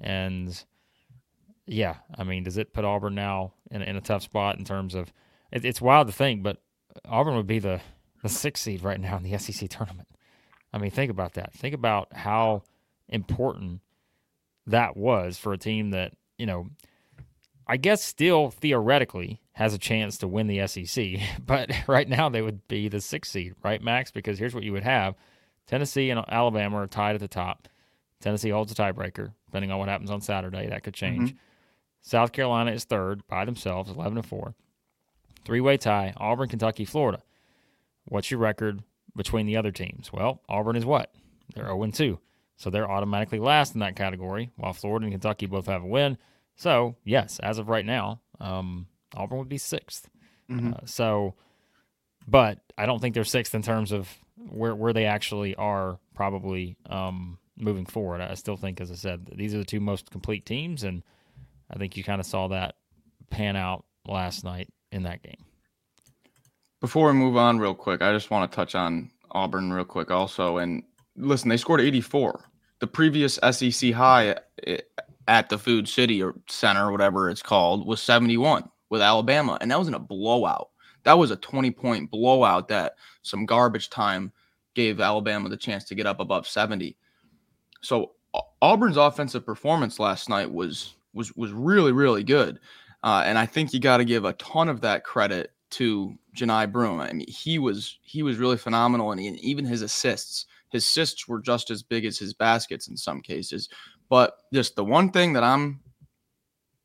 and 0.00 0.64
yeah, 1.66 1.96
I 2.16 2.24
mean, 2.24 2.44
does 2.44 2.58
it 2.58 2.72
put 2.72 2.84
Auburn 2.84 3.14
now 3.14 3.54
in, 3.70 3.82
in 3.82 3.96
a 3.96 4.00
tough 4.00 4.22
spot 4.22 4.58
in 4.58 4.64
terms 4.64 4.94
of? 4.94 5.12
It, 5.50 5.64
it's 5.64 5.80
wild 5.80 6.08
to 6.08 6.12
think, 6.12 6.42
but 6.42 6.58
Auburn 7.06 7.36
would 7.36 7.46
be 7.46 7.58
the 7.58 7.80
the 8.22 8.28
sixth 8.28 8.64
seed 8.64 8.82
right 8.82 9.00
now 9.00 9.16
in 9.16 9.22
the 9.22 9.38
SEC 9.38 9.68
tournament. 9.68 10.08
I 10.72 10.78
mean, 10.78 10.90
think 10.90 11.10
about 11.10 11.34
that. 11.34 11.52
Think 11.52 11.74
about 11.74 12.12
how 12.12 12.62
important 13.08 13.80
that 14.66 14.96
was 14.96 15.38
for 15.38 15.52
a 15.52 15.58
team 15.58 15.90
that 15.90 16.12
you 16.38 16.46
know. 16.46 16.68
I 17.66 17.78
guess 17.78 18.04
still 18.04 18.50
theoretically 18.50 19.40
has 19.52 19.72
a 19.72 19.78
chance 19.78 20.18
to 20.18 20.28
win 20.28 20.48
the 20.48 20.66
SEC, 20.66 21.18
but 21.46 21.70
right 21.86 22.06
now 22.06 22.28
they 22.28 22.42
would 22.42 22.68
be 22.68 22.88
the 22.88 23.00
sixth 23.00 23.32
seed, 23.32 23.54
right, 23.62 23.82
Max? 23.82 24.10
Because 24.10 24.38
here's 24.38 24.54
what 24.54 24.64
you 24.64 24.72
would 24.72 24.82
have: 24.82 25.14
Tennessee 25.66 26.10
and 26.10 26.22
Alabama 26.28 26.76
are 26.82 26.86
tied 26.86 27.14
at 27.14 27.22
the 27.22 27.28
top. 27.28 27.68
Tennessee 28.20 28.50
holds 28.50 28.70
a 28.72 28.74
tiebreaker, 28.74 29.32
depending 29.46 29.70
on 29.70 29.78
what 29.78 29.88
happens 29.88 30.10
on 30.10 30.20
Saturday. 30.20 30.68
That 30.68 30.82
could 30.82 30.94
change. 30.94 31.30
Mm-hmm. 31.30 31.38
South 32.02 32.32
Carolina 32.32 32.72
is 32.72 32.84
third 32.84 33.26
by 33.28 33.46
themselves, 33.46 33.90
eleven 33.90 34.18
and 34.18 34.26
four. 34.26 34.54
Three 35.46 35.60
way 35.60 35.78
tie: 35.78 36.12
Auburn, 36.18 36.50
Kentucky, 36.50 36.84
Florida. 36.84 37.22
What's 38.06 38.30
your 38.30 38.40
record 38.40 38.82
between 39.16 39.46
the 39.46 39.56
other 39.56 39.72
teams? 39.72 40.12
Well, 40.12 40.42
Auburn 40.48 40.76
is 40.76 40.84
what? 40.84 41.14
They're 41.54 41.64
0 41.64 41.90
2. 41.92 42.18
So 42.56 42.70
they're 42.70 42.90
automatically 42.90 43.38
last 43.38 43.74
in 43.74 43.80
that 43.80 43.96
category, 43.96 44.50
while 44.56 44.72
Florida 44.72 45.04
and 45.04 45.12
Kentucky 45.12 45.46
both 45.46 45.66
have 45.66 45.82
a 45.82 45.86
win. 45.86 46.18
So, 46.56 46.96
yes, 47.04 47.40
as 47.40 47.58
of 47.58 47.68
right 47.68 47.84
now, 47.84 48.20
um, 48.40 48.86
Auburn 49.16 49.38
would 49.38 49.48
be 49.48 49.58
6th 49.58 50.02
mm-hmm. 50.50 50.72
uh, 50.74 50.86
so, 50.86 51.34
but 52.26 52.60
I 52.78 52.86
don't 52.86 53.00
think 53.00 53.14
they're 53.14 53.24
sixth 53.24 53.54
in 53.54 53.62
terms 53.62 53.92
of 53.92 54.08
where, 54.36 54.74
where 54.74 54.92
they 54.92 55.06
actually 55.06 55.54
are 55.56 55.98
probably 56.14 56.76
um, 56.86 57.38
moving 57.56 57.86
forward. 57.86 58.20
I 58.20 58.34
still 58.34 58.56
think, 58.56 58.80
as 58.80 58.90
I 58.90 58.94
said, 58.94 59.30
these 59.34 59.54
are 59.54 59.58
the 59.58 59.64
two 59.64 59.80
most 59.80 60.10
complete 60.10 60.46
teams, 60.46 60.84
and 60.84 61.02
I 61.70 61.78
think 61.78 61.96
you 61.96 62.04
kind 62.04 62.20
of 62.20 62.26
saw 62.26 62.48
that 62.48 62.76
pan 63.30 63.56
out 63.56 63.84
last 64.06 64.44
night 64.44 64.68
in 64.92 65.04
that 65.04 65.22
game. 65.22 65.44
Before 66.80 67.08
we 67.08 67.14
move 67.14 67.36
on, 67.36 67.58
real 67.58 67.74
quick, 67.74 68.02
I 68.02 68.12
just 68.12 68.30
want 68.30 68.50
to 68.50 68.54
touch 68.54 68.74
on 68.74 69.10
Auburn 69.30 69.72
real 69.72 69.84
quick 69.84 70.10
also. 70.10 70.58
And 70.58 70.82
listen, 71.16 71.48
they 71.48 71.56
scored 71.56 71.80
84. 71.80 72.44
The 72.80 72.86
previous 72.86 73.38
SEC 73.50 73.92
high 73.92 74.36
at 75.28 75.48
the 75.48 75.58
Food 75.58 75.88
City 75.88 76.22
or 76.22 76.34
Center, 76.48 76.90
whatever 76.90 77.30
it's 77.30 77.42
called, 77.42 77.86
was 77.86 78.02
71 78.02 78.68
with 78.90 79.00
Alabama, 79.00 79.58
and 79.60 79.70
that 79.70 79.78
was 79.78 79.88
in 79.88 79.94
a 79.94 79.98
blowout. 79.98 80.68
That 81.04 81.18
was 81.18 81.30
a 81.30 81.36
20 81.36 81.70
point 81.70 82.10
blowout 82.10 82.68
that 82.68 82.96
some 83.22 83.46
garbage 83.46 83.90
time 83.90 84.32
gave 84.74 85.00
Alabama 85.00 85.48
the 85.48 85.56
chance 85.56 85.84
to 85.84 85.94
get 85.94 86.06
up 86.06 86.20
above 86.20 86.46
70. 86.46 86.96
So 87.80 88.12
Auburn's 88.60 88.96
offensive 88.96 89.46
performance 89.46 89.98
last 89.98 90.28
night 90.28 90.50
was 90.50 90.94
was 91.12 91.34
was 91.36 91.52
really 91.52 91.92
really 91.92 92.24
good, 92.24 92.58
uh, 93.02 93.22
and 93.24 93.38
I 93.38 93.46
think 93.46 93.72
you 93.72 93.80
got 93.80 93.98
to 93.98 94.04
give 94.04 94.24
a 94.24 94.32
ton 94.34 94.68
of 94.68 94.80
that 94.80 95.04
credit 95.04 95.52
to 95.70 96.14
Johni 96.36 96.70
Broome. 96.70 97.00
I 97.00 97.12
mean, 97.12 97.28
he 97.28 97.58
was 97.58 97.98
he 98.02 98.22
was 98.22 98.38
really 98.38 98.56
phenomenal, 98.56 99.12
and, 99.12 99.20
he, 99.20 99.28
and 99.28 99.38
even 99.40 99.64
his 99.64 99.82
assists, 99.82 100.46
his 100.74 100.84
assists 100.84 101.28
were 101.28 101.40
just 101.40 101.70
as 101.70 101.82
big 101.82 102.04
as 102.04 102.18
his 102.18 102.34
baskets 102.34 102.88
in 102.88 102.96
some 102.96 103.20
cases. 103.20 103.68
But 104.10 104.36
just 104.52 104.76
the 104.76 104.84
one 104.84 105.10
thing 105.10 105.32
that 105.34 105.44
I'm 105.44 105.80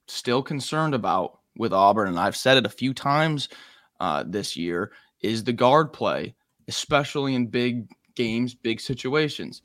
still 0.08 0.44
concerned 0.44 0.94
about 0.94 1.40
with 1.58 1.74
Auburn, 1.74 2.08
and 2.08 2.20
I've 2.20 2.38
said 2.38 2.58
it 2.58 2.66
a 2.66 2.70
few 2.70 2.94
times 2.94 3.50
uh, 4.00 4.24
this 4.26 4.56
year, 4.56 4.92
is 5.22 5.44
the 5.44 5.54
guard 5.54 5.92
play, 5.92 6.36
especially 6.68 7.34
in 7.34 7.48
big 7.48 7.90
games, 8.16 8.54
big 8.54 8.80
situations. 8.80 9.63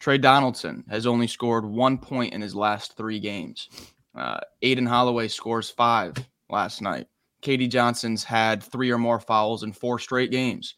Tre 0.00 0.18
Donaldson 0.18 0.84
has 0.90 1.06
only 1.06 1.26
scored 1.26 1.64
one 1.64 1.96
point 1.96 2.34
in 2.34 2.40
his 2.40 2.54
last 2.54 2.96
three 2.96 3.20
games. 3.20 3.68
Uh, 4.14 4.40
Aden 4.62 4.86
Holloway 4.86 5.28
scores 5.28 5.70
five 5.70 6.14
last 6.48 6.82
night. 6.82 7.06
K.D. 7.42 7.68
Johnson's 7.68 8.24
had 8.24 8.62
three 8.62 8.90
or 8.90 8.98
more 8.98 9.20
fouls 9.20 9.62
in 9.62 9.72
four 9.72 9.98
straight 9.98 10.30
games. 10.30 10.74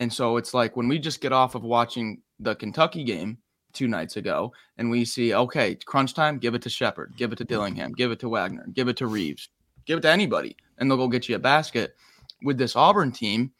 And 0.00 0.12
so 0.12 0.36
it's 0.36 0.54
like 0.54 0.76
when 0.76 0.88
we 0.88 0.98
just 0.98 1.20
get 1.20 1.32
off 1.32 1.54
of 1.54 1.62
watching 1.62 2.20
the 2.40 2.54
Kentucky 2.54 3.04
game 3.04 3.38
two 3.72 3.88
nights 3.88 4.16
ago 4.16 4.52
and 4.78 4.90
we 4.90 5.04
see, 5.04 5.34
okay, 5.34 5.76
crunch 5.86 6.14
time, 6.14 6.38
give 6.38 6.54
it 6.54 6.62
to 6.62 6.70
Sheppard, 6.70 7.14
give 7.16 7.32
it 7.32 7.36
to 7.36 7.44
Dillingham, 7.44 7.92
give 7.92 8.10
it 8.10 8.20
to 8.20 8.28
Wagner, 8.28 8.66
give 8.72 8.88
it 8.88 8.96
to 8.98 9.06
Reeves, 9.06 9.48
give 9.86 9.98
it 9.98 10.02
to 10.02 10.10
anybody, 10.10 10.56
and 10.78 10.90
they'll 10.90 10.98
go 10.98 11.08
get 11.08 11.28
you 11.28 11.36
a 11.36 11.40
basket. 11.40 11.94
With 12.42 12.58
this 12.58 12.76
Auburn 12.76 13.12
team, 13.12 13.52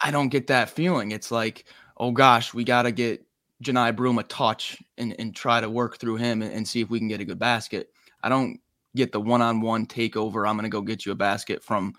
I 0.00 0.10
don't 0.10 0.28
get 0.28 0.46
that 0.48 0.70
feeling. 0.70 1.12
It's 1.12 1.30
like, 1.30 1.66
oh 1.98 2.10
gosh, 2.10 2.54
we 2.54 2.64
got 2.64 2.82
to 2.82 2.92
get 2.92 3.24
Johni 3.62 3.94
Broome 3.94 4.18
a 4.18 4.22
touch 4.24 4.78
and, 4.96 5.14
and 5.18 5.36
try 5.36 5.60
to 5.60 5.68
work 5.68 5.98
through 5.98 6.16
him 6.16 6.40
and, 6.42 6.52
and 6.52 6.66
see 6.66 6.80
if 6.80 6.88
we 6.88 6.98
can 6.98 7.08
get 7.08 7.20
a 7.20 7.24
good 7.26 7.38
basket. 7.38 7.90
I 8.22 8.28
don't 8.28 8.58
get 8.96 9.12
the 9.12 9.20
one-on-one 9.20 9.86
takeover. 9.86 10.48
I'm 10.48 10.56
going 10.56 10.64
to 10.64 10.70
go 10.70 10.80
get 10.80 11.04
you 11.04 11.12
a 11.12 11.16
basket 11.16 11.62
from 11.62 11.94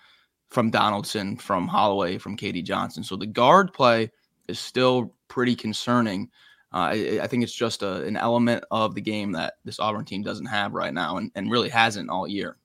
from 0.51 0.69
Donaldson, 0.69 1.37
from 1.37 1.67
Holloway, 1.67 2.17
from 2.17 2.35
K.D. 2.35 2.61
Johnson. 2.61 3.03
So 3.03 3.15
the 3.15 3.25
guard 3.25 3.73
play 3.73 4.11
is 4.47 4.59
still 4.59 5.15
pretty 5.29 5.55
concerning. 5.55 6.29
Uh, 6.73 6.77
I, 6.77 7.19
I, 7.23 7.27
think 7.27 7.43
it's 7.43 7.55
just 7.55 7.83
a, 7.83 8.03
an 8.03 8.17
element 8.17 8.63
of 8.69 8.93
the 8.93 9.01
game 9.01 9.31
that 9.31 9.55
this 9.65 9.79
Auburn 9.79 10.05
team 10.05 10.21
doesn't 10.21 10.45
have 10.45 10.73
right 10.73 10.93
now, 10.93 11.17
and, 11.17 11.31
and 11.35 11.49
really 11.49 11.69
hasn't 11.69 12.09
all 12.09 12.27
year. 12.27 12.57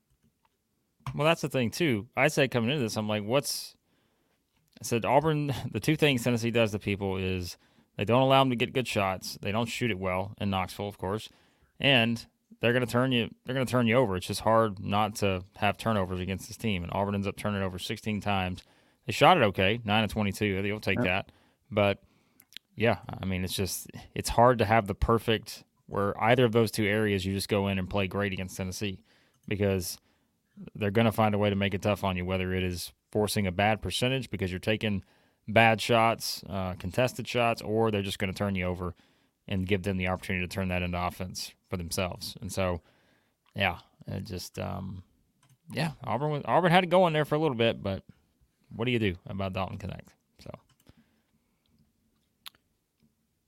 Well, 1.15 1.27
that's 1.27 1.41
the 1.41 1.49
thing 1.49 1.71
too. 1.71 2.07
I 2.17 2.29
said 2.29 2.51
coming 2.51 2.71
into 2.71 2.83
this, 2.83 2.97
I'm 2.97 3.09
like, 3.09 3.25
what's? 3.25 3.75
I 4.81 4.85
said 4.85 5.05
Auburn. 5.05 5.55
The 5.73 5.81
two 5.81 5.97
things 5.97 6.23
Tennessee 6.23 6.51
does 6.51 6.73
to 6.73 6.79
people 6.79 7.17
is 7.17 7.57
they 7.97 8.05
don't 8.05 8.23
allow 8.23 8.43
them 8.43 8.51
to 8.51 8.57
get 8.57 8.73
good 8.73 8.89
shots. 8.89 9.39
They 9.41 9.53
don't 9.53 9.69
shoot 9.69 9.91
it 9.91 9.99
well 9.99 10.35
in 10.41 10.51
Knoxville, 10.51 10.89
of 10.89 10.99
course, 10.99 11.29
and 11.81 12.25
they're 12.61 12.73
going 12.73 12.85
to 12.85 12.91
turn 12.91 13.13
you. 13.13 13.29
They're 13.45 13.55
going 13.55 13.67
to 13.67 13.71
turn 13.71 13.87
you 13.87 13.97
over. 13.97 14.17
It's 14.17 14.27
just 14.27 14.41
hard 14.41 14.79
not 14.79 15.17
to 15.17 15.45
have 15.57 15.77
turnovers 15.77 16.21
against 16.21 16.49
this 16.49 16.57
team. 16.57 16.83
And 16.83 16.93
Auburn 16.93 17.15
ends 17.15 17.27
up 17.27 17.37
turning 17.37 17.63
over 17.63 17.79
16 17.79 18.21
times. 18.21 18.63
They 19.07 19.13
shot 19.13 19.37
it 19.37 19.43
okay, 19.45 19.81
nine 19.85 20.05
of 20.05 20.11
22. 20.11 20.63
They'll 20.63 20.81
take 20.81 21.01
that. 21.03 21.31
But 21.71 22.03
yeah, 22.75 22.99
I 23.09 23.25
mean, 23.25 23.45
it's 23.45 23.55
just 23.55 23.89
it's 24.15 24.29
hard 24.29 24.59
to 24.59 24.65
have 24.65 24.87
the 24.87 24.95
perfect 24.95 25.65
where 25.87 26.21
either 26.23 26.45
of 26.45 26.53
those 26.53 26.71
two 26.71 26.85
areas 26.85 27.25
you 27.25 27.33
just 27.33 27.49
go 27.49 27.69
in 27.69 27.79
and 27.79 27.89
play 27.89 28.09
great 28.09 28.33
against 28.33 28.57
Tennessee 28.57 28.99
because 29.47 29.99
they're 30.75 30.91
going 30.91 31.05
to 31.05 31.13
find 31.13 31.35
a 31.35 31.39
way 31.39 31.51
to 31.51 31.57
make 31.57 31.75
it 31.75 31.83
tough 31.83 32.03
on 32.03 32.17
you, 32.17 32.25
whether 32.25 32.53
it 32.53 32.65
is 32.65 32.93
forcing 33.13 33.47
a 33.47 33.53
bad 33.53 33.81
percentage 33.81 34.31
because 34.31 34.51
you're 34.51 34.59
taking 34.59 35.05
bad 35.47 35.81
shots, 35.81 36.43
uh, 36.49 36.75
contested 36.75 37.29
shots, 37.29 37.63
or 37.63 37.91
they're 37.91 38.03
just 38.03 38.19
going 38.19 38.33
to 38.33 38.37
turn 38.37 38.55
you 38.55 38.65
over 38.65 38.95
and 39.49 39.67
give 39.67 39.83
them 39.83 39.97
the 39.97 40.09
opportunity 40.09 40.47
to 40.47 40.53
turn 40.53 40.69
that 40.69 40.83
into 40.83 41.01
offense 41.01 41.53
for 41.69 41.77
themselves. 41.77 42.37
And 42.41 42.53
so, 42.53 42.81
yeah, 43.55 43.79
it 44.07 44.25
just, 44.25 44.59
um, 44.59 45.03
yeah, 45.73 45.93
Auburn 46.05 46.31
was, 46.31 46.43
Auburn 46.45 46.73
had 46.73 46.85
it 46.85 46.91
going 46.91 47.13
there 47.13 47.25
for 47.25 47.35
a 47.35 47.39
little 47.39 47.57
bit, 47.57 47.83
but 47.83 48.03
what 48.75 48.85
do 48.85 48.91
you 48.91 48.99
do 48.99 49.15
about 49.27 49.53
Dalton 49.53 49.79
Knecht? 49.79 50.09
So, 50.41 50.51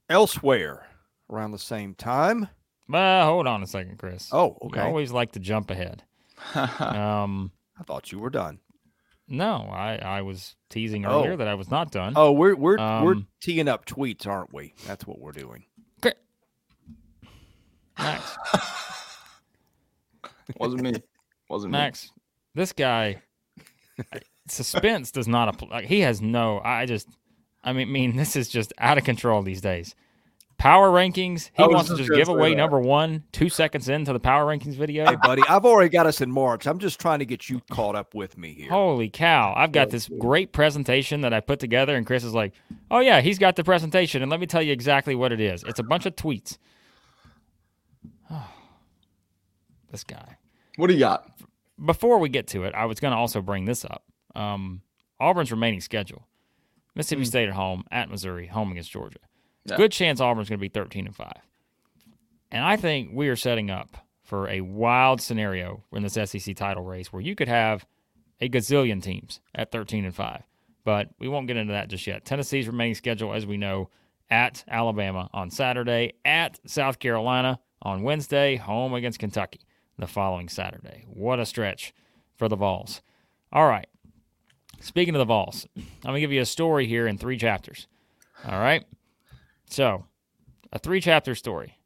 elsewhere 0.09 0.87
around 1.29 1.51
the 1.51 1.59
same 1.59 1.93
time. 1.93 2.47
Uh, 2.91 3.25
hold 3.25 3.45
on 3.45 3.61
a 3.61 3.67
second, 3.67 3.97
Chris. 3.99 4.29
Oh, 4.31 4.57
okay. 4.63 4.81
I 4.81 4.85
always 4.85 5.11
like 5.11 5.33
to 5.33 5.39
jump 5.39 5.69
ahead. 5.69 6.03
um, 6.55 7.51
I 7.79 7.83
thought 7.83 8.11
you 8.11 8.19
were 8.19 8.29
done. 8.29 8.59
No, 9.27 9.69
I, 9.71 9.97
I 9.97 10.21
was 10.23 10.55
teasing 10.69 11.05
earlier 11.05 11.33
oh. 11.33 11.37
that 11.37 11.47
I 11.47 11.53
was 11.53 11.69
not 11.69 11.91
done. 11.91 12.13
Oh, 12.15 12.31
we're 12.31 12.55
we're 12.55 12.79
um, 12.79 13.05
we're 13.05 13.15
teeing 13.41 13.67
up 13.67 13.85
tweets, 13.85 14.25
aren't 14.25 14.51
we? 14.51 14.73
That's 14.87 15.05
what 15.05 15.19
we're 15.19 15.33
doing. 15.33 15.65
Max. 18.53 19.19
Wasn't 20.57 20.81
me. 20.81 20.93
Wasn't 21.49 21.71
Max. 21.71 22.11
Me. 22.15 22.21
This 22.55 22.73
guy, 22.73 23.21
suspense 24.47 25.11
does 25.11 25.27
not 25.27 25.49
apply. 25.49 25.83
He 25.83 26.01
has 26.01 26.21
no. 26.21 26.61
I 26.63 26.85
just. 26.85 27.07
I 27.63 27.73
mean, 27.73 27.91
mean, 27.91 28.15
this 28.15 28.35
is 28.35 28.47
just 28.47 28.73
out 28.77 28.97
of 28.97 29.03
control 29.03 29.41
these 29.41 29.61
days. 29.61 29.93
Power 30.59 30.89
rankings. 30.89 31.51
He 31.53 31.63
wants 31.63 31.89
to 31.89 31.95
just 31.95 32.09
give 32.11 32.27
away 32.27 32.49
that. 32.49 32.57
number 32.57 32.81
one 32.81 33.23
two 33.31 33.47
seconds 33.47 33.87
into 33.87 34.11
the 34.11 34.19
power 34.19 34.45
rankings 34.45 34.75
video. 34.75 35.05
Hey, 35.05 35.15
buddy, 35.15 35.41
I've 35.47 35.63
already 35.63 35.89
got 35.89 36.05
us 36.05 36.19
in 36.19 36.29
March. 36.29 36.67
I'm 36.67 36.79
just 36.79 36.99
trying 36.99 37.19
to 37.19 37.25
get 37.25 37.49
you 37.49 37.61
caught 37.71 37.95
up 37.95 38.13
with 38.13 38.37
me 38.37 38.53
here. 38.53 38.69
Holy 38.69 39.09
cow! 39.09 39.53
I've 39.55 39.71
got 39.71 39.89
this 39.89 40.09
great 40.19 40.51
presentation 40.51 41.21
that 41.21 41.33
I 41.33 41.39
put 41.39 41.61
together, 41.61 41.95
and 41.95 42.05
Chris 42.05 42.25
is 42.25 42.33
like, 42.33 42.53
"Oh 42.91 42.99
yeah, 42.99 43.21
he's 43.21 43.39
got 43.39 43.55
the 43.55 43.63
presentation." 43.63 44.21
And 44.21 44.29
let 44.29 44.41
me 44.41 44.47
tell 44.47 44.61
you 44.61 44.73
exactly 44.73 45.15
what 45.15 45.31
it 45.31 45.39
is. 45.39 45.63
It's 45.63 45.79
a 45.79 45.83
bunch 45.83 46.05
of 46.05 46.17
tweets. 46.17 46.57
This 49.91 50.03
guy. 50.03 50.37
What 50.75 50.87
do 50.87 50.93
you 50.93 50.99
got? 50.99 51.29
Before 51.83 52.19
we 52.19 52.29
get 52.29 52.47
to 52.47 52.63
it, 52.63 52.73
I 52.75 52.85
was 52.85 52.99
going 52.99 53.11
to 53.11 53.17
also 53.17 53.41
bring 53.41 53.65
this 53.65 53.85
up. 53.85 54.03
Um, 54.35 54.81
Auburn's 55.19 55.51
remaining 55.51 55.81
schedule: 55.81 56.27
Mississippi 56.95 57.23
mm. 57.23 57.27
State 57.27 57.49
at 57.49 57.55
home, 57.55 57.83
at 57.91 58.09
Missouri, 58.09 58.47
home 58.47 58.71
against 58.71 58.91
Georgia. 58.91 59.19
Yeah. 59.65 59.77
Good 59.77 59.91
chance 59.91 60.19
Auburn's 60.21 60.49
going 60.49 60.59
to 60.59 60.61
be 60.61 60.69
thirteen 60.69 61.05
and 61.05 61.15
five. 61.15 61.41
And 62.51 62.63
I 62.63 62.77
think 62.77 63.11
we 63.13 63.29
are 63.29 63.35
setting 63.35 63.69
up 63.69 63.97
for 64.23 64.47
a 64.47 64.61
wild 64.61 65.21
scenario 65.21 65.83
in 65.91 66.03
this 66.03 66.13
SEC 66.13 66.55
title 66.55 66.83
race 66.83 67.11
where 67.11 67.21
you 67.21 67.35
could 67.35 67.47
have 67.47 67.85
a 68.41 68.49
gazillion 68.49 69.01
teams 69.01 69.39
at 69.53 69.71
13 69.71 70.05
and 70.05 70.15
5. 70.15 70.43
But 70.83 71.09
we 71.19 71.27
won't 71.27 71.47
get 71.47 71.57
into 71.57 71.73
that 71.73 71.89
just 71.89 72.07
yet. 72.07 72.25
Tennessee's 72.25 72.67
remaining 72.67 72.95
schedule, 72.95 73.33
as 73.33 73.45
we 73.45 73.57
know, 73.57 73.89
at 74.29 74.63
Alabama 74.67 75.29
on 75.33 75.49
Saturday, 75.49 76.13
at 76.25 76.59
South 76.65 76.99
Carolina 76.99 77.59
on 77.81 78.03
Wednesday, 78.03 78.55
home 78.55 78.93
against 78.93 79.19
Kentucky 79.19 79.61
the 79.99 80.07
following 80.07 80.49
Saturday. 80.49 81.05
What 81.07 81.39
a 81.39 81.45
stretch 81.45 81.93
for 82.35 82.47
the 82.47 82.55
Vols. 82.55 83.01
All 83.51 83.67
right. 83.67 83.87
Speaking 84.79 85.15
of 85.15 85.19
the 85.19 85.25
Vols, 85.25 85.67
I'm 85.75 85.83
going 86.03 86.15
to 86.15 86.21
give 86.21 86.31
you 86.31 86.41
a 86.41 86.45
story 86.45 86.87
here 86.87 87.07
in 87.07 87.17
three 87.17 87.37
chapters. 87.37 87.87
All 88.47 88.59
right. 88.59 88.85
So, 89.69 90.05
a 90.71 90.79
three 90.79 91.01
chapter 91.01 91.35
story. 91.35 91.77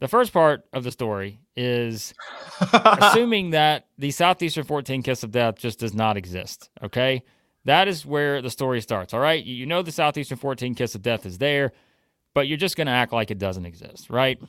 The 0.00 0.08
first 0.08 0.32
part 0.32 0.64
of 0.72 0.82
the 0.82 0.90
story 0.90 1.38
is 1.54 2.12
assuming 2.72 3.50
that 3.50 3.86
the 3.98 4.10
Southeastern 4.10 4.64
14 4.64 5.02
Kiss 5.02 5.22
of 5.22 5.30
Death 5.30 5.58
just 5.58 5.78
does 5.78 5.94
not 5.94 6.16
exist. 6.16 6.70
Okay. 6.82 7.22
That 7.64 7.86
is 7.86 8.04
where 8.04 8.42
the 8.42 8.50
story 8.50 8.80
starts. 8.80 9.14
All 9.14 9.20
right. 9.20 9.44
You 9.44 9.66
know 9.66 9.82
the 9.82 9.92
Southeastern 9.92 10.38
14 10.38 10.74
Kiss 10.74 10.96
of 10.96 11.02
Death 11.02 11.24
is 11.24 11.38
there, 11.38 11.72
but 12.34 12.48
you're 12.48 12.58
just 12.58 12.76
going 12.76 12.88
to 12.88 12.92
act 12.92 13.12
like 13.12 13.30
it 13.30 13.38
doesn't 13.38 13.64
exist. 13.64 14.10
Right. 14.10 14.40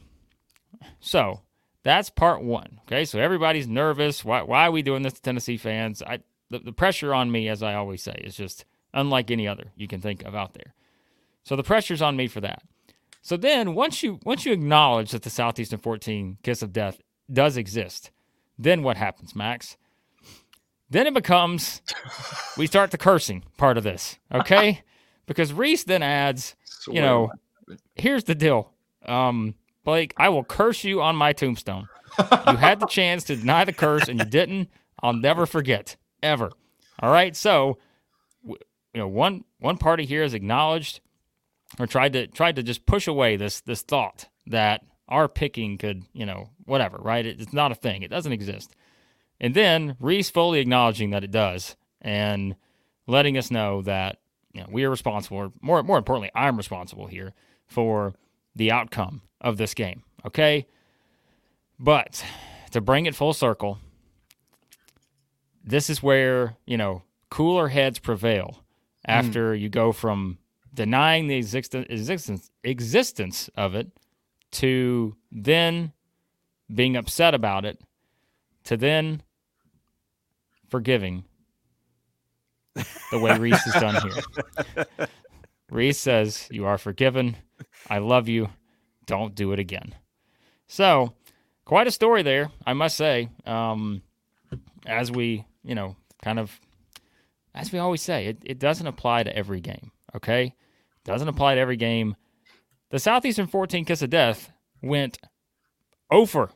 So, 0.99 1.41
that's 1.83 2.09
part 2.09 2.43
one. 2.43 2.79
Okay. 2.87 3.05
So, 3.05 3.19
everybody's 3.19 3.67
nervous. 3.67 4.23
Why, 4.23 4.41
why 4.41 4.67
are 4.67 4.71
we 4.71 4.81
doing 4.81 5.03
this 5.03 5.13
to 5.13 5.21
Tennessee 5.21 5.57
fans? 5.57 6.01
I, 6.01 6.19
the, 6.49 6.59
the 6.59 6.73
pressure 6.73 7.13
on 7.13 7.31
me, 7.31 7.47
as 7.49 7.63
I 7.63 7.73
always 7.75 8.01
say, 8.01 8.19
is 8.23 8.35
just 8.35 8.65
unlike 8.93 9.31
any 9.31 9.47
other 9.47 9.71
you 9.75 9.87
can 9.87 10.01
think 10.01 10.23
of 10.23 10.35
out 10.35 10.53
there. 10.53 10.73
So, 11.43 11.55
the 11.55 11.63
pressure's 11.63 12.01
on 12.01 12.15
me 12.15 12.27
for 12.27 12.41
that. 12.41 12.63
So 13.23 13.37
then 13.37 13.73
once 13.73 14.03
you 14.03 14.19
once 14.25 14.45
you 14.45 14.51
acknowledge 14.51 15.11
that 15.11 15.23
the 15.23 15.29
Southeastern 15.29 15.79
14 15.79 16.37
kiss 16.43 16.61
of 16.61 16.73
death 16.73 16.99
does 17.31 17.55
exist, 17.55 18.11
then 18.59 18.83
what 18.83 18.97
happens, 18.97 19.33
Max? 19.33 19.77
Then 20.89 21.07
it 21.07 21.13
becomes 21.13 21.81
we 22.57 22.67
start 22.67 22.91
the 22.91 22.97
cursing 22.97 23.45
part 23.57 23.77
of 23.77 23.85
this, 23.85 24.19
okay? 24.31 24.83
because 25.25 25.53
Reese 25.53 25.85
then 25.85 26.03
adds, 26.03 26.53
you 26.85 26.99
know, 26.99 27.31
here's 27.95 28.25
the 28.25 28.35
deal. 28.35 28.73
Um, 29.05 29.55
Blake, 29.83 30.13
I 30.17 30.29
will 30.29 30.43
curse 30.43 30.83
you 30.83 31.01
on 31.01 31.15
my 31.15 31.33
tombstone. 31.33 31.89
you 32.19 32.55
had 32.55 32.79
the 32.79 32.85
chance 32.85 33.23
to 33.25 33.35
deny 33.35 33.65
the 33.65 33.73
curse 33.73 34.07
and 34.07 34.19
you 34.19 34.25
didn't. 34.25 34.69
I'll 35.01 35.13
never 35.13 35.45
forget 35.45 35.97
ever. 36.21 36.51
All 36.99 37.11
right? 37.11 37.35
So, 37.35 37.77
you 38.45 38.57
know, 38.95 39.07
one 39.07 39.43
one 39.59 39.77
party 39.77 40.05
here 40.05 40.21
has 40.21 40.33
acknowledged 40.33 41.01
or 41.79 41.87
tried 41.87 42.13
to 42.13 42.27
tried 42.27 42.55
to 42.57 42.63
just 42.63 42.85
push 42.85 43.07
away 43.07 43.35
this 43.35 43.61
this 43.61 43.81
thought 43.81 44.29
that 44.47 44.83
our 45.09 45.27
picking 45.27 45.77
could, 45.77 46.03
you 46.13 46.25
know, 46.25 46.49
whatever, 46.65 46.97
right? 46.97 47.25
It, 47.25 47.41
it's 47.41 47.53
not 47.53 47.71
a 47.71 47.75
thing. 47.75 48.03
It 48.03 48.11
doesn't 48.11 48.31
exist. 48.31 48.75
And 49.39 49.53
then 49.53 49.97
Reese 49.99 50.29
fully 50.29 50.59
acknowledging 50.59 51.09
that 51.09 51.23
it 51.23 51.31
does 51.31 51.75
and 52.01 52.55
letting 53.07 53.37
us 53.37 53.51
know 53.51 53.81
that 53.81 54.19
you 54.53 54.61
know, 54.61 54.67
we 54.71 54.83
are 54.83 54.89
responsible, 54.89 55.37
or 55.37 55.51
more 55.61 55.83
more 55.83 55.97
importantly, 55.97 56.31
I'm 56.35 56.57
responsible 56.57 57.07
here 57.07 57.33
for 57.67 58.13
the 58.55 58.71
outcome 58.71 59.21
of 59.43 59.57
this 59.57 59.73
game. 59.73 60.03
Okay? 60.25 60.65
But 61.79 62.23
to 62.71 62.81
bring 62.81 63.05
it 63.05 63.15
full 63.15 63.33
circle, 63.33 63.79
this 65.63 65.89
is 65.89 66.01
where, 66.01 66.57
you 66.65 66.77
know, 66.77 67.03
cooler 67.29 67.67
heads 67.67 67.99
prevail 67.99 68.63
after 69.05 69.53
mm. 69.53 69.59
you 69.59 69.69
go 69.69 69.91
from 69.91 70.37
denying 70.73 71.27
the 71.27 71.35
existence 71.35 71.85
existence 71.89 72.49
existence 72.63 73.49
of 73.55 73.75
it 73.75 73.91
to 74.51 75.15
then 75.31 75.91
being 76.73 76.95
upset 76.95 77.33
about 77.33 77.65
it 77.65 77.79
to 78.63 78.77
then 78.77 79.21
forgiving 80.69 81.23
the 83.11 83.19
way 83.19 83.37
Reese 83.37 83.63
has 83.65 83.81
done 83.81 84.01
here. 84.01 85.07
Reese 85.69 85.99
says, 85.99 86.47
You 86.51 86.65
are 86.65 86.77
forgiven. 86.77 87.35
I 87.89 87.99
love 87.99 88.27
you. 88.27 88.49
Don't 89.05 89.35
do 89.35 89.51
it 89.51 89.59
again. 89.59 89.95
So, 90.67 91.13
quite 91.65 91.87
a 91.87 91.91
story 91.91 92.23
there, 92.23 92.51
I 92.65 92.73
must 92.73 92.97
say. 92.97 93.29
Um, 93.45 94.01
as 94.85 95.11
we, 95.11 95.45
you 95.63 95.75
know, 95.75 95.95
kind 96.21 96.39
of, 96.39 96.59
as 97.53 97.71
we 97.71 97.79
always 97.79 98.01
say, 98.01 98.27
it, 98.27 98.37
it 98.43 98.59
doesn't 98.59 98.87
apply 98.87 99.23
to 99.23 99.35
every 99.35 99.61
game, 99.61 99.91
okay? 100.15 100.55
Doesn't 101.03 101.27
apply 101.27 101.55
to 101.55 101.61
every 101.61 101.77
game. 101.77 102.15
The 102.89 102.99
Southeastern 102.99 103.47
14 103.47 103.85
Kiss 103.85 104.01
of 104.01 104.09
Death 104.09 104.51
went 104.81 105.17
over 106.11 106.49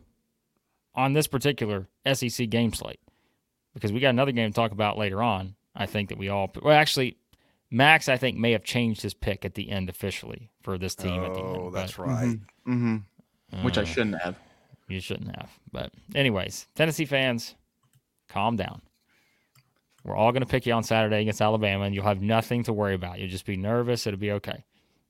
on 0.95 1.13
this 1.13 1.27
particular 1.27 1.87
SEC 2.11 2.49
game 2.49 2.73
slate 2.73 2.99
because 3.73 3.91
we 3.91 3.99
got 3.99 4.09
another 4.09 4.31
game 4.31 4.49
to 4.49 4.55
talk 4.55 4.71
about 4.71 4.97
later 4.97 5.21
on. 5.21 5.55
I 5.75 5.85
think 5.85 6.09
that 6.09 6.17
we 6.17 6.29
all, 6.29 6.51
well, 6.61 6.73
actually, 6.73 7.17
Max, 7.69 8.09
I 8.09 8.17
think, 8.17 8.37
may 8.37 8.53
have 8.53 8.63
changed 8.63 9.01
his 9.01 9.13
pick 9.13 9.45
at 9.45 9.53
the 9.53 9.69
end 9.69 9.89
officially 9.89 10.49
for 10.67 10.77
this 10.77 10.95
team 10.95 11.21
oh, 11.21 11.25
at 11.25 11.33
the 11.33 11.39
end. 11.39 11.73
That's 11.73 11.97
right. 11.97 12.37
Mm-hmm, 12.67 12.95
mm-hmm. 12.95 13.63
Which 13.63 13.77
I 13.77 13.85
shouldn't 13.85 14.21
have. 14.21 14.35
You 14.89 14.99
shouldn't 14.99 15.33
have. 15.33 15.49
But, 15.71 15.93
anyways, 16.13 16.67
Tennessee 16.75 17.05
fans, 17.05 17.55
calm 18.27 18.57
down. 18.57 18.81
We're 20.03 20.17
all 20.17 20.33
going 20.33 20.41
to 20.41 20.47
pick 20.47 20.65
you 20.65 20.73
on 20.73 20.83
Saturday 20.83 21.21
against 21.21 21.41
Alabama, 21.41 21.85
and 21.85 21.95
you'll 21.95 22.03
have 22.03 22.21
nothing 22.21 22.63
to 22.63 22.73
worry 22.73 22.95
about. 22.95 23.17
You'll 23.17 23.29
just 23.29 23.45
be 23.45 23.55
nervous. 23.55 24.05
It'll 24.05 24.19
be 24.19 24.33
okay. 24.33 24.65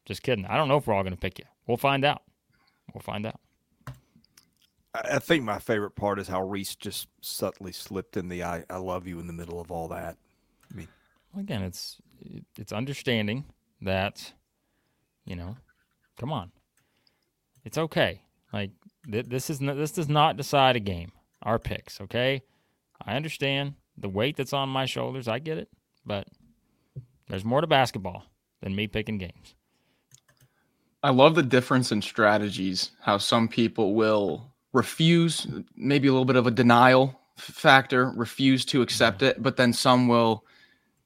Just 0.05 0.21
kidding. 0.21 0.45
I 0.45 0.57
don't 0.57 0.67
know 0.67 0.77
if 0.77 0.85
we're 0.85 0.93
all 0.93 1.01
going 1.01 1.15
to 1.15 1.19
pick 1.19 1.39
you. 1.39 1.45
We'll 1.65 1.77
find 1.77 2.05
out. 2.05 2.21
We'll 2.93 3.01
find 3.01 3.25
out. 3.25 3.39
I 4.93 5.17
think 5.17 5.43
my 5.43 5.57
favorite 5.57 5.95
part 5.95 6.19
is 6.19 6.27
how 6.27 6.43
Reese 6.43 6.75
just 6.75 7.07
subtly 7.21 7.71
slipped 7.71 8.15
in 8.15 8.29
the 8.29 8.43
"I, 8.43 8.63
I 8.69 8.77
love 8.77 9.07
you" 9.07 9.19
in 9.19 9.25
the 9.25 9.33
middle 9.33 9.59
of 9.59 9.71
all 9.71 9.87
that. 9.87 10.17
I 10.71 10.75
mean, 10.75 10.87
well, 11.33 11.41
again, 11.41 11.63
it's 11.63 11.97
it's 12.55 12.71
understanding 12.71 13.45
that, 13.81 14.33
you 15.27 15.35
know, 15.35 15.55
come 16.17 16.31
on, 16.31 16.51
it's 17.63 17.77
okay. 17.77 18.21
Like 18.51 18.71
th- 19.11 19.27
this 19.27 19.49
is 19.49 19.59
this 19.59 19.91
does 19.91 20.09
not 20.09 20.37
decide 20.37 20.75
a 20.75 20.79
game. 20.79 21.11
Our 21.43 21.59
picks, 21.59 22.01
okay? 22.01 22.41
I 23.05 23.15
understand 23.15 23.75
the 23.97 24.09
weight 24.09 24.37
that's 24.37 24.53
on 24.53 24.69
my 24.69 24.85
shoulders. 24.85 25.27
I 25.27 25.39
get 25.39 25.57
it, 25.57 25.69
but 26.05 26.27
there's 27.27 27.45
more 27.45 27.61
to 27.61 27.67
basketball 27.67 28.23
than 28.61 28.75
me 28.75 28.87
picking 28.87 29.17
games. 29.17 29.53
I 31.03 31.11
love 31.11 31.35
the 31.35 31.43
difference 31.43 31.91
in 31.91 32.01
strategies. 32.01 32.91
How 33.01 33.17
some 33.17 33.47
people 33.47 33.93
will 33.93 34.51
refuse, 34.73 35.47
maybe 35.75 36.07
a 36.07 36.11
little 36.11 36.25
bit 36.25 36.35
of 36.35 36.47
a 36.47 36.51
denial 36.51 37.19
factor, 37.37 38.11
refuse 38.15 38.65
to 38.65 38.81
accept 38.81 39.21
it, 39.21 39.41
but 39.41 39.57
then 39.57 39.73
some 39.73 40.07
will 40.07 40.43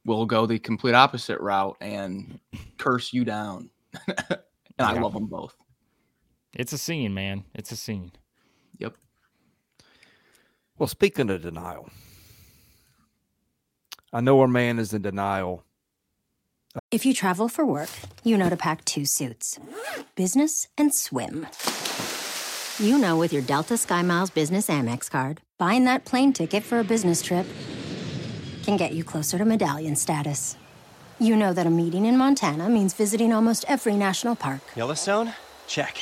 will 0.05 0.25
go 0.25 0.45
the 0.45 0.57
complete 0.57 0.95
opposite 0.95 1.39
route 1.39 1.77
and 1.81 2.39
curse 2.77 3.13
you 3.13 3.23
down. 3.23 3.69
and 4.07 4.39
yeah. 4.79 4.89
I 4.89 4.99
love 4.99 5.13
them 5.13 5.27
both. 5.27 5.55
It's 6.53 6.73
a 6.73 6.77
scene, 6.77 7.13
man. 7.13 7.45
It's 7.53 7.71
a 7.71 7.75
scene. 7.75 8.11
Yep. 8.79 8.95
Well, 10.77 10.87
speaking 10.87 11.29
of 11.29 11.41
denial, 11.41 11.89
I 14.11 14.21
know 14.21 14.39
our 14.41 14.47
man 14.47 14.79
is 14.79 14.93
in 14.93 15.01
denial. 15.01 15.63
If 16.89 17.05
you 17.05 17.13
travel 17.13 17.49
for 17.49 17.65
work, 17.65 17.89
you 18.23 18.37
know 18.37 18.49
to 18.49 18.57
pack 18.57 18.83
two 18.85 19.05
suits 19.05 19.59
business 20.15 20.67
and 20.77 20.93
swim. 20.93 21.47
You 22.79 22.97
know, 22.97 23.17
with 23.17 23.31
your 23.31 23.41
Delta 23.41 23.75
SkyMiles 23.75 24.33
Business 24.33 24.67
Amex 24.67 25.09
card, 25.09 25.41
buying 25.57 25.85
that 25.85 26.05
plane 26.05 26.33
ticket 26.33 26.63
for 26.63 26.79
a 26.79 26.83
business 26.83 27.21
trip 27.21 27.45
can 28.63 28.77
get 28.77 28.93
you 28.93 29.03
closer 29.03 29.37
to 29.37 29.45
medallion 29.45 29.95
status. 29.95 30.55
You 31.21 31.35
know 31.35 31.53
that 31.53 31.67
a 31.67 31.69
meeting 31.69 32.07
in 32.07 32.17
Montana 32.17 32.67
means 32.67 32.95
visiting 32.95 33.31
almost 33.31 33.63
every 33.67 33.95
national 33.95 34.35
park. 34.35 34.61
Yellowstone? 34.75 35.35
Check. 35.67 35.99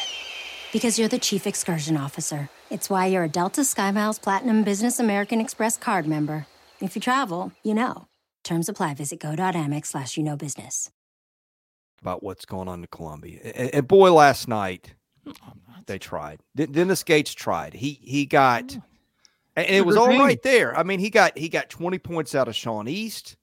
Because 0.72 0.98
you're 0.98 1.10
the 1.10 1.20
chief 1.20 1.46
excursion 1.46 1.98
officer. 1.98 2.50
It's 2.70 2.90
why 2.90 3.08
you're 3.08 3.26
a 3.26 3.28
Delta 3.28 3.62
SkyMiles 3.62 4.22
Platinum 4.22 4.64
Business 4.64 4.98
American 4.98 5.42
Express 5.42 5.76
card 5.76 6.08
member. 6.08 6.48
If 6.80 6.96
you 6.96 7.02
travel, 7.02 7.52
you 7.64 7.74
know. 7.74 8.08
Terms 8.46 8.70
apply. 8.70 8.94
Visit 8.94 9.20
go.amex 9.20 9.88
slash 9.88 10.16
you 10.16 10.24
know 10.24 10.38
business. 10.38 10.90
About 12.02 12.24
what's 12.24 12.46
going 12.46 12.70
on 12.70 12.80
in 12.80 12.88
Columbia. 12.88 13.42
And, 13.44 13.76
and 13.76 13.88
boy, 13.90 14.14
last 14.14 14.48
night 14.48 14.96
they 15.86 16.00
tried. 16.00 16.40
Dennis 16.56 17.04
Gates 17.04 17.34
tried. 17.34 17.74
He 17.74 18.00
he 18.02 18.26
got 18.26 18.72
and 19.58 19.68
it 19.68 19.86
was 19.86 19.98
all 19.98 20.08
right 20.08 20.42
there. 20.44 20.78
I 20.78 20.84
mean, 20.84 21.00
he 21.00 21.10
got 21.10 21.38
he 21.38 21.50
got 21.50 21.70
20 21.70 22.00
points 22.00 22.36
out 22.36 22.48
of 22.48 22.56
Sean 22.56 22.88
East. 22.88 23.36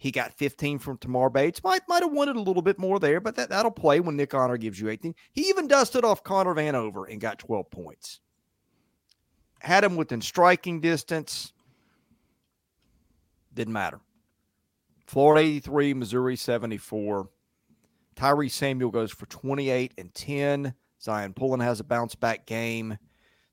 He 0.00 0.12
got 0.12 0.32
15 0.32 0.78
from 0.78 0.96
Tamar 0.96 1.28
Bates. 1.28 1.62
Might 1.64 1.82
might 1.88 2.04
have 2.04 2.12
wanted 2.12 2.36
a 2.36 2.40
little 2.40 2.62
bit 2.62 2.78
more 2.78 3.00
there, 3.00 3.20
but 3.20 3.34
that, 3.34 3.50
that'll 3.50 3.72
play 3.72 3.98
when 3.98 4.16
Nick 4.16 4.32
Honor 4.32 4.56
gives 4.56 4.78
you 4.78 4.88
18. 4.88 5.12
He 5.32 5.48
even 5.48 5.66
dusted 5.66 6.04
off 6.04 6.22
Connor 6.22 6.54
Vanover 6.54 7.10
and 7.10 7.20
got 7.20 7.40
12 7.40 7.68
points. 7.68 8.20
Had 9.58 9.82
him 9.82 9.96
within 9.96 10.20
striking 10.20 10.80
distance. 10.80 11.52
Didn't 13.52 13.72
matter. 13.72 14.00
Florida 15.08 15.44
83, 15.44 15.94
Missouri 15.94 16.36
74. 16.36 17.28
Tyrese 18.14 18.52
Samuel 18.52 18.92
goes 18.92 19.10
for 19.10 19.26
28 19.26 19.94
and 19.98 20.14
10. 20.14 20.74
Zyon 21.02 21.34
Pullin 21.34 21.60
has 21.60 21.80
a 21.80 21.84
bounce 21.84 22.14
back 22.14 22.46
game, 22.46 22.98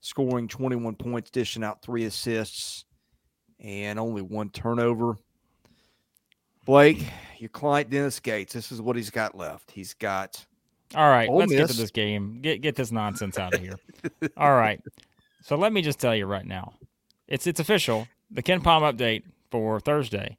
scoring 0.02 0.48
21 0.48 0.96
points, 0.96 1.32
dishing 1.32 1.64
out 1.64 1.82
three 1.82 2.06
assists, 2.06 2.86
and 3.60 3.98
only 3.98 4.22
one 4.22 4.50
turnover. 4.50 5.16
Blake, 6.66 7.08
your 7.38 7.50
client 7.50 7.90
Dennis 7.90 8.20
Gates, 8.20 8.54
this 8.54 8.72
is 8.72 8.82
what 8.82 8.96
he's 8.96 9.10
got 9.10 9.36
left. 9.38 9.72
He's 9.72 9.94
got 9.94 10.44
All 10.96 11.10
right, 11.10 11.30
Ole 11.30 11.38
let's 11.38 11.52
get 11.52 11.70
to 11.70 11.78
this 11.78 11.92
game. 11.92 12.40
Get 12.42 12.62
get 12.62 12.76
this 12.76 12.92
nonsense 12.92 13.38
out 13.38 13.54
of 13.54 13.62
here. 13.62 13.76
All 14.38 14.56
right. 14.56 14.82
So 15.42 15.56
let 15.56 15.72
me 15.72 15.82
just 15.82 16.00
tell 16.00 16.16
you 16.16 16.26
right 16.26 16.46
now. 16.46 16.74
It's 17.28 17.46
it's 17.48 17.60
official. 17.60 18.08
The 18.32 18.44
KenPom 18.44 18.82
update 18.82 19.24
for 19.52 19.80
Thursday. 19.80 20.38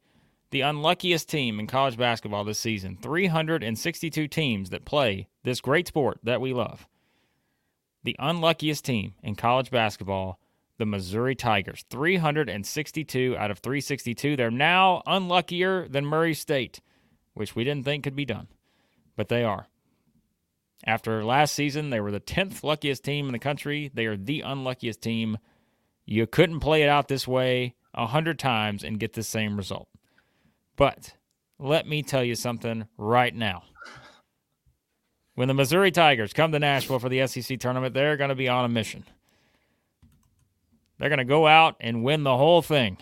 The 0.51 0.63
unluckiest 0.63 1.29
team 1.29 1.61
in 1.61 1.67
college 1.67 1.97
basketball 1.97 2.45
this 2.45 2.59
season. 2.59 2.99
362 3.03 4.29
teams 4.29 4.71
that 4.71 4.85
play 4.85 5.29
this 5.45 5.61
great 5.61 5.89
sport 5.89 6.19
that 6.23 6.41
we 6.41 6.53
love. 6.53 6.87
The 8.05 8.17
unluckiest 8.19 8.85
team 8.85 9.15
in 9.23 9.35
college 9.35 9.71
basketball, 9.71 10.39
the 10.79 10.87
Missouri 10.87 11.35
Tigers. 11.35 11.85
362 11.91 13.37
out 13.39 13.51
of 13.51 13.59
362. 13.59 14.37
They're 14.37 14.51
now 14.51 15.03
unluckier 15.07 15.89
than 15.89 16.05
Murray 16.05 16.35
State, 16.35 16.81
which 17.35 17.55
we 17.55 17.65
didn't 17.65 17.85
think 17.85 18.05
could 18.05 18.17
be 18.17 18.25
done. 18.25 18.49
But 19.17 19.29
they 19.29 19.45
are. 19.45 19.69
After 20.85 21.25
last 21.25 21.55
season, 21.55 21.91
they 21.91 22.01
were 22.01 22.13
the 22.13 22.21
10th 22.21 22.63
luckiest 22.63 23.03
team 23.03 23.27
in 23.27 23.33
the 23.33 23.39
country. 23.39 23.91
They 23.93 24.07
are 24.07 24.17
the 24.17 24.43
unluckiest 24.43 25.01
team. 25.01 25.39
You 26.05 26.27
couldn't 26.27 26.61
play 26.61 26.83
it 26.83 26.89
out 26.89 27.09
this 27.09 27.27
way 27.27 27.75
a 27.95 28.07
hundred 28.07 28.39
times 28.39 28.85
and 28.85 29.01
get 29.01 29.15
the 29.15 29.23
same 29.23 29.57
result. 29.57 29.89
But 30.77 31.15
let 31.59 31.89
me 31.89 32.03
tell 32.03 32.23
you 32.23 32.35
something 32.35 32.87
right 32.99 33.35
now. 33.35 33.65
When 35.35 35.49
the 35.49 35.55
Missouri 35.55 35.91
Tigers 35.91 36.33
come 36.33 36.53
to 36.53 36.59
Nashville 36.59 36.99
for 36.99 37.09
the 37.09 37.27
SEC 37.27 37.59
tournament, 37.59 37.95
they're 37.95 38.17
going 38.17 38.31
to 38.31 38.35
be 38.35 38.49
on 38.49 38.65
a 38.65 38.69
mission. 38.69 39.05
They're 40.99 41.09
going 41.09 41.19
to 41.19 41.25
go 41.25 41.47
out 41.47 41.77
and 41.81 42.03
win 42.03 42.23
the 42.23 42.37
whole 42.37 42.63
thing. 42.63 42.99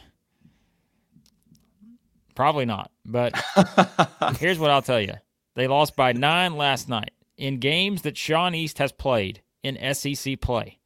Probably 2.34 2.64
not, 2.64 2.90
but 3.04 3.32
here's 4.38 4.58
what 4.58 4.70
I'll 4.70 4.82
tell 4.82 5.00
you. 5.00 5.14
They 5.54 5.68
lost 5.68 5.94
by 5.94 6.12
nine 6.12 6.56
last 6.56 6.88
night 6.88 7.12
in 7.36 7.60
games 7.60 8.02
that 8.02 8.16
Sean 8.16 8.54
East 8.54 8.78
has 8.78 8.90
played 8.90 9.40
in 9.62 9.94
SEC 9.94 10.40
play. 10.40 10.80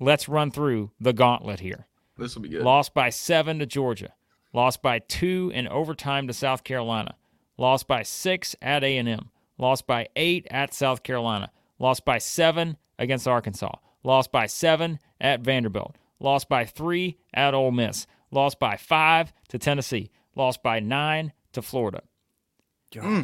Let's 0.00 0.28
run 0.28 0.50
through 0.50 0.90
the 1.00 1.12
gauntlet 1.12 1.60
here. 1.60 1.86
This 2.16 2.34
will 2.34 2.42
be 2.42 2.48
good. 2.48 2.62
Lost 2.62 2.94
by 2.94 3.10
seven 3.10 3.60
to 3.60 3.66
Georgia. 3.66 4.12
Lost 4.52 4.82
by 4.82 4.98
two 4.98 5.52
in 5.54 5.68
overtime 5.68 6.26
to 6.26 6.32
South 6.32 6.64
Carolina. 6.64 7.14
Lost 7.56 7.86
by 7.86 8.02
six 8.02 8.56
at 8.60 8.82
A&M. 8.82 9.30
Lost 9.56 9.86
by 9.86 10.08
eight 10.16 10.46
at 10.50 10.74
South 10.74 11.02
Carolina. 11.02 11.50
Lost 11.78 12.04
by 12.04 12.18
seven 12.18 12.76
against 12.98 13.28
Arkansas. 13.28 13.74
Lost 14.02 14.32
by 14.32 14.46
seven 14.46 14.98
at 15.20 15.40
Vanderbilt. 15.40 15.96
Lost 16.20 16.48
by 16.48 16.64
three 16.64 17.18
at 17.32 17.54
Ole 17.54 17.70
Miss. 17.70 18.06
Lost 18.30 18.58
by 18.58 18.76
five 18.76 19.32
to 19.48 19.58
Tennessee. 19.58 20.10
Lost 20.34 20.62
by 20.62 20.80
nine 20.80 21.32
to 21.52 21.62
Florida. 21.62 22.02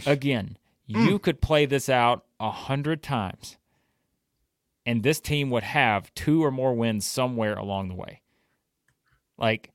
Again, 0.07 0.59
hmm. 0.91 1.07
you 1.07 1.19
could 1.19 1.41
play 1.41 1.67
this 1.67 1.89
out 1.89 2.25
a 2.39 2.51
hundred 2.51 3.03
times, 3.03 3.57
and 4.85 5.03
this 5.03 5.21
team 5.21 5.51
would 5.51 5.63
have 5.63 6.13
two 6.15 6.45
or 6.45 6.51
more 6.51 6.75
wins 6.75 7.07
somewhere 7.07 7.55
along 7.55 7.89
the 7.89 7.95
way. 7.95 8.21
Like, 9.39 9.73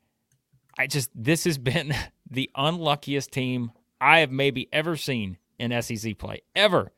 I 0.77 0.87
just 0.87 1.09
this 1.15 1.43
has 1.45 1.57
been 1.57 1.93
the 2.29 2.49
unluckiest 2.55 3.31
team 3.31 3.71
I 3.99 4.19
have 4.19 4.31
maybe 4.31 4.69
ever 4.71 4.95
seen 4.95 5.37
in 5.57 5.81
SEC 5.81 6.17
play 6.17 6.41
ever. 6.55 6.91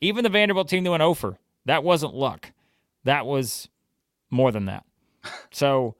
Even 0.00 0.22
the 0.22 0.30
Vanderbilt 0.30 0.68
team 0.68 0.84
that 0.84 0.90
went 0.90 1.02
over, 1.02 1.38
that 1.64 1.84
wasn't 1.84 2.14
luck. 2.14 2.52
That 3.04 3.26
was 3.26 3.68
more 4.30 4.52
than 4.52 4.66
that. 4.66 4.84
So 5.50 5.96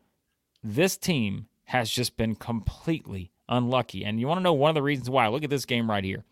this 0.62 0.96
team 0.96 1.46
has 1.64 1.90
just 1.90 2.16
been 2.16 2.34
completely 2.34 3.32
unlucky. 3.48 4.04
And 4.04 4.20
you 4.20 4.26
want 4.26 4.38
to 4.38 4.42
know 4.42 4.52
one 4.52 4.68
of 4.70 4.74
the 4.74 4.82
reasons 4.82 5.10
why? 5.10 5.28
Look 5.28 5.44
at 5.44 5.50
this 5.50 5.64
game 5.64 5.90
right 5.90 6.04
here. 6.04 6.24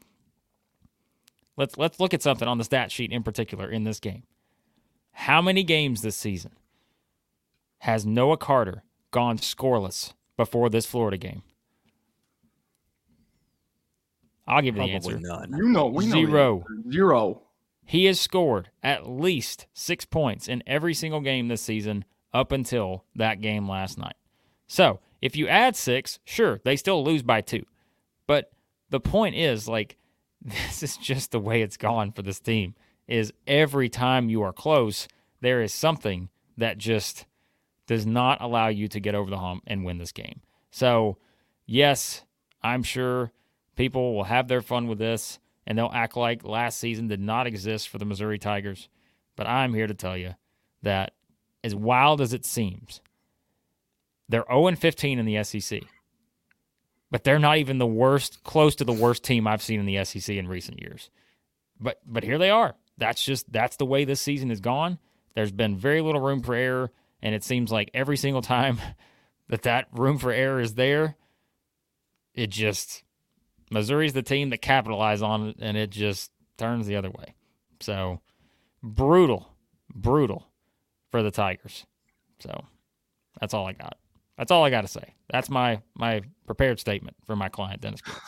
Let's 1.56 1.78
let's 1.78 1.98
look 1.98 2.12
at 2.12 2.22
something 2.22 2.46
on 2.46 2.58
the 2.58 2.64
stat 2.64 2.92
sheet 2.92 3.12
in 3.12 3.22
particular 3.22 3.70
in 3.70 3.84
this 3.84 3.98
game. 4.00 4.24
How 5.12 5.40
many 5.40 5.62
games 5.62 6.02
this 6.02 6.16
season 6.16 6.52
has 7.78 8.04
Noah 8.04 8.36
Carter 8.36 8.82
gone 9.10 9.38
scoreless 9.38 10.12
before 10.36 10.68
this 10.68 10.84
Florida 10.84 11.16
game? 11.16 11.42
I'll 14.46 14.62
give 14.62 14.76
you 14.76 14.82
the 14.82 14.92
probably 14.92 15.14
answer. 15.14 15.28
none. 15.28 15.54
You 15.56 15.68
know, 15.70 15.86
we 15.86 16.08
Zero. 16.08 16.58
answer. 16.58 16.92
Zero. 16.92 17.42
He 17.84 18.04
has 18.06 18.20
scored 18.20 18.70
at 18.82 19.08
least 19.08 19.66
six 19.72 20.04
points 20.04 20.48
in 20.48 20.62
every 20.66 20.92
single 20.92 21.20
game 21.20 21.48
this 21.48 21.62
season 21.62 22.04
up 22.36 22.52
until 22.52 23.04
that 23.14 23.40
game 23.40 23.68
last 23.68 23.96
night. 23.96 24.16
So 24.66 25.00
if 25.22 25.36
you 25.36 25.48
add 25.48 25.74
six, 25.74 26.18
sure, 26.24 26.60
they 26.64 26.76
still 26.76 27.02
lose 27.02 27.22
by 27.22 27.40
two. 27.40 27.64
But 28.26 28.52
the 28.90 29.00
point 29.00 29.36
is, 29.36 29.66
like, 29.66 29.96
this 30.42 30.82
is 30.82 30.96
just 30.96 31.32
the 31.32 31.40
way 31.40 31.62
it's 31.62 31.78
gone 31.78 32.12
for 32.12 32.22
this 32.22 32.40
team. 32.40 32.74
Is 33.08 33.32
every 33.46 33.88
time 33.88 34.28
you 34.28 34.42
are 34.42 34.52
close, 34.52 35.06
there 35.40 35.62
is 35.62 35.72
something 35.72 36.28
that 36.58 36.76
just 36.76 37.24
does 37.86 38.04
not 38.04 38.40
allow 38.40 38.66
you 38.66 38.88
to 38.88 39.00
get 39.00 39.14
over 39.14 39.30
the 39.30 39.38
hump 39.38 39.62
and 39.66 39.84
win 39.84 39.98
this 39.98 40.12
game. 40.12 40.40
So, 40.70 41.16
yes, 41.66 42.24
I'm 42.62 42.82
sure 42.82 43.32
people 43.76 44.14
will 44.14 44.24
have 44.24 44.48
their 44.48 44.60
fun 44.60 44.88
with 44.88 44.98
this 44.98 45.38
and 45.66 45.78
they'll 45.78 45.90
act 45.94 46.16
like 46.16 46.44
last 46.44 46.78
season 46.78 47.06
did 47.06 47.20
not 47.20 47.46
exist 47.46 47.88
for 47.88 47.98
the 47.98 48.04
Missouri 48.04 48.38
Tigers. 48.38 48.88
But 49.36 49.46
I'm 49.46 49.72
here 49.72 49.86
to 49.86 49.94
tell 49.94 50.16
you 50.16 50.34
that 50.82 51.12
as 51.64 51.74
wild 51.74 52.20
as 52.20 52.32
it 52.32 52.44
seems, 52.44 53.00
they're 54.28 54.44
0 54.48 54.74
15 54.74 55.18
in 55.18 55.26
the 55.26 55.42
SEC. 55.42 55.82
But 57.10 57.24
they're 57.24 57.38
not 57.38 57.58
even 57.58 57.78
the 57.78 57.86
worst, 57.86 58.42
close 58.42 58.74
to 58.76 58.84
the 58.84 58.92
worst 58.92 59.22
team 59.22 59.46
I've 59.46 59.62
seen 59.62 59.78
in 59.78 59.86
the 59.86 60.04
SEC 60.04 60.34
in 60.34 60.48
recent 60.48 60.80
years. 60.80 61.10
But 61.80 62.00
but 62.06 62.24
here 62.24 62.38
they 62.38 62.50
are. 62.50 62.74
That's 62.98 63.22
just 63.22 63.50
that's 63.52 63.76
the 63.76 63.86
way 63.86 64.04
this 64.04 64.20
season 64.20 64.48
has 64.48 64.60
gone. 64.60 64.98
There's 65.34 65.52
been 65.52 65.76
very 65.76 66.00
little 66.00 66.20
room 66.20 66.42
for 66.42 66.54
error, 66.54 66.90
and 67.22 67.34
it 67.34 67.44
seems 67.44 67.70
like 67.70 67.90
every 67.94 68.16
single 68.16 68.42
time 68.42 68.80
that 69.48 69.62
that 69.62 69.86
room 69.92 70.18
for 70.18 70.32
error 70.32 70.60
is 70.60 70.74
there, 70.74 71.16
it 72.34 72.50
just 72.50 73.04
Missouri's 73.70 74.12
the 74.12 74.22
team 74.22 74.50
that 74.50 74.62
capitalize 74.62 75.22
on 75.22 75.48
it, 75.48 75.56
and 75.60 75.76
it 75.76 75.90
just 75.90 76.32
turns 76.56 76.86
the 76.86 76.96
other 76.96 77.10
way. 77.10 77.34
So 77.80 78.20
brutal, 78.82 79.54
brutal 79.94 80.48
for 81.16 81.22
the 81.22 81.30
Tigers. 81.30 81.86
So 82.40 82.64
that's 83.40 83.54
all 83.54 83.66
I 83.66 83.72
got. 83.72 83.96
That's 84.36 84.50
all 84.50 84.64
I 84.64 84.68
got 84.70 84.82
to 84.82 84.88
say. 84.88 85.14
That's 85.30 85.48
my 85.48 85.80
my 85.94 86.20
prepared 86.46 86.78
statement 86.78 87.16
for 87.24 87.34
my 87.34 87.48
client 87.48 87.80
Dennis 87.80 88.02
Gates. 88.02 88.20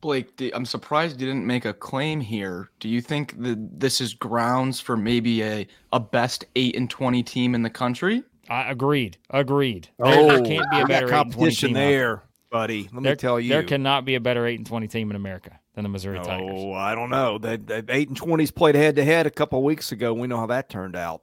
Blake, 0.00 0.42
I'm 0.54 0.64
surprised 0.64 1.20
you 1.20 1.26
didn't 1.26 1.46
make 1.46 1.66
a 1.66 1.74
claim 1.74 2.18
here. 2.20 2.70
Do 2.80 2.88
you 2.88 3.00
think 3.02 3.40
that 3.42 3.78
this 3.78 4.00
is 4.00 4.14
grounds 4.14 4.80
for 4.80 4.96
maybe 4.96 5.42
a, 5.44 5.66
a 5.92 6.00
best 6.00 6.46
eight 6.56 6.74
and 6.76 6.88
twenty 6.88 7.22
team 7.22 7.54
in 7.54 7.62
the 7.62 7.70
country? 7.70 8.22
I 8.48 8.70
agreed. 8.70 9.18
Agreed. 9.30 9.88
Oh, 10.00 10.28
there 10.28 10.40
can't 10.42 10.70
be 10.70 10.78
a 10.78 10.82
we 10.84 10.88
got 10.88 10.88
better 10.88 11.06
8 11.06 11.12
and 11.12 11.32
20 11.32 11.32
competition 11.34 11.66
team 11.68 11.74
there. 11.74 11.90
there, 11.90 12.22
buddy. 12.50 12.82
Let 12.84 12.94
me 12.94 13.02
There- 13.02 13.16
tell 13.16 13.38
you. 13.38 13.50
there 13.50 13.62
cannot 13.62 14.04
be 14.06 14.14
a 14.16 14.20
better 14.20 14.46
eight 14.46 14.58
and 14.58 14.66
twenty 14.66 14.88
team 14.88 15.10
in 15.10 15.16
America 15.16 15.60
than 15.74 15.84
the 15.84 15.88
Missouri 15.88 16.18
Tigers. 16.20 16.50
Oh, 16.52 16.72
I 16.72 16.94
don't 16.94 17.10
know. 17.10 17.38
They, 17.38 17.56
they 17.56 17.82
eight 17.88 18.08
and 18.08 18.16
twenties 18.16 18.50
played 18.50 18.74
head 18.74 18.96
to 18.96 19.04
head 19.04 19.26
a 19.26 19.30
couple 19.30 19.58
of 19.58 19.64
weeks 19.64 19.92
ago. 19.92 20.12
We 20.12 20.26
know 20.26 20.36
how 20.38 20.46
that 20.46 20.68
turned 20.68 20.96
out. 20.96 21.22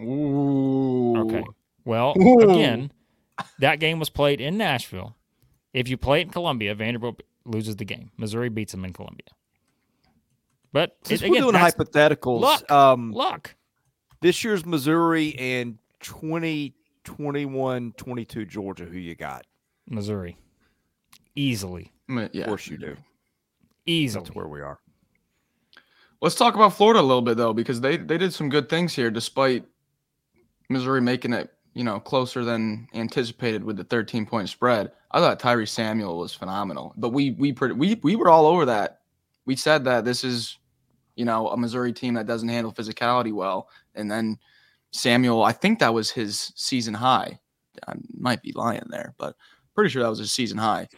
Ooh. 0.00 1.16
Okay. 1.18 1.44
Well, 1.84 2.14
Ooh. 2.20 2.50
again, 2.50 2.90
that 3.60 3.80
game 3.80 3.98
was 3.98 4.10
played 4.10 4.40
in 4.40 4.56
Nashville. 4.58 5.16
If 5.72 5.88
you 5.88 5.96
play 5.96 6.20
it 6.20 6.26
in 6.26 6.30
Columbia, 6.30 6.74
Vanderbilt 6.74 7.22
loses 7.44 7.76
the 7.76 7.84
game. 7.84 8.10
Missouri 8.16 8.48
beats 8.48 8.72
them 8.72 8.84
in 8.84 8.92
Columbia. 8.92 9.28
But 10.72 10.96
Since 11.04 11.22
it, 11.22 11.30
we're 11.30 11.40
doing 11.40 11.52
that's 11.52 11.74
hypotheticals, 11.74 12.40
luck. 12.40 12.70
um, 12.70 13.12
luck. 13.12 13.54
this 14.20 14.42
year's 14.44 14.66
Missouri 14.66 15.34
and 15.38 15.78
2021 16.00 17.92
22 17.96 18.44
Georgia, 18.44 18.84
who 18.84 18.98
you 18.98 19.14
got? 19.14 19.46
Missouri. 19.88 20.36
Easily. 21.34 21.92
I 22.08 22.12
mean, 22.12 22.30
yeah. 22.32 22.42
Of 22.42 22.48
course 22.48 22.66
you 22.66 22.76
do. 22.78 22.96
Easily. 23.86 24.24
That's 24.24 24.34
where 24.34 24.48
we 24.48 24.60
are. 24.60 24.80
Let's 26.20 26.34
talk 26.34 26.54
about 26.54 26.74
Florida 26.74 27.00
a 27.00 27.02
little 27.02 27.22
bit 27.22 27.36
though, 27.36 27.52
because 27.52 27.80
they 27.80 27.96
they 27.96 28.18
did 28.18 28.32
some 28.32 28.48
good 28.48 28.68
things 28.68 28.94
here, 28.94 29.10
despite 29.10 29.64
Missouri 30.68 31.00
making 31.00 31.32
it 31.32 31.50
you 31.74 31.84
know 31.84 32.00
closer 32.00 32.44
than 32.44 32.88
anticipated 32.94 33.62
with 33.62 33.76
the 33.76 33.84
13 33.84 34.26
point 34.26 34.48
spread. 34.48 34.92
I 35.12 35.20
thought 35.20 35.38
Tyrese 35.38 35.68
Samuel 35.68 36.18
was 36.18 36.34
phenomenal, 36.34 36.94
but 36.96 37.10
we 37.10 37.32
we 37.32 37.52
pre- 37.52 37.72
we 37.72 38.00
we 38.02 38.16
were 38.16 38.28
all 38.28 38.46
over 38.46 38.64
that. 38.64 39.00
We 39.44 39.56
said 39.56 39.84
that 39.84 40.04
this 40.04 40.24
is 40.24 40.58
you 41.16 41.24
know 41.24 41.48
a 41.48 41.56
Missouri 41.56 41.92
team 41.92 42.14
that 42.14 42.26
doesn't 42.26 42.48
handle 42.48 42.72
physicality 42.72 43.32
well, 43.32 43.68
and 43.94 44.10
then 44.10 44.38
Samuel, 44.92 45.42
I 45.42 45.52
think 45.52 45.78
that 45.78 45.92
was 45.92 46.10
his 46.10 46.52
season 46.56 46.94
high. 46.94 47.38
I 47.86 47.94
might 48.16 48.42
be 48.42 48.52
lying 48.52 48.86
there, 48.88 49.14
but 49.18 49.36
pretty 49.74 49.90
sure 49.90 50.02
that 50.02 50.08
was 50.08 50.18
his 50.18 50.32
season 50.32 50.56
high. 50.56 50.88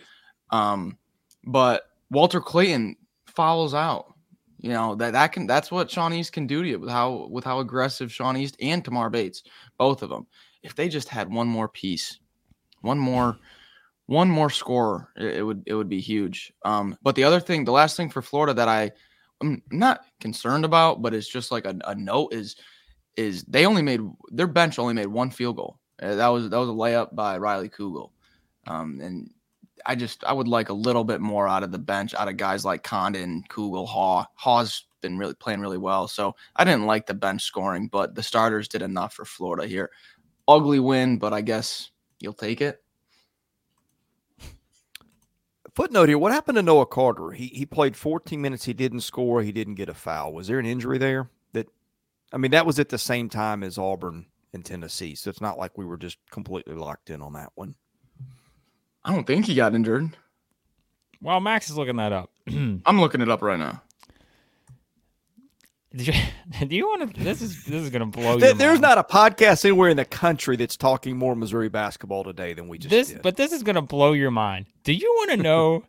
Um, 0.50 0.96
but 1.44 1.87
Walter 2.10 2.40
Clayton 2.40 2.96
fouls 3.26 3.74
out 3.74 4.14
You 4.58 4.70
know 4.70 4.96
that 4.96 5.12
that 5.12 5.32
can 5.32 5.46
that's 5.46 5.70
what 5.70 5.90
Sean 5.90 6.12
East 6.12 6.32
can 6.32 6.46
do 6.46 6.62
to 6.62 6.68
you 6.68 6.78
with 6.80 6.90
how 6.90 7.28
with 7.30 7.44
how 7.44 7.60
aggressive 7.60 8.12
Sean 8.12 8.36
East 8.36 8.56
and 8.60 8.84
Tamar 8.84 9.08
Bates, 9.10 9.42
both 9.78 10.02
of 10.02 10.10
them. 10.10 10.26
If 10.62 10.74
they 10.74 10.88
just 10.88 11.08
had 11.08 11.32
one 11.32 11.46
more 11.46 11.68
piece, 11.68 12.18
one 12.80 12.98
more, 12.98 13.38
one 14.06 14.28
more 14.28 14.50
scorer, 14.50 15.10
it, 15.16 15.36
it 15.36 15.42
would 15.42 15.62
it 15.66 15.74
would 15.74 15.88
be 15.88 16.00
huge. 16.00 16.52
Um, 16.64 16.96
but 17.02 17.14
the 17.14 17.22
other 17.22 17.38
thing, 17.38 17.64
the 17.64 17.72
last 17.72 17.96
thing 17.96 18.10
for 18.10 18.20
Florida 18.20 18.52
that 18.54 18.68
I 18.68 18.90
I'm 19.40 19.62
not 19.70 20.00
concerned 20.20 20.64
about, 20.64 21.02
but 21.02 21.14
it's 21.14 21.28
just 21.28 21.52
like 21.52 21.64
a, 21.64 21.78
a 21.84 21.94
note 21.94 22.34
is 22.34 22.56
is 23.16 23.44
they 23.44 23.64
only 23.64 23.82
made 23.82 24.00
their 24.30 24.48
bench 24.48 24.78
only 24.80 24.94
made 24.94 25.06
one 25.06 25.30
field 25.30 25.56
goal. 25.56 25.78
Uh, 26.02 26.16
that 26.16 26.28
was 26.28 26.50
that 26.50 26.58
was 26.58 26.68
a 26.68 26.72
layup 26.72 27.14
by 27.14 27.38
Riley 27.38 27.68
Kugel. 27.68 28.10
Um, 28.66 29.00
and 29.00 29.30
I 29.86 29.94
just 29.94 30.24
I 30.24 30.32
would 30.32 30.48
like 30.48 30.68
a 30.68 30.74
little 30.74 31.04
bit 31.04 31.20
more 31.20 31.48
out 31.48 31.62
of 31.62 31.72
the 31.72 31.78
bench, 31.78 32.14
out 32.14 32.28
of 32.28 32.36
guys 32.36 32.64
like 32.64 32.82
Condon, 32.82 33.44
Kugel, 33.48 33.88
Haugh. 33.88 34.26
Haugh's 34.34 34.84
been 35.00 35.18
really 35.18 35.34
playing 35.34 35.60
really 35.60 35.78
well. 35.78 36.08
So 36.08 36.34
I 36.56 36.64
didn't 36.64 36.86
like 36.86 37.06
the 37.06 37.14
bench 37.14 37.42
scoring, 37.42 37.88
but 37.88 38.14
the 38.14 38.22
starters 38.22 38.68
did 38.68 38.82
enough 38.82 39.14
for 39.14 39.24
Florida 39.24 39.66
here. 39.66 39.90
Ugly 40.46 40.80
win, 40.80 41.18
but 41.18 41.32
I 41.32 41.40
guess 41.40 41.90
you'll 42.20 42.32
take 42.32 42.60
it. 42.60 42.82
Footnote 45.74 46.08
here: 46.08 46.18
What 46.18 46.32
happened 46.32 46.56
to 46.56 46.62
Noah 46.62 46.86
Carter? 46.86 47.30
He 47.30 47.46
he 47.46 47.64
played 47.64 47.96
14 47.96 48.40
minutes. 48.40 48.64
He 48.64 48.72
didn't 48.72 49.02
score. 49.02 49.42
He 49.42 49.52
didn't 49.52 49.76
get 49.76 49.88
a 49.88 49.94
foul. 49.94 50.32
Was 50.32 50.48
there 50.48 50.58
an 50.58 50.66
injury 50.66 50.98
there? 50.98 51.30
That, 51.52 51.68
I 52.32 52.36
mean, 52.36 52.50
that 52.50 52.66
was 52.66 52.80
at 52.80 52.88
the 52.88 52.98
same 52.98 53.28
time 53.28 53.62
as 53.62 53.78
Auburn 53.78 54.26
and 54.52 54.64
Tennessee, 54.64 55.14
so 55.14 55.30
it's 55.30 55.40
not 55.40 55.58
like 55.58 55.78
we 55.78 55.84
were 55.84 55.96
just 55.96 56.18
completely 56.30 56.74
locked 56.74 57.10
in 57.10 57.22
on 57.22 57.34
that 57.34 57.52
one. 57.54 57.76
I 59.08 59.12
don't 59.14 59.26
think 59.26 59.46
he 59.46 59.54
got 59.54 59.74
injured. 59.74 60.16
While 61.20 61.40
Max 61.40 61.70
is 61.70 61.76
looking 61.78 61.96
that 61.96 62.12
up, 62.12 62.30
I'm 62.48 63.00
looking 63.00 63.22
it 63.22 63.30
up 63.30 63.40
right 63.42 63.58
now. 63.58 63.82
do 65.96 66.04
you, 66.04 66.12
do 66.66 66.76
you 66.76 66.86
want 66.86 67.14
to? 67.14 67.20
This 67.24 67.40
is 67.40 67.64
this 67.64 67.82
is 67.82 67.88
going 67.90 68.00
to 68.00 68.06
blow 68.18 68.36
There- 68.38 68.50
your 68.50 68.58
there's 68.58 68.80
mind. 68.80 68.82
not 68.82 68.98
a 68.98 69.04
podcast 69.04 69.64
anywhere 69.64 69.88
in 69.88 69.96
the 69.96 70.04
country 70.04 70.54
that's 70.56 70.76
talking 70.76 71.16
more 71.16 71.34
Missouri 71.34 71.70
basketball 71.70 72.22
today 72.24 72.52
than 72.52 72.68
we 72.68 72.76
just 72.78 72.90
this, 72.90 73.08
did. 73.08 73.22
but 73.22 73.36
this 73.36 73.52
is 73.52 73.62
going 73.62 73.76
to 73.76 73.82
blow 73.82 74.12
your 74.12 74.30
mind. 74.30 74.66
Do 74.84 74.92
you 74.92 75.10
want 75.16 75.30
to 75.30 75.36
know 75.42 75.84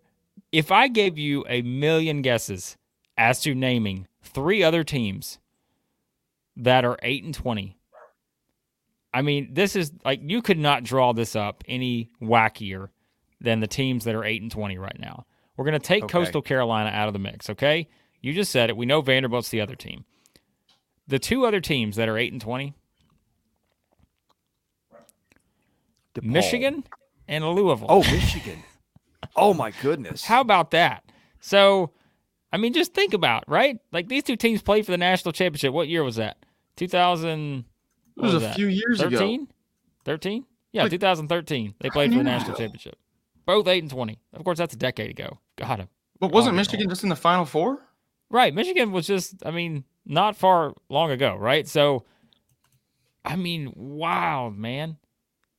if 0.54 0.72
I 0.72 0.88
gave 0.88 1.18
you 1.18 1.44
a 1.50 1.62
million 1.64 2.22
guesses 2.22 2.78
as 3.18 3.42
to 3.42 3.54
naming 3.54 4.08
three 4.24 4.64
other 4.64 4.86
teams 4.86 5.38
that 6.56 6.86
are 6.86 6.98
eight 7.04 7.26
and 7.26 7.34
twenty? 7.34 7.76
I 9.14 9.22
mean, 9.22 9.50
this 9.54 9.76
is 9.76 9.92
like 10.06 10.22
you 10.24 10.42
could 10.42 10.58
not 10.60 10.84
draw 10.84 11.12
this 11.12 11.36
up 11.36 11.64
any 11.68 12.10
wackier 12.22 12.88
than 13.42 13.60
the 13.60 13.68
teams 13.68 14.04
that 14.06 14.16
are 14.16 14.24
eight 14.24 14.42
and 14.42 14.52
twenty 14.52 14.78
right 14.78 14.98
now. 15.00 15.26
We're 15.58 15.66
going 15.66 15.80
to 15.80 15.86
take 15.88 16.04
Okay. 16.06 16.12
Coastal 16.12 16.42
Carolina 16.42 16.90
out 16.90 17.08
of 17.08 17.14
the 17.14 17.20
mix. 17.20 17.50
Okay, 17.50 17.88
you 18.22 18.34
just 18.34 18.52
said 18.52 18.70
it. 18.70 18.78
We 18.78 18.86
know 18.86 19.02
Vanderbilt's 19.02 19.50
the 19.50 19.62
other 19.62 19.76
team. 19.76 20.06
The 21.08 21.20
two 21.20 21.46
other 21.46 21.60
teams 21.60 21.96
that 21.98 22.08
are 22.08 22.18
eight 22.18 22.32
and 22.32 22.42
twenty, 22.42 22.76
DePaul. 26.16 26.24
Michigan 26.24 26.84
and 27.28 27.46
Louisville. 27.46 27.88
Oh, 27.90 28.00
Michigan. 28.00 28.64
oh 29.36 29.54
my 29.54 29.72
goodness. 29.82 30.24
How 30.24 30.42
about 30.42 30.72
that? 30.72 31.04
So, 31.40 31.92
I 32.52 32.58
mean, 32.58 32.74
just 32.74 32.94
think 32.94 33.14
about 33.14 33.44
right. 33.48 33.78
Like 33.92 34.08
these 34.08 34.24
two 34.24 34.36
teams 34.36 34.62
played 34.62 34.86
for 34.86 34.92
the 34.92 34.98
national 34.98 35.32
championship. 35.32 35.74
What 35.74 35.88
year 35.88 36.04
was 36.04 36.16
that? 36.18 36.38
Two 36.76 36.88
thousand. 36.88 37.66
It 38.18 38.22
was 38.24 38.34
a 38.44 38.54
few 38.54 38.68
years 38.68 39.00
ago. 39.00 39.18
13? 39.18 39.48
13? 40.04 40.46
Yeah, 40.74 40.82
Like- 40.84 40.92
2013. 40.92 41.74
They 41.80 41.90
played 41.90 42.10
for 42.12 42.18
the 42.18 42.24
Yeah. 42.26 42.38
national 42.38 42.58
championship. 42.58 42.98
Both 43.46 43.68
eight 43.68 43.84
and 43.84 43.92
twenty. 43.92 44.20
Of 44.34 44.44
course, 44.44 44.58
that's 44.58 44.74
a 44.74 44.78
decade 44.78 45.10
ago. 45.12 45.40
Got 45.58 45.80
God, 45.80 45.88
But 46.20 46.32
wasn't 46.32 46.56
Michigan 46.56 46.88
just 46.90 47.04
in 47.04 47.10
the 47.10 47.16
final 47.16 47.46
four? 47.46 47.80
right? 48.30 48.54
Michigan 48.54 48.92
was 48.92 49.08
just. 49.08 49.36
I 49.46 49.52
mean, 49.52 49.84
not 50.06 50.36
far 50.36 50.74
long 50.90 51.12
ago, 51.12 51.36
right? 51.36 51.68
So, 51.68 52.06
I 53.26 53.36
mean, 53.36 53.74
wild 53.76 54.56
man, 54.58 54.98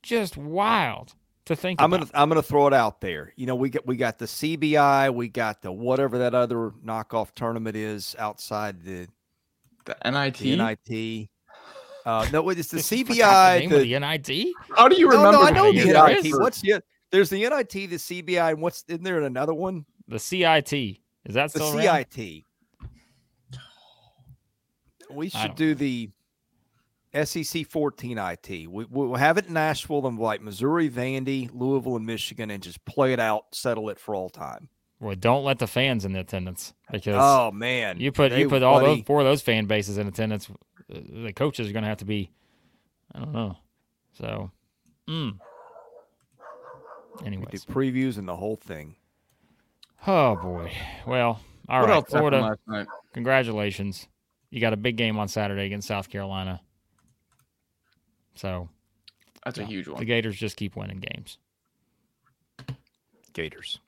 just 0.03 0.37
wild 0.37 1.14
to 1.47 1.57
think. 1.57 1.81
I'm 1.83 1.93
about. 1.93 2.11
gonna 2.12 2.23
I'm 2.23 2.29
gonna 2.29 2.43
throw 2.43 2.66
it 2.69 2.73
out 2.75 3.01
there. 3.01 3.33
You 3.37 3.47
know, 3.47 3.55
we 3.57 3.71
got 3.71 3.87
we 3.87 3.97
got 3.97 4.19
the 4.19 4.27
CBI, 4.27 5.12
we 5.12 5.29
got 5.29 5.62
the 5.62 5.73
whatever 5.73 6.19
that 6.19 6.35
other 6.35 6.71
knockoff 6.85 7.33
tournament 7.35 7.77
is 7.77 8.14
outside 8.19 8.83
the, 8.83 9.09
The 9.85 9.97
NIT. 10.11 10.38
the 10.38 10.57
NIT. 10.57 11.29
Uh, 12.07 12.27
no, 12.33 12.49
it's 12.51 12.69
the 12.71 12.79
CBI. 12.79 13.55
the 13.55 13.59
name 13.61 13.71
the- 13.71 13.77
of 13.77 13.83
the 13.83 13.99
NIT. 13.99 14.55
How 14.77 14.88
do 14.88 14.97
you 14.97 15.07
no, 15.09 15.16
remember? 15.16 15.33
no, 15.33 15.43
I 15.43 15.51
know 15.51 15.73
that? 15.73 15.79
the 15.83 15.87
Yeah, 15.93 16.07
NIT. 16.07 16.21
Chris. 16.21 16.38
What's 16.38 16.61
the 16.62 16.83
There's 17.11 17.31
the 17.31 17.40
NIT, 17.40 17.70
the 17.70 17.96
CBI, 17.96 18.51
and 18.53 18.61
what's 18.61 18.83
in 18.88 19.03
there 19.03 19.20
another 19.20 19.55
one? 19.55 19.85
The 20.09 20.18
CIT. 20.18 20.73
Is 20.73 21.35
that 21.35 21.53
The 21.53 21.59
still 21.59 21.79
around? 21.79 22.07
CIT. 22.14 22.44
We 25.11 25.29
should 25.29 25.57
do 25.57 25.75
the 25.75 26.11
SEC 27.25 27.66
14 27.66 28.16
IT. 28.18 28.49
We, 28.70 28.85
we'll 28.88 29.16
have 29.16 29.38
it 29.38 29.46
in 29.49 29.55
Nashville, 29.55 30.03
then 30.03 30.16
like 30.16 30.40
Missouri, 30.40 30.88
Vandy, 30.88 31.51
Louisville, 31.53 31.96
and 31.96 32.07
Michigan, 32.07 32.51
and 32.51 32.62
just 32.62 32.85
play 32.85 33.12
it 33.12 33.18
out, 33.18 33.46
settle 33.53 33.90
it 33.90 33.99
for 33.99 34.14
all 34.14 34.29
time. 34.31 34.68
Well, 35.01 35.16
don't 35.16 35.44
let 35.44 35.59
the 35.59 35.66
fans 35.66 36.05
in 36.05 36.12
the 36.12 36.20
attendance 36.20 36.75
because 36.92 37.16
Oh 37.18 37.51
man, 37.51 37.99
you 37.99 38.12
put 38.12 38.33
you 38.33 38.51
put 38.51 38.62
all 38.62 38.81
those 38.81 39.01
four 39.07 39.20
of 39.20 39.25
those 39.25 39.40
fan 39.40 39.64
bases 39.64 39.96
in 39.96 40.07
attendance. 40.07 40.49
uh, 40.94 40.99
The 41.25 41.33
coaches 41.33 41.68
are 41.68 41.73
going 41.73 41.85
to 41.85 41.88
have 41.88 41.99
to 41.99 42.05
be, 42.05 42.31
I 43.14 43.18
don't 43.20 43.33
know. 43.33 43.57
So, 44.12 44.51
mm. 45.09 45.38
We 47.20 47.30
do 47.30 47.37
anyways, 47.37 47.64
previews 47.64 48.18
and 48.18 48.26
the 48.28 48.37
whole 48.37 48.56
thing. 48.56 48.96
oh 50.06 50.37
boy. 50.37 50.72
Well, 51.06 51.40
all 51.68 51.80
what 51.80 51.88
right, 51.88 51.94
else 51.96 52.11
Florida. 52.11 52.40
last 52.40 52.61
night? 52.66 52.87
Congratulations, 53.12 54.09
you 54.50 54.61
got 54.61 54.72
a 54.72 54.76
big 54.76 54.96
game 54.96 55.18
on 55.18 55.28
Saturday 55.28 55.66
against 55.66 55.88
South 55.88 56.09
Carolina. 56.09 56.61
So 58.35 58.68
That's 59.44 59.59
a 59.59 59.64
huge 59.64 59.88
one. 59.88 59.98
The. 59.98 60.04
Gators 60.04 60.37
just 60.37 60.56
keep 60.56 60.76
winning 60.76 60.98
games. 61.00 61.38
Gators. 63.33 63.78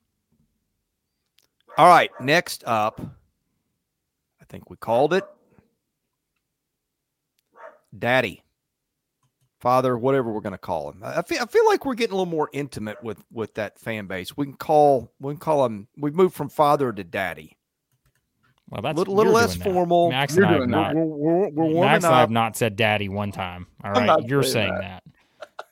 All 1.79 1.89
right, 1.89 2.11
next 2.21 2.63
up, 2.67 3.01
I 3.01 4.45
think 4.49 4.69
we 4.69 4.77
called 4.77 5.15
it. 5.15 5.25
Daddy, 7.99 8.43
father, 9.63 9.97
whatever 9.97 10.31
we're 10.31 10.41
going 10.43 10.53
to 10.53 10.59
call 10.59 10.91
him. 10.91 11.03
I 11.03 11.21
I 11.21 11.23
feel, 11.23 11.39
I 11.41 11.47
feel 11.47 11.65
like 11.67 11.87
we're 11.87 11.95
getting 11.95 12.13
a 12.13 12.17
little 12.17 12.27
more 12.31 12.51
intimate 12.53 13.03
with 13.03 13.25
with 13.33 13.55
that 13.55 13.79
fan 13.79 14.07
base. 14.07 14.37
We 14.37 14.45
can 14.45 14.55
call 14.55 15.11
we 15.21 15.33
can 15.33 15.39
call 15.41 15.65
him. 15.65 15.89
We've 15.97 16.15
moved 16.15 16.35
from 16.35 16.51
father 16.51 16.93
to 16.93 17.05
daddy. 17.05 17.57
Well, 18.69 18.81
A 18.81 18.83
that's 18.83 18.99
little, 18.99 19.15
little 19.15 19.33
less 19.33 19.55
doing 19.55 19.65
that. 19.69 19.73
formal. 19.75 20.11
Max 20.11 20.35
You're 20.37 20.47
and 20.47 20.55
I 20.55 20.59
have 20.61 20.69
not. 20.69 20.95
We're, 20.95 21.05
we're, 21.05 21.49
we're 21.51 21.85
Max 21.85 22.05
and 22.05 22.15
I 22.15 22.21
have 22.21 22.31
not 22.31 22.57
said 22.57 22.75
daddy 22.77 23.09
one 23.09 23.31
time. 23.33 23.67
All 23.85 23.91
I'm 23.91 23.97
right. 23.99 24.07
not 24.07 24.29
You're 24.29 24.43
saying 24.43 24.69
saying 24.69 24.81
that. 24.81 25.03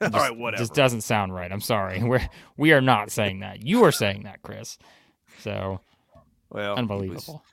that. 0.00 0.14
All 0.14 0.20
right, 0.20 0.36
whatever. 0.36 0.62
Just 0.62 0.74
doesn't 0.74 1.00
sound 1.02 1.34
right. 1.34 1.50
I'm 1.50 1.60
sorry. 1.60 2.02
We're 2.02 2.26
we 2.56 2.72
are 2.72 2.80
not 2.80 3.10
saying 3.10 3.40
that. 3.40 3.66
You 3.66 3.84
are 3.84 3.92
saying 3.92 4.22
that, 4.24 4.42
Chris. 4.42 4.78
So 5.40 5.80
well, 6.50 6.64
he 6.64 6.68
was- 6.70 6.78
unbelievable. 6.78 7.44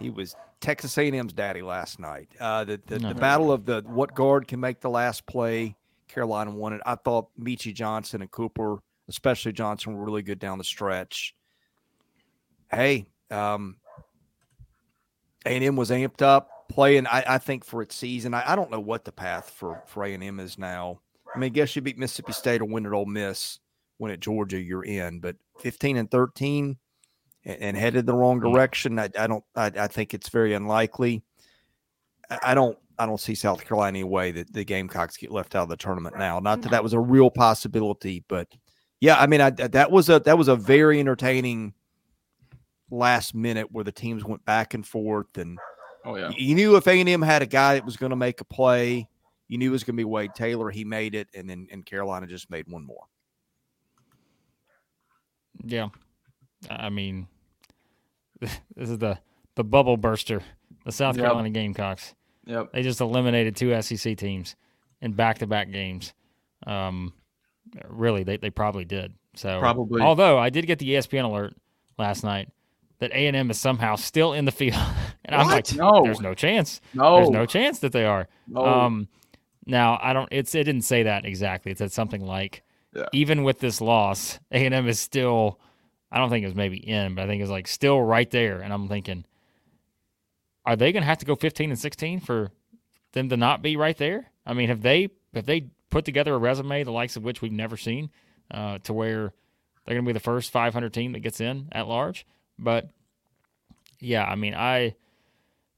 He 0.00 0.10
was 0.10 0.34
Texas 0.62 0.96
A&M's 0.96 1.32
daddy 1.32 1.60
last 1.60 1.98
night. 1.98 2.28
Uh, 2.40 2.64
the 2.64 2.80
the, 2.86 2.98
the 2.98 3.14
battle 3.14 3.52
of 3.52 3.66
the 3.66 3.82
what 3.84 4.14
guard 4.14 4.48
can 4.48 4.60
make 4.60 4.80
the 4.80 4.88
last 4.88 5.26
play. 5.26 5.76
Carolina 6.08 6.52
won 6.52 6.72
it. 6.72 6.80
I 6.86 6.94
thought 6.94 7.28
Meechie 7.38 7.74
Johnson 7.74 8.22
and 8.22 8.30
Cooper, 8.30 8.78
especially 9.08 9.52
Johnson, 9.52 9.94
were 9.94 10.04
really 10.04 10.22
good 10.22 10.38
down 10.38 10.58
the 10.58 10.64
stretch. 10.64 11.34
Hey, 12.70 13.06
um, 13.30 13.76
A&M 15.44 15.74
was 15.74 15.90
amped 15.90 16.22
up 16.22 16.68
playing. 16.70 17.06
I, 17.06 17.24
I 17.26 17.38
think 17.38 17.64
for 17.64 17.82
its 17.82 17.96
season. 17.96 18.32
I, 18.32 18.52
I 18.52 18.56
don't 18.56 18.70
know 18.70 18.80
what 18.80 19.04
the 19.04 19.12
path 19.12 19.50
for 19.50 19.82
for 19.86 20.04
A&M 20.04 20.38
is 20.40 20.58
now. 20.58 21.00
I 21.34 21.38
mean, 21.38 21.46
I 21.46 21.48
guess 21.50 21.74
you 21.74 21.82
beat 21.82 21.98
Mississippi 21.98 22.32
State 22.32 22.60
or 22.60 22.66
win 22.66 22.86
at 22.86 22.92
Ole 22.92 23.06
Miss. 23.06 23.58
Win 23.98 24.12
at 24.12 24.20
Georgia, 24.20 24.60
you're 24.60 24.84
in. 24.84 25.20
But 25.20 25.36
15 25.60 25.96
and 25.96 26.10
13 26.10 26.76
and, 27.44 27.60
and 27.60 27.76
headed 27.76 28.06
the 28.06 28.14
wrong 28.14 28.40
Mm. 28.40 28.52
direction. 28.52 28.98
I, 28.98 29.08
I 29.18 29.26
don't. 29.26 29.44
I, 29.54 29.66
I 29.76 29.86
think 29.88 30.14
it's 30.14 30.28
very 30.28 30.54
unlikely. 30.54 31.22
I, 32.30 32.38
I 32.42 32.54
don't. 32.54 32.78
I 32.98 33.06
don't 33.06 33.20
see 33.20 33.34
South 33.34 33.64
Carolina 33.64 33.88
any 33.98 34.04
way 34.04 34.30
that 34.32 34.52
the 34.52 34.64
Gamecocks 34.64 35.16
get 35.16 35.30
left 35.32 35.54
out 35.56 35.64
of 35.64 35.68
the 35.70 35.76
tournament 35.76 36.16
now. 36.18 36.38
Not 36.38 36.62
that 36.62 36.70
that 36.70 36.82
was 36.82 36.92
a 36.92 37.00
real 37.00 37.30
possibility, 37.30 38.24
but 38.28 38.46
yeah, 39.00 39.16
I 39.18 39.26
mean, 39.26 39.40
I, 39.40 39.50
that 39.50 39.90
was 39.90 40.08
a 40.08 40.20
that 40.20 40.38
was 40.38 40.48
a 40.48 40.56
very 40.56 41.00
entertaining 41.00 41.72
last 42.90 43.34
minute 43.34 43.72
where 43.72 43.82
the 43.84 43.90
teams 43.92 44.24
went 44.24 44.44
back 44.44 44.74
and 44.74 44.86
forth, 44.86 45.38
and 45.38 45.58
Oh 46.04 46.16
yeah. 46.16 46.30
you 46.36 46.54
knew 46.54 46.76
if 46.76 46.86
A 46.86 47.00
and 47.00 47.08
M 47.08 47.22
had 47.22 47.42
a 47.42 47.46
guy 47.46 47.74
that 47.74 47.84
was 47.84 47.96
going 47.96 48.10
to 48.10 48.16
make 48.16 48.40
a 48.40 48.44
play, 48.44 49.08
you 49.48 49.56
knew 49.58 49.70
it 49.70 49.72
was 49.72 49.82
going 49.82 49.94
to 49.96 50.00
be 50.00 50.04
Wade 50.04 50.34
Taylor. 50.34 50.70
He 50.70 50.84
made 50.84 51.14
it, 51.14 51.26
and 51.34 51.48
then 51.48 51.66
and 51.72 51.84
Carolina 51.86 52.26
just 52.26 52.50
made 52.50 52.66
one 52.68 52.84
more. 52.84 53.04
Yeah. 55.64 55.88
I 56.70 56.90
mean 56.90 57.26
this 58.76 58.90
is 58.90 58.98
the 58.98 59.18
the 59.54 59.64
bubble 59.64 59.96
burster. 59.96 60.40
The 60.84 60.92
South 60.92 61.16
Yep. 61.16 61.24
Carolina 61.24 61.50
Gamecocks. 61.50 62.14
Yep. 62.46 62.72
They 62.72 62.82
just 62.82 63.00
eliminated 63.00 63.54
two 63.56 63.80
SEC 63.82 64.16
teams 64.16 64.56
in 65.00 65.12
back 65.12 65.38
to 65.38 65.46
back 65.46 65.70
games. 65.70 66.12
Um 66.66 67.12
really 67.88 68.22
they, 68.24 68.36
they 68.36 68.50
probably 68.50 68.84
did. 68.84 69.14
So 69.34 69.58
Probably. 69.60 70.02
although 70.02 70.38
I 70.38 70.50
did 70.50 70.66
get 70.66 70.78
the 70.78 70.90
ESPN 70.90 71.24
alert 71.24 71.54
last 71.98 72.22
night 72.24 72.48
that 72.98 73.10
A 73.12 73.26
and 73.26 73.36
M 73.36 73.50
is 73.50 73.58
somehow 73.58 73.96
still 73.96 74.32
in 74.34 74.44
the 74.44 74.52
field 74.52 74.76
And 75.24 75.36
I'm 75.36 75.46
like, 75.46 75.72
No. 75.74 76.02
there's 76.02 76.20
no 76.20 76.34
chance. 76.34 76.80
No, 76.94 77.16
There's 77.16 77.30
no 77.30 77.46
chance 77.46 77.78
that 77.78 77.92
they 77.92 78.04
are. 78.04 78.28
no. 78.48 78.64
Um, 78.64 79.08
now 79.64 79.98
I 80.02 80.12
don't. 80.12 80.28
It's 80.32 80.54
it 80.56 80.64
didn't 80.64 80.82
say 80.82 81.04
that 81.04 81.24
exactly. 81.24 81.70
It 81.70 81.78
said 81.78 81.92
something 81.92 82.26
like, 82.26 82.64
Yeah. 82.94 83.04
even 83.12 83.44
with 83.44 83.60
this 83.60 83.80
loss, 83.80 84.40
A 84.50 84.66
and 84.66 84.74
M 84.74 84.88
is 84.88 84.98
still. 84.98 85.60
I 86.12 86.18
don't 86.18 86.28
think 86.28 86.44
it 86.44 86.48
was 86.48 86.54
maybe 86.54 86.76
in, 86.76 87.14
but 87.14 87.24
I 87.24 87.26
think 87.26 87.40
it's 87.40 87.50
like 87.50 87.66
still 87.66 88.02
right 88.02 88.30
there. 88.30 88.60
And 88.60 88.70
I'm 88.70 88.86
thinking, 88.86 89.24
are 90.66 90.76
they 90.76 90.92
going 90.92 91.02
to 91.02 91.06
have 91.06 91.18
to 91.18 91.26
go 91.26 91.34
15 91.34 91.70
and 91.70 91.78
16 91.78 92.20
for 92.20 92.50
them 93.12 93.30
to 93.30 93.36
not 93.36 93.62
be 93.62 93.76
right 93.76 93.96
there? 93.96 94.30
I 94.44 94.52
mean, 94.52 94.68
have 94.68 94.82
they 94.82 95.08
have 95.34 95.46
they 95.46 95.68
put 95.88 96.04
together 96.04 96.34
a 96.34 96.38
resume 96.38 96.84
the 96.84 96.92
likes 96.92 97.16
of 97.16 97.24
which 97.24 97.40
we've 97.40 97.50
never 97.50 97.78
seen, 97.78 98.10
uh, 98.50 98.78
to 98.84 98.92
where 98.92 99.32
they're 99.84 99.94
going 99.94 100.04
to 100.04 100.08
be 100.08 100.12
the 100.12 100.20
first 100.20 100.50
500 100.50 100.92
team 100.92 101.12
that 101.12 101.20
gets 101.20 101.40
in 101.40 101.68
at 101.72 101.88
large? 101.88 102.26
But 102.58 102.90
yeah, 103.98 104.24
I 104.24 104.34
mean, 104.34 104.54
I 104.54 104.94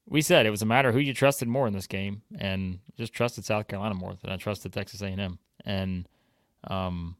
we 0.06 0.20
said 0.20 0.46
it 0.46 0.50
was 0.50 0.62
a 0.62 0.66
matter 0.66 0.90
who 0.90 0.98
you 0.98 1.14
trusted 1.14 1.46
more 1.46 1.68
in 1.68 1.72
this 1.72 1.86
game, 1.86 2.22
and 2.38 2.80
just 2.96 3.12
trusted 3.12 3.44
South 3.44 3.68
Carolina 3.68 3.94
more 3.94 4.14
than 4.20 4.30
I 4.30 4.36
trusted 4.36 4.72
Texas 4.72 5.00
A&M. 5.00 5.38
And 5.64 6.08
um, 6.66 7.16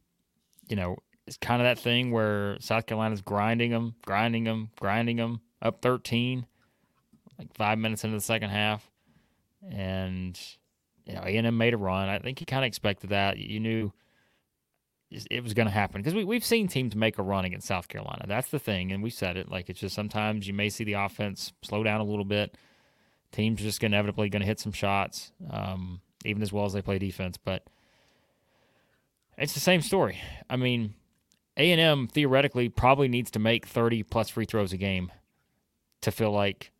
you 0.68 0.76
know, 0.76 0.98
it's 1.26 1.36
kind 1.36 1.60
of 1.60 1.64
that 1.64 1.78
thing 1.78 2.10
where 2.10 2.56
South 2.60 2.86
Carolina's 2.86 3.22
grinding 3.22 3.70
them, 3.70 3.94
grinding 4.04 4.44
them, 4.44 4.70
grinding 4.78 5.16
them 5.16 5.40
up 5.62 5.80
13, 5.80 6.46
like 7.38 7.54
five 7.54 7.78
minutes 7.78 8.04
into 8.04 8.16
the 8.16 8.22
second 8.22 8.50
half, 8.50 8.90
and 9.70 10.38
you 11.06 11.14
know 11.14 11.22
A&M 11.22 11.56
made 11.56 11.74
a 11.74 11.78
run. 11.78 12.08
I 12.08 12.18
think 12.18 12.40
you 12.40 12.46
kind 12.46 12.64
of 12.64 12.68
expected 12.68 13.10
that. 13.10 13.38
You 13.38 13.60
knew 13.60 13.92
it 15.30 15.42
was 15.42 15.54
going 15.54 15.66
to 15.66 15.72
happen 15.72 16.00
because 16.00 16.14
we, 16.14 16.24
we've 16.24 16.44
seen 16.44 16.66
teams 16.66 16.96
make 16.96 17.18
a 17.18 17.22
run 17.22 17.44
against 17.44 17.68
South 17.68 17.88
Carolina. 17.88 18.24
That's 18.26 18.48
the 18.48 18.58
thing, 18.58 18.92
and 18.92 19.02
we 19.02 19.10
said 19.10 19.36
it. 19.36 19.50
Like 19.50 19.70
it's 19.70 19.80
just 19.80 19.94
sometimes 19.94 20.46
you 20.46 20.54
may 20.54 20.68
see 20.68 20.84
the 20.84 20.94
offense 20.94 21.52
slow 21.62 21.82
down 21.82 22.00
a 22.00 22.04
little 22.04 22.24
bit. 22.24 22.56
Teams 23.32 23.60
are 23.60 23.64
just 23.64 23.82
inevitably 23.82 24.28
going 24.28 24.42
to 24.42 24.46
hit 24.46 24.60
some 24.60 24.72
shots, 24.72 25.32
um, 25.50 26.00
even 26.24 26.42
as 26.42 26.52
well 26.52 26.66
as 26.66 26.72
they 26.72 26.82
play 26.82 26.98
defense. 26.98 27.36
But 27.36 27.64
it's 29.38 29.54
the 29.54 29.60
same 29.60 29.80
story. 29.80 30.20
I 30.48 30.56
mean, 30.56 30.94
A 31.56 31.70
and 31.70 31.80
M 31.80 32.08
theoretically 32.08 32.68
probably 32.68 33.08
needs 33.08 33.30
to 33.32 33.38
make 33.38 33.66
thirty 33.66 34.02
plus 34.02 34.30
free 34.30 34.44
throws 34.44 34.72
a 34.72 34.76
game 34.76 35.12
to 36.00 36.10
feel 36.10 36.32
like 36.32 36.72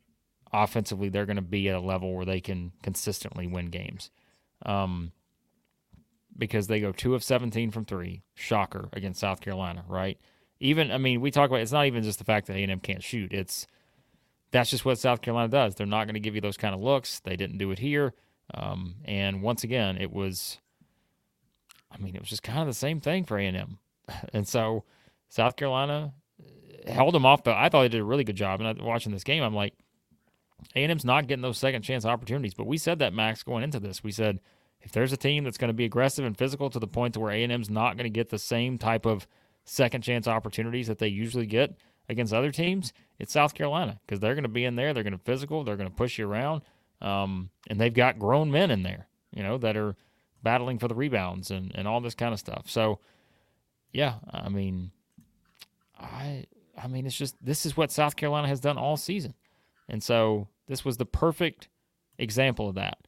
offensively 0.53 1.09
they're 1.09 1.27
going 1.27 1.37
to 1.37 1.43
be 1.43 1.69
at 1.69 1.77
a 1.77 1.81
level 1.81 2.15
where 2.15 2.25
they 2.25 2.41
can 2.41 2.73
consistently 2.83 3.47
win 3.47 3.67
games. 3.67 4.11
Um, 4.65 5.13
because 6.37 6.67
they 6.67 6.81
go 6.81 6.93
two 6.93 7.15
of 7.15 7.23
17 7.23 7.71
from 7.71 7.85
three. 7.85 8.23
Shocker 8.35 8.89
against 8.93 9.21
South 9.21 9.41
Carolina, 9.41 9.85
right? 9.89 10.19
Even, 10.61 10.91
I 10.91 10.99
mean, 10.99 11.21
we 11.21 11.31
talk 11.31 11.49
about 11.51 11.61
it's 11.61 11.73
not 11.73 11.87
even 11.87 12.03
just 12.03 12.19
the 12.19 12.25
fact 12.25 12.47
that 12.47 12.57
A&M 12.57 12.81
can't 12.81 13.03
shoot. 13.03 13.33
It's 13.33 13.67
that's 14.51 14.71
just 14.71 14.85
what 14.85 14.99
South 14.99 15.21
Carolina 15.21 15.49
does. 15.49 15.75
They're 15.75 15.87
not 15.87 16.05
going 16.05 16.15
to 16.15 16.21
give 16.21 16.35
you 16.37 16.41
those 16.41 16.57
kind 16.57 16.75
of 16.75 16.81
looks. 16.81 17.21
They 17.21 17.37
didn't 17.37 17.59
do 17.59 17.71
it 17.73 17.79
here. 17.81 18.15
Um, 18.53 18.97
and 19.05 19.43
once 19.43 19.65
again, 19.65 19.97
it 19.97 20.13
was, 20.13 20.59
I 21.91 21.99
mean, 21.99 22.15
it 22.15 22.21
was 22.21 22.31
just 22.31 22.45
kind 22.45 22.61
of 22.61 22.67
the 22.67 22.75
same 22.75 23.01
thing 23.01 23.25
for 23.25 23.37
A&M. 23.37 23.79
And 24.33 24.47
so 24.47 24.85
South 25.29 25.57
Carolina 25.57 26.13
held 26.87 27.15
them 27.15 27.25
off. 27.25 27.43
But 27.43 27.57
I 27.57 27.69
thought 27.69 27.83
they 27.83 27.89
did 27.89 28.01
a 28.01 28.05
really 28.05 28.25
good 28.25 28.37
job. 28.37 28.61
And 28.61 28.83
watching 28.83 29.13
this 29.13 29.25
game, 29.25 29.43
I'm 29.43 29.55
like, 29.55 29.75
A&M's 30.77 31.05
not 31.05 31.27
getting 31.27 31.43
those 31.43 31.59
second 31.59 31.83
chance 31.83 32.05
opportunities. 32.05 32.55
But 32.55 32.67
we 32.67 32.77
said 32.77 32.99
that 32.99 33.15
Max 33.15 33.43
going 33.43 33.65
into 33.65 33.81
this. 33.81 34.05
We 34.05 34.13
said 34.13 34.41
if 34.81 34.93
there's 34.93 35.13
a 35.13 35.17
team 35.17 35.45
that's 35.45 35.57
going 35.59 35.69
to 35.69 35.75
be 35.75 35.85
aggressive 35.85 36.25
and 36.25 36.37
physical 36.37 36.69
to 36.71 36.79
the 36.79 36.87
point 36.87 37.15
to 37.15 37.21
where 37.21 37.33
A&M's 37.33 37.71
not 37.71 37.97
going 37.97 38.05
to 38.05 38.11
get 38.11 38.29
the 38.29 38.39
same 38.39 38.77
type 38.77 39.07
of 39.07 39.27
second 39.65 40.03
chance 40.03 40.29
opportunities 40.29 40.87
that 40.89 40.99
they 40.99 41.09
usually 41.09 41.47
get 41.47 41.75
against 42.09 42.35
other 42.35 42.51
teams, 42.51 42.93
it's 43.19 43.33
South 43.33 43.55
Carolina 43.55 43.99
because 44.07 44.21
they're 44.21 44.35
going 44.35 44.43
to 44.43 44.49
be 44.49 44.65
in 44.65 44.77
there. 44.77 44.93
They're 44.93 45.03
going 45.03 45.17
to 45.17 45.25
physical. 45.25 45.65
They're 45.65 45.77
going 45.77 45.89
to 45.89 45.95
push 45.95 46.19
you 46.19 46.29
around, 46.29 46.63
um, 47.01 47.51
and 47.69 47.81
they've 47.81 47.95
got 47.95 48.19
grown 48.19 48.51
men 48.51 48.71
in 48.71 48.83
there, 48.83 49.09
you 49.33 49.43
know, 49.43 49.59
that 49.59 49.77
are 49.77 49.97
battling 50.43 50.79
for 50.79 50.89
the 50.89 50.95
rebounds 50.95 51.51
and 51.51 51.73
and 51.75 51.89
all 51.89 52.01
this 52.01 52.15
kind 52.15 52.33
of 52.33 52.39
stuff. 52.39 52.65
So, 52.69 53.01
yeah, 53.95 54.15
I 54.29 54.49
mean, 54.49 54.91
I 55.99 56.45
I 56.77 56.89
mean, 56.89 57.07
it's 57.07 57.17
just 57.17 57.37
this 57.41 57.65
is 57.65 57.77
what 57.77 57.93
South 57.93 58.17
Carolina 58.17 58.49
has 58.49 58.61
done 58.61 58.77
all 58.77 58.97
season, 58.97 59.35
and 59.89 60.03
so 60.03 60.49
this 60.67 60.85
was 60.85 60.97
the 60.97 61.07
perfect 61.07 61.69
example 62.19 62.69
of 62.69 62.75
that. 62.75 62.99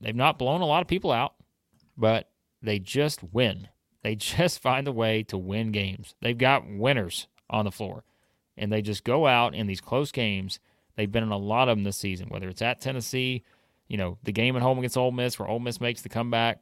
They've 0.00 0.14
not 0.14 0.38
blown 0.38 0.60
a 0.60 0.66
lot 0.66 0.80
of 0.80 0.88
people 0.88 1.10
out, 1.10 1.34
but 1.98 2.30
they 2.62 2.78
just 2.78 3.20
win. 3.32 3.68
They 4.02 4.14
just 4.16 4.62
find 4.62 4.86
a 4.86 4.92
way 4.92 5.24
to 5.24 5.36
win 5.36 5.72
games. 5.72 6.14
They've 6.22 6.38
got 6.38 6.64
winners 6.66 7.26
on 7.50 7.64
the 7.64 7.72
floor, 7.72 8.04
and 8.56 8.72
they 8.72 8.82
just 8.82 9.02
go 9.02 9.26
out 9.26 9.56
in 9.56 9.66
these 9.66 9.80
close 9.80 10.12
games. 10.12 10.60
They've 10.94 11.10
been 11.10 11.24
in 11.24 11.32
a 11.32 11.36
lot 11.36 11.68
of 11.68 11.76
them 11.76 11.84
this 11.84 11.96
season, 11.96 12.28
whether 12.28 12.48
it's 12.48 12.62
at 12.62 12.80
Tennessee, 12.80 13.42
you 13.88 13.96
know, 13.96 14.18
the 14.22 14.32
game 14.32 14.54
at 14.54 14.62
home 14.62 14.78
against 14.78 14.96
Ole 14.96 15.10
Miss 15.10 15.36
where 15.36 15.48
Ole 15.48 15.58
Miss 15.58 15.80
makes 15.80 16.02
the 16.02 16.08
comeback. 16.08 16.60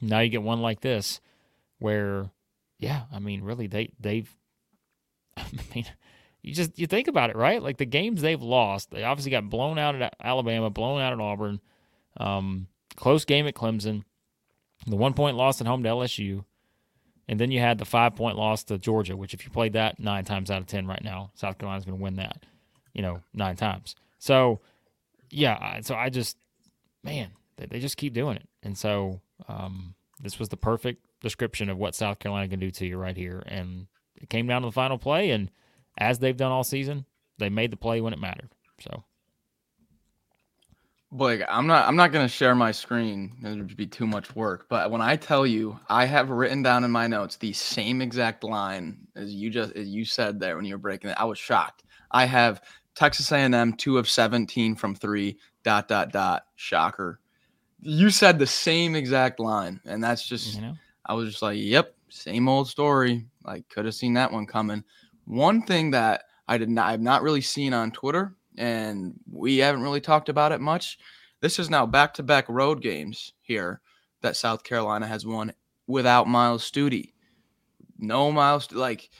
Now 0.00 0.20
you 0.20 0.30
get 0.30 0.42
one 0.42 0.62
like 0.62 0.80
this 0.80 1.20
where, 1.80 2.30
yeah, 2.78 3.02
I 3.12 3.18
mean, 3.18 3.42
really, 3.42 3.66
they 3.66 3.90
they've, 3.98 4.30
I 5.36 5.44
mean, 5.74 5.86
you 6.42 6.54
just 6.54 6.78
you 6.78 6.86
think 6.86 7.08
about 7.08 7.30
it, 7.30 7.36
right? 7.36 7.62
Like 7.62 7.78
the 7.78 7.86
games 7.86 8.22
they've 8.22 8.40
lost, 8.40 8.90
they 8.90 9.02
obviously 9.02 9.32
got 9.32 9.50
blown 9.50 9.78
out 9.78 10.00
at 10.00 10.14
Alabama, 10.22 10.70
blown 10.70 11.00
out 11.00 11.12
at 11.12 11.20
Auburn, 11.20 11.60
um, 12.18 12.68
close 12.96 13.24
game 13.24 13.46
at 13.46 13.54
Clemson, 13.54 14.04
the 14.86 14.96
one 14.96 15.14
point 15.14 15.36
loss 15.36 15.60
at 15.60 15.66
home 15.66 15.82
to 15.82 15.88
LSU, 15.88 16.44
and 17.28 17.38
then 17.38 17.50
you 17.50 17.60
had 17.60 17.78
the 17.78 17.84
five 17.84 18.14
point 18.14 18.36
loss 18.36 18.64
to 18.64 18.78
Georgia, 18.78 19.16
which 19.16 19.34
if 19.34 19.44
you 19.44 19.50
played 19.50 19.74
that 19.74 19.98
nine 19.98 20.24
times 20.24 20.50
out 20.50 20.60
of 20.60 20.66
ten 20.66 20.86
right 20.86 21.02
now, 21.02 21.30
South 21.34 21.58
Carolina's 21.58 21.84
going 21.84 21.98
to 21.98 22.02
win 22.02 22.16
that, 22.16 22.44
you 22.94 23.02
know, 23.02 23.22
nine 23.34 23.56
times. 23.56 23.96
So, 24.18 24.60
yeah, 25.30 25.80
so 25.82 25.94
I 25.94 26.08
just, 26.08 26.36
man, 27.02 27.30
they, 27.56 27.66
they 27.66 27.80
just 27.80 27.96
keep 27.96 28.14
doing 28.14 28.36
it, 28.36 28.48
and 28.62 28.76
so 28.76 29.20
um, 29.48 29.94
this 30.22 30.38
was 30.38 30.48
the 30.48 30.56
perfect 30.56 31.04
description 31.20 31.68
of 31.68 31.78
what 31.78 31.94
South 31.94 32.18
Carolina 32.18 32.48
can 32.48 32.60
do 32.60 32.70
to 32.70 32.86
you 32.86 32.96
right 32.96 33.16
here, 33.16 33.42
and 33.46 33.86
it 34.16 34.28
came 34.28 34.46
down 34.46 34.62
to 34.62 34.68
the 34.68 34.72
final 34.72 34.98
play, 34.98 35.30
and 35.30 35.50
as 35.98 36.18
they've 36.18 36.36
done 36.36 36.52
all 36.52 36.64
season, 36.64 37.04
they 37.38 37.48
made 37.48 37.70
the 37.70 37.76
play 37.76 38.00
when 38.00 38.12
it 38.12 38.18
mattered. 38.18 38.50
So. 38.80 39.04
Blake, 41.12 41.42
I'm 41.48 41.66
not 41.66 41.88
I'm 41.88 41.96
not 41.96 42.12
gonna 42.12 42.28
share 42.28 42.54
my 42.54 42.70
screen. 42.70 43.36
It 43.42 43.48
would 43.48 43.76
be 43.76 43.86
too 43.86 44.06
much 44.06 44.34
work. 44.36 44.66
But 44.68 44.92
when 44.92 45.00
I 45.00 45.16
tell 45.16 45.44
you, 45.44 45.78
I 45.88 46.04
have 46.04 46.30
written 46.30 46.62
down 46.62 46.84
in 46.84 46.92
my 46.92 47.08
notes 47.08 47.36
the 47.36 47.52
same 47.52 48.00
exact 48.00 48.44
line 48.44 49.08
as 49.16 49.34
you 49.34 49.50
just 49.50 49.72
as 49.74 49.88
you 49.88 50.04
said 50.04 50.38
there 50.38 50.54
when 50.54 50.64
you 50.64 50.74
were 50.74 50.78
breaking 50.78 51.10
it. 51.10 51.16
I 51.18 51.24
was 51.24 51.38
shocked. 51.38 51.82
I 52.12 52.26
have 52.26 52.62
Texas 52.94 53.32
A&M 53.32 53.72
two 53.72 53.98
of 53.98 54.08
17 54.08 54.76
from 54.76 54.94
three. 54.94 55.38
Dot 55.62 55.88
dot 55.88 56.10
dot. 56.12 56.44
Shocker. 56.56 57.20
You 57.80 58.10
said 58.10 58.38
the 58.38 58.46
same 58.46 58.94
exact 58.94 59.40
line, 59.40 59.80
and 59.84 60.02
that's 60.02 60.26
just 60.26 60.54
You 60.54 60.62
know, 60.62 60.74
I 61.10 61.12
was 61.12 61.28
just 61.28 61.42
like, 61.42 61.58
yep, 61.60 61.96
same 62.08 62.48
old 62.48 62.68
story. 62.68 63.26
Like, 63.44 63.68
could 63.68 63.84
have 63.84 63.96
seen 63.96 64.14
that 64.14 64.30
one 64.30 64.46
coming. 64.46 64.84
One 65.24 65.62
thing 65.62 65.90
that 65.90 66.22
I 66.46 66.56
did 66.56 66.68
not, 66.68 66.86
I've 66.86 67.00
not 67.00 67.22
really 67.22 67.40
seen 67.40 67.74
on 67.74 67.90
Twitter, 67.90 68.36
and 68.56 69.14
we 69.28 69.58
haven't 69.58 69.82
really 69.82 70.00
talked 70.00 70.28
about 70.28 70.52
it 70.52 70.60
much. 70.60 71.00
This 71.40 71.58
is 71.58 71.68
now 71.68 71.84
back 71.84 72.14
to 72.14 72.22
back 72.22 72.48
road 72.48 72.80
games 72.80 73.32
here 73.40 73.80
that 74.20 74.36
South 74.36 74.62
Carolina 74.62 75.04
has 75.04 75.26
won 75.26 75.52
without 75.88 76.28
Myles 76.28 76.62
Stute. 76.62 77.08
No 77.98 78.30
Myles, 78.30 78.70
like, 78.70 79.10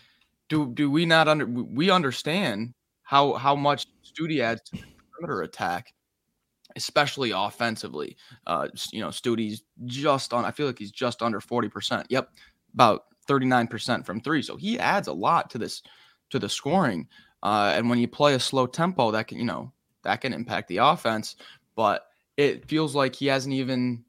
do 0.48 0.72
do 0.72 0.92
we 0.92 1.04
not 1.06 1.26
under 1.26 1.44
we 1.44 1.90
understand 1.90 2.72
how 3.02 3.32
how 3.32 3.56
much 3.56 3.88
Stute 4.04 4.38
adds 4.38 4.62
to 4.66 4.76
the 4.76 4.84
perimeter 5.10 5.42
attack, 5.42 5.92
especially 6.76 7.30
offensively. 7.30 8.16
Uh, 8.46 8.68
you 8.92 9.00
know, 9.00 9.10
Stute's 9.10 9.62
just 9.86 10.32
on. 10.32 10.44
I 10.44 10.50
feel 10.50 10.66
like 10.66 10.78
he's 10.78 10.92
just 10.92 11.22
under 11.22 11.40
forty 11.40 11.68
percent. 11.68 12.06
Yep, 12.10 12.30
about 12.74 13.04
thirty 13.26 13.46
nine 13.46 13.66
percent 13.66 14.06
from 14.06 14.20
three. 14.20 14.42
So 14.42 14.56
he 14.56 14.78
adds 14.78 15.08
a 15.08 15.12
lot 15.12 15.50
to 15.50 15.58
this 15.58 15.82
to 16.30 16.38
the 16.38 16.48
scoring. 16.48 17.08
Uh, 17.42 17.72
and 17.74 17.88
when 17.88 17.98
you 17.98 18.08
play 18.08 18.34
a 18.34 18.40
slow 18.40 18.66
tempo, 18.66 19.10
that 19.10 19.28
can 19.28 19.38
you 19.38 19.44
know 19.44 19.72
that 20.02 20.20
can 20.20 20.32
impact 20.32 20.68
the 20.68 20.78
offense. 20.78 21.36
But 21.76 22.06
it 22.36 22.66
feels 22.68 22.94
like 22.94 23.14
he 23.14 23.26
hasn't 23.26 23.54
even 23.54 24.04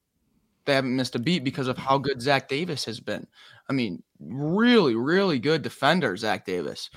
they 0.66 0.74
haven't 0.74 0.96
missed 0.96 1.16
a 1.16 1.20
beat 1.20 1.44
because 1.44 1.68
of 1.68 1.78
how 1.78 1.98
good 1.98 2.22
Zach 2.22 2.48
Davis 2.48 2.86
has 2.86 3.00
been. 3.00 3.28
I 3.68 3.74
mean, 3.74 4.04
really, 4.20 4.96
really 4.96 5.40
good 5.40 5.62
defender, 5.62 6.16
Zach 6.18 6.46
Davis. 6.46 6.90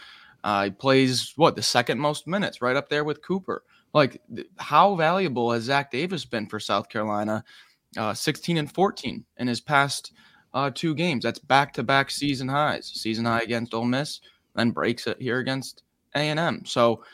Uh, 0.43 0.65
he 0.65 0.71
plays 0.71 1.33
what 1.37 1.57
the 1.57 1.63
second 1.63 1.99
most 1.99 2.27
minutes, 2.27 2.61
right 2.61 2.77
up 2.77 2.89
there 2.89 3.05
with 3.05 3.23
Cooper. 3.23 3.65
Like, 3.95 4.21
how 4.59 4.97
valuable 4.97 5.53
has 5.53 5.65
Zach 5.65 5.91
Davis 5.91 6.25
been 6.25 6.47
for 6.47 6.61
South 6.61 6.89
Carolina? 6.89 7.45
Uh, 7.97 8.13
16 8.13 8.57
and 8.57 8.73
14 8.73 9.25
in 9.39 9.47
his 9.47 9.61
past 9.61 10.13
uh, 10.53 10.71
two 10.75 10.95
games. 10.97 11.23
That's 11.23 11.39
back-to-back 11.39 12.11
season 12.11 12.49
highs. 12.49 12.91
Season 12.93 13.25
high 13.25 13.43
against 13.43 13.73
Ole 13.73 13.85
Miss, 13.85 14.21
then 14.57 14.73
breaks 14.73 15.07
it 15.07 15.23
here 15.23 15.39
against 15.39 15.85
A&M. 16.17 16.65
So, 16.67 17.05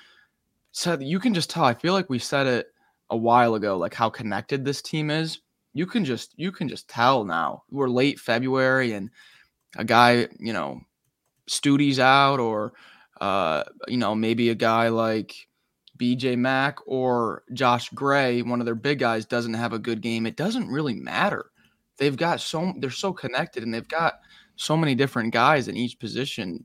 so 0.72 0.98
you 0.98 1.20
can 1.20 1.34
just 1.34 1.50
tell. 1.50 1.64
I 1.64 1.74
feel 1.74 1.92
like 1.92 2.08
we 2.08 2.18
said 2.18 2.46
it 2.46 2.68
a 3.10 3.16
while 3.16 3.54
ago, 3.56 3.76
like 3.76 3.94
how 3.94 4.08
connected 4.08 4.64
this 4.64 4.80
team 4.80 5.10
is. 5.10 5.40
You 5.72 5.86
can 5.86 6.04
just 6.04 6.34
you 6.36 6.50
can 6.50 6.68
just 6.68 6.88
tell 6.88 7.24
now. 7.24 7.62
We're 7.70 7.88
late 7.88 8.18
February, 8.18 8.92
and 8.92 9.10
a 9.76 9.84
guy, 9.84 10.28
you 10.38 10.52
know, 10.52 10.80
Stute's 11.46 11.98
out, 11.98 12.40
or 12.40 12.72
uh, 13.20 13.64
you 13.86 13.96
know, 13.96 14.14
maybe 14.14 14.50
a 14.50 14.54
guy 14.54 14.88
like 14.88 15.34
BJ 16.00 16.36
Mack 16.36 16.78
or 16.86 17.44
Josh 17.52 17.90
Gray, 17.90 18.42
one 18.42 18.60
of 18.60 18.66
their 18.66 18.74
big 18.74 18.98
guys, 18.98 19.26
doesn't 19.26 19.54
have 19.54 19.72
a 19.72 19.78
good 19.78 20.00
game, 20.00 20.26
it 20.26 20.36
doesn't 20.36 20.68
really 20.68 20.94
matter. 20.94 21.50
They've 21.98 22.16
got 22.16 22.40
so 22.40 22.72
they're 22.78 22.90
so 22.90 23.12
connected 23.12 23.62
and 23.62 23.72
they've 23.72 23.86
got 23.86 24.14
so 24.56 24.76
many 24.76 24.94
different 24.94 25.32
guys 25.32 25.68
in 25.68 25.76
each 25.76 25.98
position. 25.98 26.64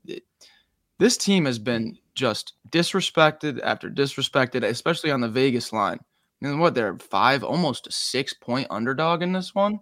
This 0.98 1.16
team 1.16 1.44
has 1.44 1.58
been 1.58 1.98
just 2.14 2.54
disrespected 2.70 3.60
after 3.62 3.90
disrespected, 3.90 4.64
especially 4.64 5.10
on 5.10 5.20
the 5.20 5.28
Vegas 5.28 5.72
line. 5.72 6.00
And 6.42 6.60
what 6.60 6.74
they're 6.74 6.98
five, 6.98 7.44
almost 7.44 7.86
a 7.86 7.92
six 7.92 8.32
point 8.34 8.66
underdog 8.70 9.22
in 9.22 9.32
this 9.32 9.54
one. 9.54 9.80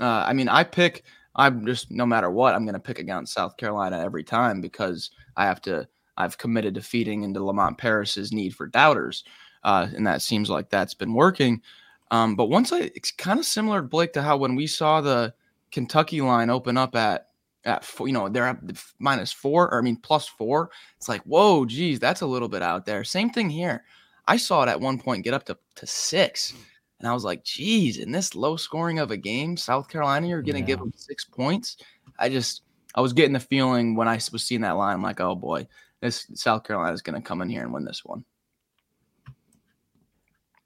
Uh, 0.00 0.24
I 0.26 0.32
mean, 0.32 0.48
I 0.48 0.64
pick. 0.64 1.04
I'm 1.34 1.66
just 1.66 1.90
no 1.90 2.04
matter 2.04 2.30
what, 2.30 2.54
I'm 2.54 2.64
going 2.64 2.74
to 2.74 2.80
pick 2.80 2.98
against 2.98 3.34
South 3.34 3.56
Carolina 3.56 3.98
every 3.98 4.24
time 4.24 4.60
because 4.60 5.10
I 5.36 5.44
have 5.44 5.60
to. 5.62 5.88
I've 6.16 6.38
committed 6.38 6.74
to 6.74 6.82
feeding 6.82 7.22
into 7.22 7.44
Lamont 7.44 7.78
Paris's 7.78 8.32
need 8.32 8.54
for 8.54 8.66
doubters, 8.66 9.24
uh, 9.64 9.88
and 9.94 10.06
that 10.06 10.22
seems 10.22 10.50
like 10.50 10.70
that's 10.70 10.94
been 10.94 11.14
working. 11.14 11.62
Um, 12.10 12.36
but 12.36 12.46
once 12.46 12.72
I, 12.72 12.90
it's 12.94 13.10
kind 13.10 13.40
of 13.40 13.46
similar, 13.46 13.80
Blake, 13.82 14.12
to 14.14 14.22
how 14.22 14.36
when 14.36 14.54
we 14.54 14.66
saw 14.66 15.00
the 15.00 15.32
Kentucky 15.70 16.20
line 16.20 16.50
open 16.50 16.76
up 16.76 16.94
at 16.94 17.28
at 17.64 17.84
four, 17.84 18.08
you 18.08 18.12
know 18.12 18.28
they're 18.28 18.48
at 18.48 18.58
minus 18.98 19.32
four 19.32 19.72
or 19.72 19.78
I 19.78 19.82
mean 19.82 19.96
plus 19.96 20.28
four. 20.28 20.70
It's 20.96 21.08
like 21.08 21.22
whoa, 21.22 21.64
geez, 21.64 21.98
that's 21.98 22.20
a 22.20 22.26
little 22.26 22.48
bit 22.48 22.62
out 22.62 22.84
there. 22.84 23.04
Same 23.04 23.30
thing 23.30 23.48
here. 23.48 23.84
I 24.28 24.36
saw 24.36 24.62
it 24.62 24.68
at 24.68 24.80
one 24.80 24.98
point 24.98 25.24
get 25.24 25.34
up 25.34 25.44
to 25.46 25.56
to 25.76 25.86
six, 25.86 26.52
and 27.00 27.08
I 27.08 27.14
was 27.14 27.24
like, 27.24 27.44
geez, 27.44 27.98
in 27.98 28.12
this 28.12 28.34
low 28.34 28.56
scoring 28.56 28.98
of 28.98 29.10
a 29.10 29.16
game, 29.16 29.56
South 29.56 29.88
Carolina, 29.88 30.28
you're 30.28 30.42
going 30.42 30.54
to 30.54 30.60
yeah. 30.60 30.66
give 30.66 30.78
them 30.78 30.92
six 30.94 31.24
points. 31.24 31.78
I 32.18 32.28
just 32.28 32.62
I 32.94 33.00
was 33.00 33.12
getting 33.12 33.32
the 33.32 33.40
feeling 33.40 33.96
when 33.96 34.06
I 34.06 34.14
was 34.32 34.44
seeing 34.44 34.60
that 34.60 34.76
line, 34.76 34.94
I'm 34.94 35.02
like, 35.02 35.20
oh 35.20 35.34
boy, 35.34 35.66
this 36.02 36.26
South 36.34 36.64
Carolina 36.64 36.92
is 36.92 37.00
going 37.00 37.20
to 37.20 37.26
come 37.26 37.40
in 37.40 37.48
here 37.48 37.62
and 37.62 37.72
win 37.72 37.84
this 37.84 38.04
one. 38.04 38.24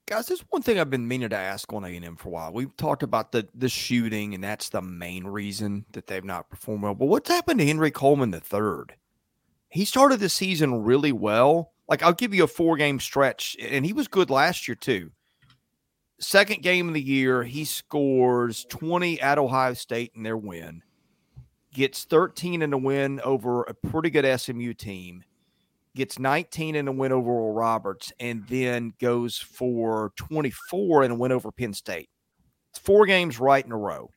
Guys, 0.07 0.27
there's 0.27 0.45
one 0.51 0.63
thing 0.63 0.79
I've 0.79 0.91
been 0.91 1.07
meaning 1.07 1.29
to 1.31 1.37
ask 1.37 1.73
on 1.73 1.85
A&M 1.85 2.17
for 2.17 2.29
a 2.29 2.33
while. 2.33 2.53
We've 2.53 2.77
talked 2.77 3.03
about 3.03 3.33
the 3.33 3.47
the 3.55 3.69
shooting, 3.69 4.35
and 4.35 4.43
that's 4.43 4.69
the 4.69 4.81
main 4.81 5.25
reason 5.25 5.85
that 5.93 6.07
they've 6.07 6.25
not 6.25 6.49
performed 6.49 6.85
well. 6.85 6.95
But 6.95 7.07
what's 7.07 7.29
happened 7.29 7.59
to 7.59 7.67
Henry 7.67 7.91
Coleman 7.91 8.31
the 8.31 8.41
third? 8.41 8.95
He 9.69 9.85
started 9.85 10.21
the 10.21 10.29
season 10.29 10.83
really 10.83 11.13
well. 11.13 11.73
Like 11.89 12.03
I'll 12.03 12.13
give 12.13 12.33
you 12.33 12.45
a 12.45 12.49
four 12.49 12.77
game 12.77 13.01
stretch, 13.01 13.57
and 13.61 13.85
he 13.85 13.93
was 13.93 14.09
good 14.09 14.31
last 14.31 14.67
year 14.69 14.77
too. 14.77 15.11
Second 16.19 16.63
game 16.63 16.89
of 16.89 16.95
the 16.95 17.03
year, 17.03 17.43
he 17.43 17.65
scores 17.65 18.65
20 18.71 19.21
at 19.21 19.39
Ohio 19.39 19.75
State 19.75 20.13
in 20.15 20.23
their 20.23 20.37
win, 20.37 20.83
gets 21.77 22.05
13 22.05 22.63
in 22.63 22.73
a 22.73 22.79
win 22.79 23.21
over 23.21 23.63
a 23.65 23.75
pretty 23.75 24.09
good 24.11 24.41
SMU 24.41 24.73
team 24.73 25.23
gets 25.97 26.19
19 26.19 26.77
in 26.77 26.87
a 26.87 26.93
win 26.93 27.11
over 27.11 27.31
Oral 27.31 27.55
Roberts, 27.55 28.13
and 28.21 28.47
then 28.49 28.93
goes 29.01 29.39
for 29.39 30.13
24 30.17 31.05
in 31.05 31.11
a 31.11 31.15
win 31.15 31.33
over 31.33 31.51
Penn 31.51 31.73
State. 31.73 32.09
It's 32.71 32.79
four 32.79 33.07
games 33.07 33.41
right 33.41 33.65
in 33.65 33.73
a 33.73 33.77
row. 33.77 34.11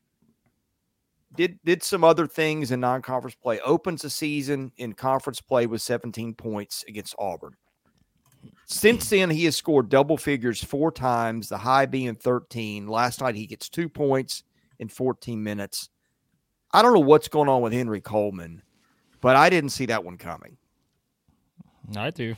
Did 1.36 1.60
did 1.64 1.82
some 1.84 2.04
other 2.04 2.28
things 2.28 2.72
in 2.72 2.80
non-conference 2.80 3.36
play. 3.36 3.60
Opens 3.62 4.02
the 4.02 4.10
season 4.10 4.72
in 4.78 4.94
conference 4.94 5.42
play 5.42 5.68
with 5.68 5.82
17 5.82 6.34
points 6.34 6.84
against 6.88 7.16
Auburn. 7.18 7.56
Since 8.66 9.10
then, 9.10 9.30
he 9.30 9.46
has 9.46 9.56
scored 9.56 9.90
double 9.90 10.18
figures 10.18 10.64
four 10.64 10.92
times, 10.92 11.50
the 11.50 11.58
high 11.58 11.86
being 11.86 12.16
13. 12.16 12.88
Last 12.88 13.22
night, 13.22 13.36
he 13.36 13.46
gets 13.46 13.70
two 13.70 13.90
points 13.90 14.44
in 14.80 14.90
14 14.90 15.42
minutes. 15.42 15.90
I 16.72 16.82
don't 16.84 16.94
know 16.94 17.00
what's 17.00 17.28
going 17.28 17.50
on 17.50 17.62
with 17.62 17.74
Henry 17.74 18.00
Coleman, 18.00 18.62
but 19.22 19.36
I 19.36 19.50
didn't 19.50 19.72
see 19.72 19.88
that 19.88 20.04
one 20.04 20.18
coming. 20.18 20.58
I 21.96 22.12
do. 22.12 22.36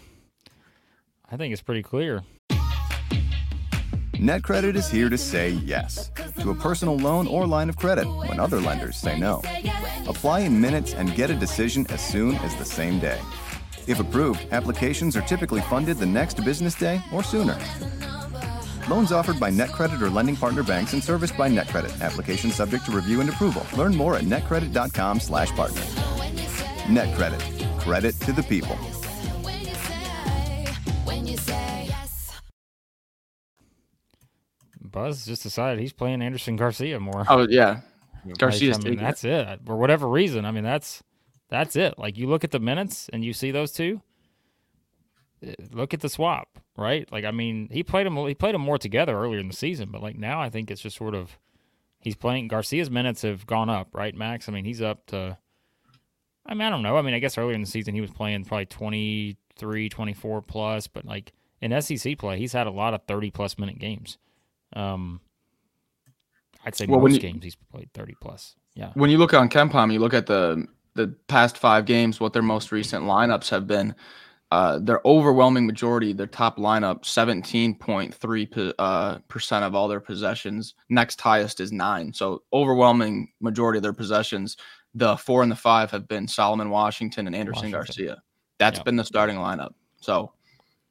I 1.30 1.36
think 1.36 1.52
it's 1.52 1.62
pretty 1.62 1.84
clear. 1.84 2.24
NetCredit 4.14 4.76
is 4.76 4.90
here 4.90 5.10
to 5.10 5.18
say 5.18 5.50
yes 5.50 6.12
to 6.40 6.52
a 6.52 6.56
personal 6.56 6.96
loan 6.96 7.28
or 7.28 7.46
line 7.48 7.70
of 7.70 7.76
credit 7.76 8.08
when 8.08 8.40
other 8.40 8.62
lenders 8.62 8.96
say 8.96 9.20
no. 9.20 9.42
Apply 10.08 10.42
in 10.42 10.62
minutes 10.62 10.94
and 10.94 11.16
get 11.16 11.30
a 11.30 11.36
decision 11.36 11.86
as 11.90 12.00
soon 12.06 12.36
as 12.36 12.56
the 12.56 12.66
same 12.66 13.00
day. 13.00 13.20
If 13.88 14.00
approved, 14.00 14.48
applications 14.52 15.18
are 15.18 15.22
typically 15.22 15.62
funded 15.62 15.98
the 15.98 16.06
next 16.06 16.44
business 16.46 16.76
day 16.76 17.02
or 17.12 17.24
sooner. 17.24 17.58
Loans 18.90 19.12
offered 19.12 19.40
by 19.40 19.52
NetCredit 19.52 20.02
or 20.02 20.10
lending 20.10 20.36
partner 20.36 20.64
banks 20.64 20.94
and 20.94 21.04
serviced 21.04 21.38
by 21.38 21.50
NetCredit. 21.50 22.02
Application 22.02 22.52
subject 22.52 22.86
to 22.86 22.92
review 22.92 23.22
and 23.22 23.30
approval. 23.30 23.66
Learn 23.78 23.96
more 23.96 24.16
at 24.16 24.24
netcredit.com 24.24 25.20
slash 25.20 25.52
partner. 25.52 25.82
NetCredit. 26.88 27.80
Credit 27.80 28.20
to 28.22 28.34
the 28.34 28.44
people. 28.44 28.78
Buzz 34.92 35.26
just 35.26 35.44
decided 35.44 35.80
he's 35.80 35.94
playing 35.94 36.22
Andersson 36.22 36.56
Garcia 36.56 37.00
more. 37.00 37.26
Oh 37.30 37.48
yeah, 37.50 37.82
Garcia. 38.38 38.74
Like, 38.74 38.86
I 38.86 38.90
mean, 38.90 39.00
that's 39.00 39.24
it. 39.24 39.48
it. 39.48 39.60
For 39.66 39.76
whatever 39.76 40.08
reason, 40.08 40.46
I 40.46 40.52
mean 40.52 40.64
that's 40.64 41.02
that's 41.50 41.76
it. 41.76 41.98
Like 41.98 42.18
you 42.18 42.28
look 42.28 42.44
at 42.44 42.52
the 42.52 42.60
minutes 42.60 43.10
and 43.14 43.24
you 43.24 43.34
see 43.34 43.52
those 43.52 43.72
two. 43.72 44.02
Look 45.72 45.94
at 45.94 46.02
the 46.02 46.10
swap, 46.10 46.60
right? 46.78 47.12
Like 47.12 47.26
I 47.26 47.32
mean, 47.32 47.68
he 47.72 47.84
played 47.84 48.06
him. 48.06 48.16
He 48.28 48.36
played 48.36 48.54
them 48.54 48.62
more 48.62 48.78
together 48.78 49.18
earlier 49.18 49.40
in 49.40 49.48
the 49.48 49.56
season, 49.56 49.90
but 49.92 50.02
like 50.02 50.18
now, 50.18 50.40
I 50.40 50.50
think 50.50 50.70
it's 50.70 50.82
just 50.82 50.98
sort 50.98 51.16
of 51.16 51.38
he's 52.00 52.16
playing. 52.16 52.48
Garcia's 52.48 52.92
minutes 52.92 53.24
have 53.24 53.48
gone 53.48 53.70
up, 53.70 53.90
right, 53.94 54.14
Max? 54.14 54.48
I 54.48 54.52
mean, 54.52 54.66
he's 54.66 54.82
up 54.82 55.06
to. 55.08 55.38
I 56.46 56.54
mean, 56.54 56.62
I 56.62 56.70
don't 56.70 56.84
know. 56.84 56.98
I 56.98 57.02
mean, 57.02 57.14
I 57.14 57.20
guess 57.20 57.38
earlier 57.38 57.56
in 57.56 57.62
the 57.62 57.68
season 57.68 57.94
he 57.96 58.02
was 58.02 58.12
playing 58.12 58.46
probably 58.46 58.66
23, 58.66 59.90
24 59.90 60.42
plus, 60.42 60.88
but 60.88 61.06
like 61.06 61.34
in 61.62 61.80
SEC 61.82 62.18
play, 62.18 62.38
he's 62.38 62.54
had 62.54 62.68
a 62.68 62.72
lot 62.72 62.94
of 62.94 63.02
30 63.08 63.32
plus 63.32 63.58
minute 63.58 63.78
games. 63.80 64.18
Um, 64.74 65.22
I'd 66.66 66.76
say 66.76 66.86
well, 66.88 67.00
most 67.00 67.14
you, 67.14 67.20
games 67.20 67.44
he's 67.44 67.56
played 67.56 67.90
30 67.94 68.16
plus. 68.20 68.56
Yeah. 68.76 68.92
When 68.94 69.10
you 69.10 69.18
look 69.18 69.34
on 69.34 69.50
KenPom, 69.50 69.92
you 69.94 70.00
look 70.00 70.14
at 70.14 70.28
the 70.28 70.68
the 70.94 71.08
past 71.28 71.58
five 71.58 71.86
games, 71.86 72.20
what 72.20 72.34
their 72.34 72.42
most 72.42 72.72
recent 72.72 73.06
lineups 73.06 73.50
have 73.50 73.66
been. 73.66 73.96
Uh, 74.52 74.80
their 74.80 75.00
overwhelming 75.06 75.66
majority, 75.66 76.12
their 76.12 76.28
top 76.28 76.58
lineup, 76.58 77.04
17.3 77.04 78.74
uh, 78.78 79.18
percent 79.30 79.64
of 79.64 79.74
all 79.74 79.88
their 79.88 80.02
possessions. 80.02 80.76
Next 80.90 81.22
highest 81.22 81.62
is 81.62 81.72
nine. 81.72 82.12
So 82.12 82.44
overwhelming 82.52 83.32
majority 83.40 83.78
of 83.78 83.84
their 83.84 83.94
possessions. 83.94 84.58
The 84.94 85.16
four 85.16 85.42
and 85.42 85.50
the 85.50 85.56
five 85.56 85.90
have 85.92 86.06
been 86.06 86.28
Solomon 86.28 86.70
Washington 86.70 87.28
and 87.28 87.36
Andersson 87.36 87.72
Washington. 87.72 88.06
Garcia. 88.08 88.22
That's 88.60 88.80
yep. 88.80 88.86
been 88.86 88.98
the 88.98 89.06
starting 89.06 89.38
lineup. 89.38 89.72
So 90.02 90.34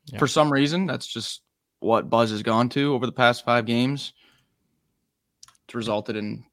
yep. 0.07 0.19
for 0.19 0.27
some 0.27 0.51
reason, 0.51 0.87
that's 0.87 1.07
just 1.07 1.43
what 1.81 2.09
Buzz 2.09 2.31
has 2.31 2.43
gone 2.43 2.71
to 2.71 2.95
over 2.95 3.05
the 3.05 3.13
past 3.13 3.45
five 3.45 3.67
games, 3.67 4.15
it's 5.67 5.75
resulted 5.75 6.17
in 6.17 6.45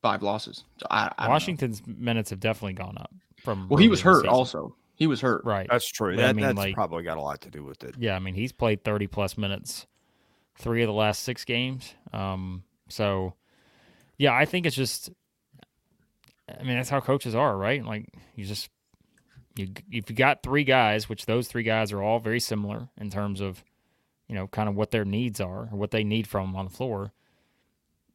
five 0.00 0.22
losses. 0.22 0.64
So 0.78 0.86
I, 0.90 1.12
I 1.18 1.28
Washington's 1.28 1.82
minutes 1.86 2.30
have 2.30 2.40
definitely 2.40 2.74
gone 2.74 2.96
up 2.98 3.12
from. 3.42 3.68
Well, 3.68 3.78
he 3.78 3.88
was 3.88 4.00
hurt 4.00 4.26
also. 4.26 4.74
He 5.02 5.06
was 5.08 5.20
hurt. 5.20 5.44
Right. 5.44 5.66
That's 5.68 5.86
true. 5.88 6.16
That, 6.16 6.28
I 6.28 6.32
mean, 6.32 6.46
that's 6.46 6.56
like, 6.56 6.74
probably 6.74 7.02
got 7.02 7.18
a 7.18 7.20
lot 7.20 7.40
to 7.40 7.50
do 7.50 7.64
with 7.64 7.82
it. 7.82 7.96
Yeah, 7.98 8.14
I 8.14 8.20
mean, 8.20 8.34
he's 8.34 8.52
played 8.52 8.84
thirty 8.84 9.08
plus 9.08 9.36
minutes, 9.36 9.86
three 10.56 10.82
of 10.82 10.86
the 10.86 10.92
last 10.92 11.22
six 11.22 11.44
games. 11.44 11.94
Um, 12.12 12.62
so, 12.88 13.34
yeah, 14.16 14.32
I 14.32 14.44
think 14.44 14.66
it's 14.66 14.76
just. 14.76 15.10
I 16.48 16.62
mean, 16.62 16.76
that's 16.76 16.90
how 16.90 17.00
coaches 17.00 17.34
are, 17.34 17.56
right? 17.56 17.84
Like 17.84 18.06
you 18.36 18.44
just 18.44 18.70
you 19.56 19.68
if 19.90 20.08
you 20.08 20.14
got 20.14 20.42
three 20.42 20.64
guys, 20.64 21.08
which 21.08 21.26
those 21.26 21.48
three 21.48 21.64
guys 21.64 21.92
are 21.92 22.02
all 22.02 22.20
very 22.20 22.40
similar 22.40 22.88
in 22.96 23.10
terms 23.10 23.40
of 23.40 23.64
you 24.32 24.38
know, 24.38 24.46
kind 24.46 24.66
of 24.66 24.74
what 24.74 24.90
their 24.90 25.04
needs 25.04 25.42
are 25.42 25.68
or 25.70 25.76
what 25.76 25.90
they 25.90 26.04
need 26.04 26.26
from 26.26 26.48
him 26.48 26.56
on 26.56 26.64
the 26.64 26.70
floor. 26.70 27.12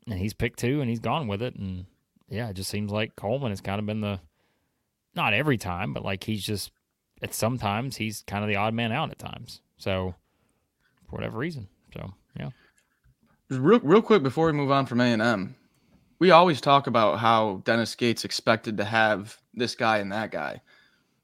And 0.08 0.18
he's 0.18 0.34
picked 0.34 0.58
two 0.58 0.82
and 0.82 0.90
he's 0.90 1.00
gone 1.00 1.28
with 1.28 1.44
it. 1.44 1.54
And 1.56 1.86
yeah, 2.28 2.50
it 2.50 2.56
just 2.56 2.72
seems 2.72 2.92
like 2.92 3.16
Coleman 3.16 3.52
has 3.52 3.62
kind 3.62 3.80
of 3.80 3.86
been 3.86 4.02
the, 4.02 4.20
not 5.14 5.36
every 5.36 5.60
time, 5.60 5.94
but 5.94 6.04
like 6.04 6.24
he's 6.24 6.44
just, 6.44 6.72
at 7.22 7.34
sometimes 7.34 7.96
he's 7.96 8.24
kind 8.28 8.44
of 8.44 8.50
the 8.50 8.56
odd 8.56 8.74
man 8.74 8.92
out 8.92 9.12
at 9.12 9.20
times. 9.20 9.62
So 9.78 10.16
for 11.10 11.16
whatever 11.16 11.38
reason. 11.38 11.68
So, 11.94 12.14
yeah. 12.40 12.50
Real, 13.50 13.80
real 13.80 14.02
quick 14.02 14.24
before 14.24 14.48
we 14.48 14.52
move 14.52 14.72
on 14.72 14.86
from 14.86 15.02
A&M, 15.02 15.56
we 16.20 16.32
always 16.32 16.60
talk 16.60 16.88
about 16.88 17.20
how 17.20 17.62
Dennis 17.66 17.96
Gates 17.96 18.26
expected 18.26 18.78
to 18.78 18.84
have 18.84 19.38
this 19.54 19.76
guy 19.76 20.00
and 20.00 20.12
that 20.12 20.32
guy. 20.32 20.62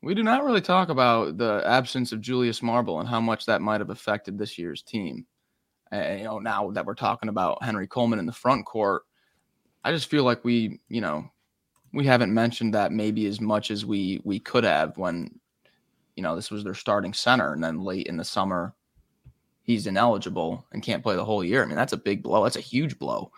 We 0.01 0.13
do 0.13 0.23
not 0.23 0.43
really 0.43 0.61
talk 0.61 0.89
about 0.89 1.37
the 1.37 1.63
absence 1.65 2.11
of 2.11 2.21
Julius 2.21 2.61
Marble 2.61 2.99
and 2.99 3.09
how 3.09 3.21
much 3.21 3.45
that 3.45 3.61
might 3.61 3.81
have 3.81 3.89
affected 3.89 4.37
this 4.37 4.57
year's 4.57 4.81
team. 4.81 5.25
And, 5.91 6.19
you 6.19 6.25
know, 6.25 6.39
now 6.39 6.71
that 6.71 6.85
we're 6.85 6.95
talking 6.95 7.29
about 7.29 7.63
Henry 7.63 7.87
Coleman 7.87 8.19
in 8.19 8.25
the 8.25 8.31
front 8.31 8.65
court, 8.65 9.03
I 9.83 9.91
just 9.91 10.09
feel 10.09 10.23
like 10.23 10.43
we, 10.43 10.79
you 10.89 11.01
know, 11.01 11.25
we 11.93 12.05
haven't 12.05 12.33
mentioned 12.33 12.73
that 12.73 12.91
maybe 12.91 13.25
as 13.27 13.39
much 13.39 13.69
as 13.69 13.85
we 13.85 14.19
we 14.23 14.39
could 14.39 14.63
have 14.63 14.97
when, 14.97 15.39
you 16.15 16.23
know, 16.23 16.35
this 16.35 16.51
was 16.51 16.63
their 16.63 16.73
starting 16.73 17.13
center, 17.13 17.53
and 17.53 17.63
then 17.63 17.83
late 17.83 18.07
in 18.07 18.17
the 18.17 18.25
summer, 18.25 18.73
he's 19.63 19.87
ineligible 19.87 20.65
and 20.71 20.83
can't 20.83 21.03
play 21.03 21.15
the 21.15 21.25
whole 21.25 21.43
year. 21.43 21.63
I 21.63 21.65
mean, 21.65 21.75
that's 21.75 21.93
a 21.93 21.97
big 21.97 22.21
blow. 22.21 22.43
That's 22.43 22.55
a 22.55 22.61
huge 22.61 22.99
blow. 22.99 23.31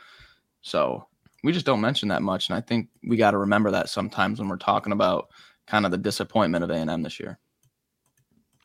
So 0.61 1.07
we 1.43 1.53
just 1.53 1.65
don't 1.65 1.81
mention 1.81 2.09
that 2.09 2.21
much, 2.21 2.49
and 2.49 2.57
I 2.57 2.61
think 2.61 2.89
we 3.03 3.17
got 3.17 3.31
to 3.31 3.37
remember 3.37 3.71
that 3.71 3.89
sometimes 3.89 4.39
when 4.39 4.49
we're 4.49 4.57
talking 4.57 4.93
about 4.93 5.29
kind 5.67 5.85
of 5.85 5.91
the 5.91 5.97
disappointment 5.97 6.63
of 6.63 6.69
A&M 6.69 7.01
this 7.01 7.19
year. 7.19 7.39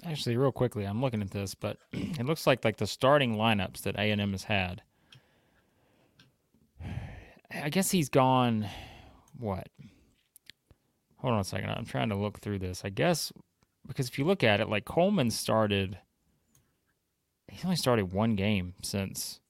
actually 0.05 0.37
real 0.37 0.53
quickly, 0.53 0.85
I'm 0.85 1.01
looking 1.01 1.23
at 1.23 1.31
this, 1.31 1.55
but 1.55 1.79
it 1.93 2.27
looks 2.27 2.47
like 2.47 2.65
like 2.65 2.79
the 2.79 2.87
starting 2.87 3.37
lineups 3.37 3.83
that 3.83 3.97
A 3.97 4.11
and 4.11 4.21
M 4.21 4.33
has 4.33 4.45
had. 4.45 4.83
I 7.53 7.69
guess 7.69 7.91
he's 7.91 8.09
gone. 8.09 8.69
What? 9.39 9.69
Hold 11.19 11.35
on 11.35 11.41
a 11.41 11.45
second. 11.45 11.71
I'm 11.71 11.85
trying 11.85 12.09
to 12.11 12.17
look 12.17 12.39
through 12.39 12.61
this. 12.61 12.83
I 12.85 12.91
guess 12.91 13.33
because 13.87 14.09
if 14.09 14.19
you 14.19 14.25
look 14.25 14.43
at 14.45 14.61
it, 14.61 14.69
like 14.69 14.85
Coleman 14.85 15.31
started. 15.31 15.99
He's 17.49 17.65
only 17.65 17.77
started 17.77 18.13
one 18.13 18.37
game 18.37 18.75
since 18.83 19.41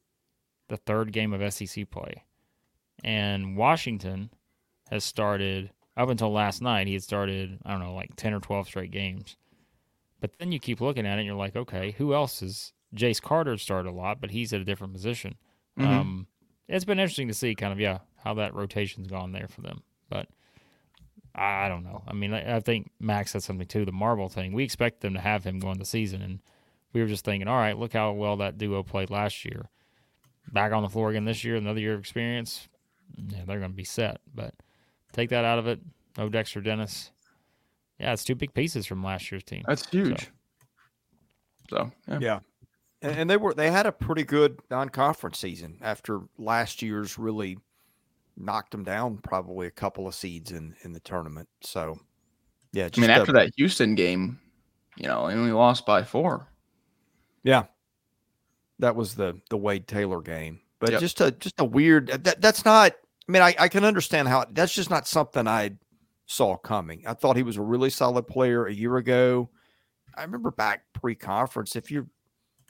the 0.69 0.79
third 0.79 1.13
game 1.13 1.33
of 1.35 1.53
SEC 1.53 1.91
play, 1.91 2.25
and 3.05 3.57
Washington 3.57 4.31
has 4.91 5.05
started 5.05 5.71
up 5.97 6.09
until 6.09 6.33
last 6.33 6.63
night. 6.63 6.87
He 6.87 6.95
had 6.95 7.03
started 7.03 7.59
I 7.65 7.73
don't 7.73 7.81
know 7.81 7.95
like 7.95 8.17
ten 8.17 8.33
or 8.33 8.41
twelve 8.41 8.67
straight 8.67 8.91
games. 8.91 9.37
But 10.21 10.33
then 10.39 10.53
you 10.53 10.59
keep 10.61 10.81
looking 10.81 11.07
at 11.07 11.17
it 11.17 11.21
and 11.21 11.27
you're 11.27 11.35
like, 11.35 11.57
okay, 11.57 11.93
who 11.93 12.15
else 12.15 12.43
is 12.43 12.73
Jace 12.95 13.21
Carter 13.23 13.57
started 13.57 13.89
a 13.89 13.93
lot, 13.93 14.21
but 14.21 14.31
he's 14.31 14.53
at 14.53 14.61
a 14.61 14.65
different 14.65 14.93
position. 14.93 15.37
Mhm. 15.79 15.87
Um, 15.87 16.27
it's 16.69 16.85
been 16.85 16.99
interesting 16.99 17.29
to 17.29 17.35
see 17.35 17.55
kind 17.55 17.73
of 17.73 17.81
yeah 17.81 17.99
how 18.23 18.35
that 18.35 18.55
rotation's 18.55 19.09
gone 19.09 19.33
there 19.33 19.49
for 19.49 19.61
them. 19.61 19.83
But 20.09 20.29
I 21.35 21.67
I 21.67 21.69
don't 21.69 21.85
know. 21.85 22.03
I 22.07 22.13
mean, 22.13 22.33
I, 22.33 22.57
I 22.57 22.61
think 22.61 22.91
Max 23.01 23.33
said 23.33 23.43
something 23.43 23.67
too. 23.67 23.85
The 23.85 23.93
Marble 23.93 24.29
thing. 24.29 24.53
We 24.53 24.65
expect 24.65 25.01
them 25.01 25.15
to 25.15 25.21
have 25.21 25.45
him 25.45 25.59
going 25.59 25.79
the 25.79 25.85
season, 25.85 26.23
and 26.23 26.41
we 26.93 27.01
were 27.01 27.07
just 27.07 27.25
thinking, 27.25 27.49
all 27.49 27.57
right, 27.57 27.79
look 27.79 27.93
how 27.93 28.13
well 28.13 28.37
that 28.39 28.59
duo 28.59 28.83
played 28.83 29.11
last 29.11 29.45
year. 29.45 29.69
Back 30.53 30.73
on 30.73 30.83
the 30.83 30.89
floor 30.89 31.11
again 31.11 31.25
this 31.25 31.45
year, 31.45 31.57
another 31.57 31.81
year 31.81 31.95
of 31.95 32.01
experience. 32.01 32.69
Yeah, 33.17 33.45
they're 33.47 33.59
going 33.59 33.71
to 33.71 33.77
be 33.77 33.85
set. 33.85 34.21
But 34.35 34.55
take 35.13 35.31
that 35.31 35.45
out 35.45 35.59
of 35.59 35.67
it. 35.67 35.81
No 36.19 36.29
Dexter 36.29 36.61
Dennis. 36.61 37.13
Yeah, 37.99 38.13
it's 38.13 38.25
two 38.25 38.35
big 38.35 38.55
pieces 38.55 38.87
from 38.87 39.05
last 39.05 39.31
year's 39.31 39.45
team. 39.45 39.63
That's 39.67 39.89
huge. 39.89 40.31
So, 41.69 41.93
yeah. 42.09 42.19
Yeah. 42.21 42.39
And, 43.03 43.19
and 43.19 43.31
they 43.31 43.37
were 43.37 43.55
they 43.55 43.71
had 43.71 43.87
a 43.87 43.93
pretty 43.93 44.25
good 44.25 44.59
non-conference 44.71 45.39
season 45.39 45.79
after 45.83 46.21
last 46.39 46.83
year's 46.83 47.19
really 47.19 47.59
knocked 48.41 48.73
them 48.73 48.85
down 48.85 49.19
probably 49.19 49.67
a 49.67 49.71
couple 49.71 50.09
of 50.09 50.15
seeds 50.15 50.53
in 50.53 50.75
in 50.85 50.93
the 50.93 51.01
tournament. 51.01 51.49
So 51.63 51.99
yeah, 52.73 52.89
I 52.97 53.01
mean, 53.01 53.11
a- 53.11 53.15
uh, 53.15 53.21
after 53.21 53.33
that 53.33 53.53
Houston 53.57 53.95
game, 53.95 54.39
you 54.97 55.07
know, 55.07 55.27
they 55.29 55.35
only 55.35 55.53
lost 55.53 55.87
by 55.87 56.03
four. 56.03 56.49
Yeah. 57.43 57.65
That 58.79 58.97
was 58.97 59.15
the 59.15 59.41
the 59.51 59.57
Wade 59.59 59.87
Taylor 59.87 60.21
game. 60.23 60.61
But 60.79 60.93
Yep. 60.93 61.01
just 61.01 61.21
a 61.21 61.31
just 61.33 61.61
a 61.61 61.65
weird 61.65 62.09
that 62.25 62.41
that's 62.41 62.65
not 62.65 62.93
I 63.29 63.33
mean 63.33 63.43
I, 63.43 63.55
I 63.59 63.69
can 63.69 63.85
understand 63.85 64.29
how 64.29 64.47
that's 64.51 64.73
just 64.73 64.89
not 64.91 65.07
something 65.07 65.47
I 65.47 65.73
saw 66.27 66.57
coming. 66.57 67.03
I 67.07 67.15
thought 67.15 67.37
he 67.37 67.43
was 67.43 67.57
a 67.59 67.63
really 67.63 67.91
solid 67.91 68.27
player 68.27 68.67
a 68.67 68.73
year 68.73 68.97
ago. 68.97 69.51
I 70.15 70.23
remember 70.23 70.51
back 70.51 70.85
pre-conference 70.95 71.77
if 71.77 71.91
you're 71.91 72.09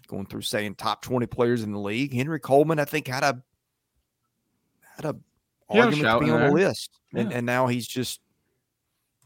going 0.09 0.27
through 0.27 0.43
saying 0.43 0.75
top 0.75 1.03
20 1.03 1.27
players 1.27 1.63
in 1.63 1.73
the 1.73 1.79
league, 1.79 2.13
Henry 2.13 2.41
Coleman 2.41 2.81
I 2.81 2.85
think 2.85 3.07
had 3.07 3.23
a 3.23 3.43
had 4.97 5.05
a 5.05 5.17
A 5.71 5.79
argument 5.81 6.09
to 6.09 6.21
be 6.21 6.27
in 6.27 6.33
on 6.33 6.41
the 6.49 6.53
list. 6.53 6.99
And 7.15 7.31
Yeah. 7.31 7.37
and 7.39 7.47
now 7.47 7.67
he's 7.67 7.87
just 7.87 8.21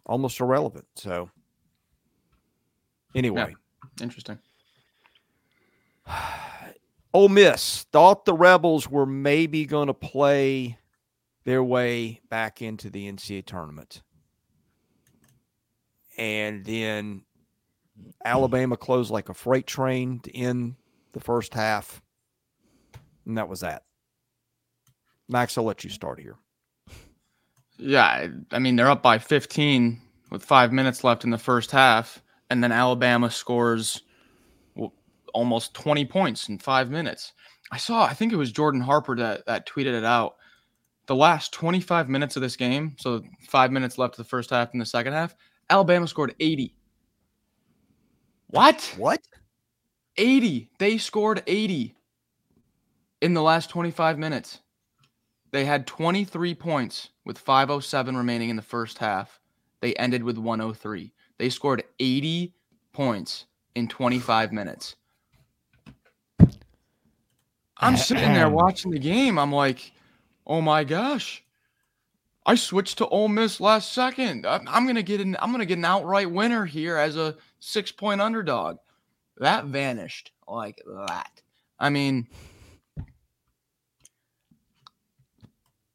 almost 0.07 0.40
irrelevant. 0.40 0.86
So 0.97 1.30
anyway, 3.14 3.55
Interesting. 4.01 4.38
Ole 7.14 7.28
Miss 7.28 7.84
thought 7.92 8.24
the 8.24 8.34
Rebels 8.34 8.90
were 8.90 9.07
maybe 9.07 9.66
going 9.66 9.86
to 9.86 9.95
play 9.95 10.78
their 11.45 11.62
way 11.62 12.20
back 12.28 12.61
into 12.61 12.90
the 12.90 13.11
NCAA 13.11 13.47
tournament. 13.47 14.03
And 16.18 16.64
then 16.64 17.22
Alabama 18.24 18.76
closed 18.76 19.11
like 19.11 19.28
a 19.28 19.34
freight 19.34 19.66
train 19.66 20.20
to 20.20 20.36
end 20.36 20.74
the 21.12 21.20
first 21.20 21.55
half. 21.55 22.03
And 23.26 23.38
that 23.38 23.49
was 23.49 23.61
that. 23.61 23.84
Max, 25.29 25.57
I'll 25.57 25.64
let 25.64 25.85
you 25.85 25.91
start 25.91 26.20
here. 26.20 26.37
Yeah, 27.79 28.29
I- 28.53 28.59
mean 28.59 28.77
they're 28.77 28.91
up 28.91 29.03
by 29.03 29.18
15 29.18 30.01
with 30.31 30.45
five 30.45 30.72
minutes 30.72 31.05
left 31.05 31.25
in 31.25 31.31
the 31.31 31.39
first 31.39 31.70
half, 31.70 32.22
and 32.51 32.62
then 32.62 32.72
Alabama 32.72 33.31
scores 33.31 34.03
almost 35.33 35.75
20 35.75 36.05
points 36.05 36.49
in 36.49 36.59
five 36.59 36.91
minutes. 36.91 37.33
I 37.72 37.77
saw, 37.77 38.05
I 38.05 38.14
think 38.14 38.33
it 38.33 38.37
was 38.37 38.53
Jordan 38.53 38.81
Harper 38.81 39.16
that 39.16 39.47
that 39.47 39.66
tweeted 39.66 39.95
it 39.95 40.05
out. 40.05 40.37
The 41.07 41.14
last 41.16 41.53
25 41.53 42.09
minutes 42.09 42.37
of 42.37 42.43
this 42.43 42.57
game, 42.57 42.95
so 42.99 43.22
five 43.49 43.72
minutes 43.72 43.99
left 43.99 44.14
of 44.14 44.18
the 44.18 44.29
first 44.29 44.51
half 44.51 44.72
and 44.72 44.81
the 44.81 44.87
second 44.87 45.12
half, 45.12 45.35
Alabama 45.68 46.07
scored 46.07 46.35
80. 46.41 46.75
What? 48.47 48.95
What? 48.97 49.20
80. 50.16 50.70
They 50.79 50.99
scored 50.99 51.43
80 51.47 51.97
in 53.20 53.35
the 53.35 53.43
last 53.43 53.70
25 53.70 54.18
minutes. 54.18 54.61
They 55.55 55.65
had 55.65 55.87
23 55.87 56.53
points 56.57 57.11
with 57.25 57.39
507 57.39 58.17
remaining 58.17 58.51
in 58.51 58.57
the 58.57 58.61
first 58.61 58.99
half. 58.99 59.39
They 59.81 59.95
ended 59.95 60.25
with 60.25 60.37
103. 60.37 61.13
They 61.39 61.49
scored 61.49 61.85
80 62.01 62.53
points 62.93 63.47
in 63.77 63.87
25 63.87 64.53
minutes. 64.53 64.97
I'm 67.77 67.97
sitting 67.97 68.33
there 68.33 68.51
watching 68.51 68.91
the 68.91 68.99
game. 68.99 69.39
I'm 69.39 69.53
like, 69.53 69.93
"Oh 70.45 70.61
my 70.61 70.83
gosh. 70.83 71.45
I 72.45 72.57
switched 72.57 72.99
to 72.99 73.07
Ole 73.07 73.29
Miss 73.29 73.61
last 73.61 73.93
second. 73.93 74.47
I'm, 74.47 74.89
gonna 74.89 75.05
get 75.05 75.21
an 75.21 75.37
I'm 75.41 75.53
gonna 75.53 75.67
get 75.67 75.79
an 75.79 75.85
outright 75.85 76.33
winner 76.33 76.65
here 76.65 76.97
as 76.97 77.17
a 77.17 77.37
six 77.61 77.93
point 77.93 78.21
underdog. 78.21 78.79
That 79.37 79.67
vanished 79.67 80.33
like 80.49 80.83
that. 80.85 81.43
I 81.79 81.91
mean, 81.91 82.27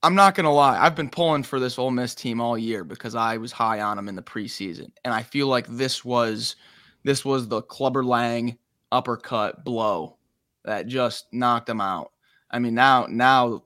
I'm 0.01 0.15
not 0.15 0.35
gonna 0.35 0.53
lie. 0.53 0.79
I've 0.79 0.95
been 0.95 1.09
pulling 1.09 1.43
for 1.43 1.59
this 1.59 1.77
Ole 1.77 1.91
Miss 1.91 2.15
team 2.15 2.39
all 2.39 2.57
year 2.57 2.83
because 2.83 3.15
I 3.15 3.37
was 3.37 3.51
high 3.51 3.81
on 3.81 3.97
them 3.97 4.07
in 4.07 4.15
the 4.15 4.21
preseason, 4.21 4.91
and 5.03 5.13
I 5.13 5.23
feel 5.23 5.47
like 5.47 5.67
this 5.67 6.05
was 6.05 6.55
this 7.03 7.25
was 7.25 7.47
the 7.47 7.61
Clubber 7.63 8.03
Lang 8.03 8.57
uppercut 8.91 9.63
blow 9.65 10.17
that 10.63 10.87
just 10.87 11.25
knocked 11.33 11.67
them 11.67 11.81
out. 11.81 12.11
I 12.49 12.59
mean, 12.59 12.75
now 12.75 13.07
now 13.09 13.63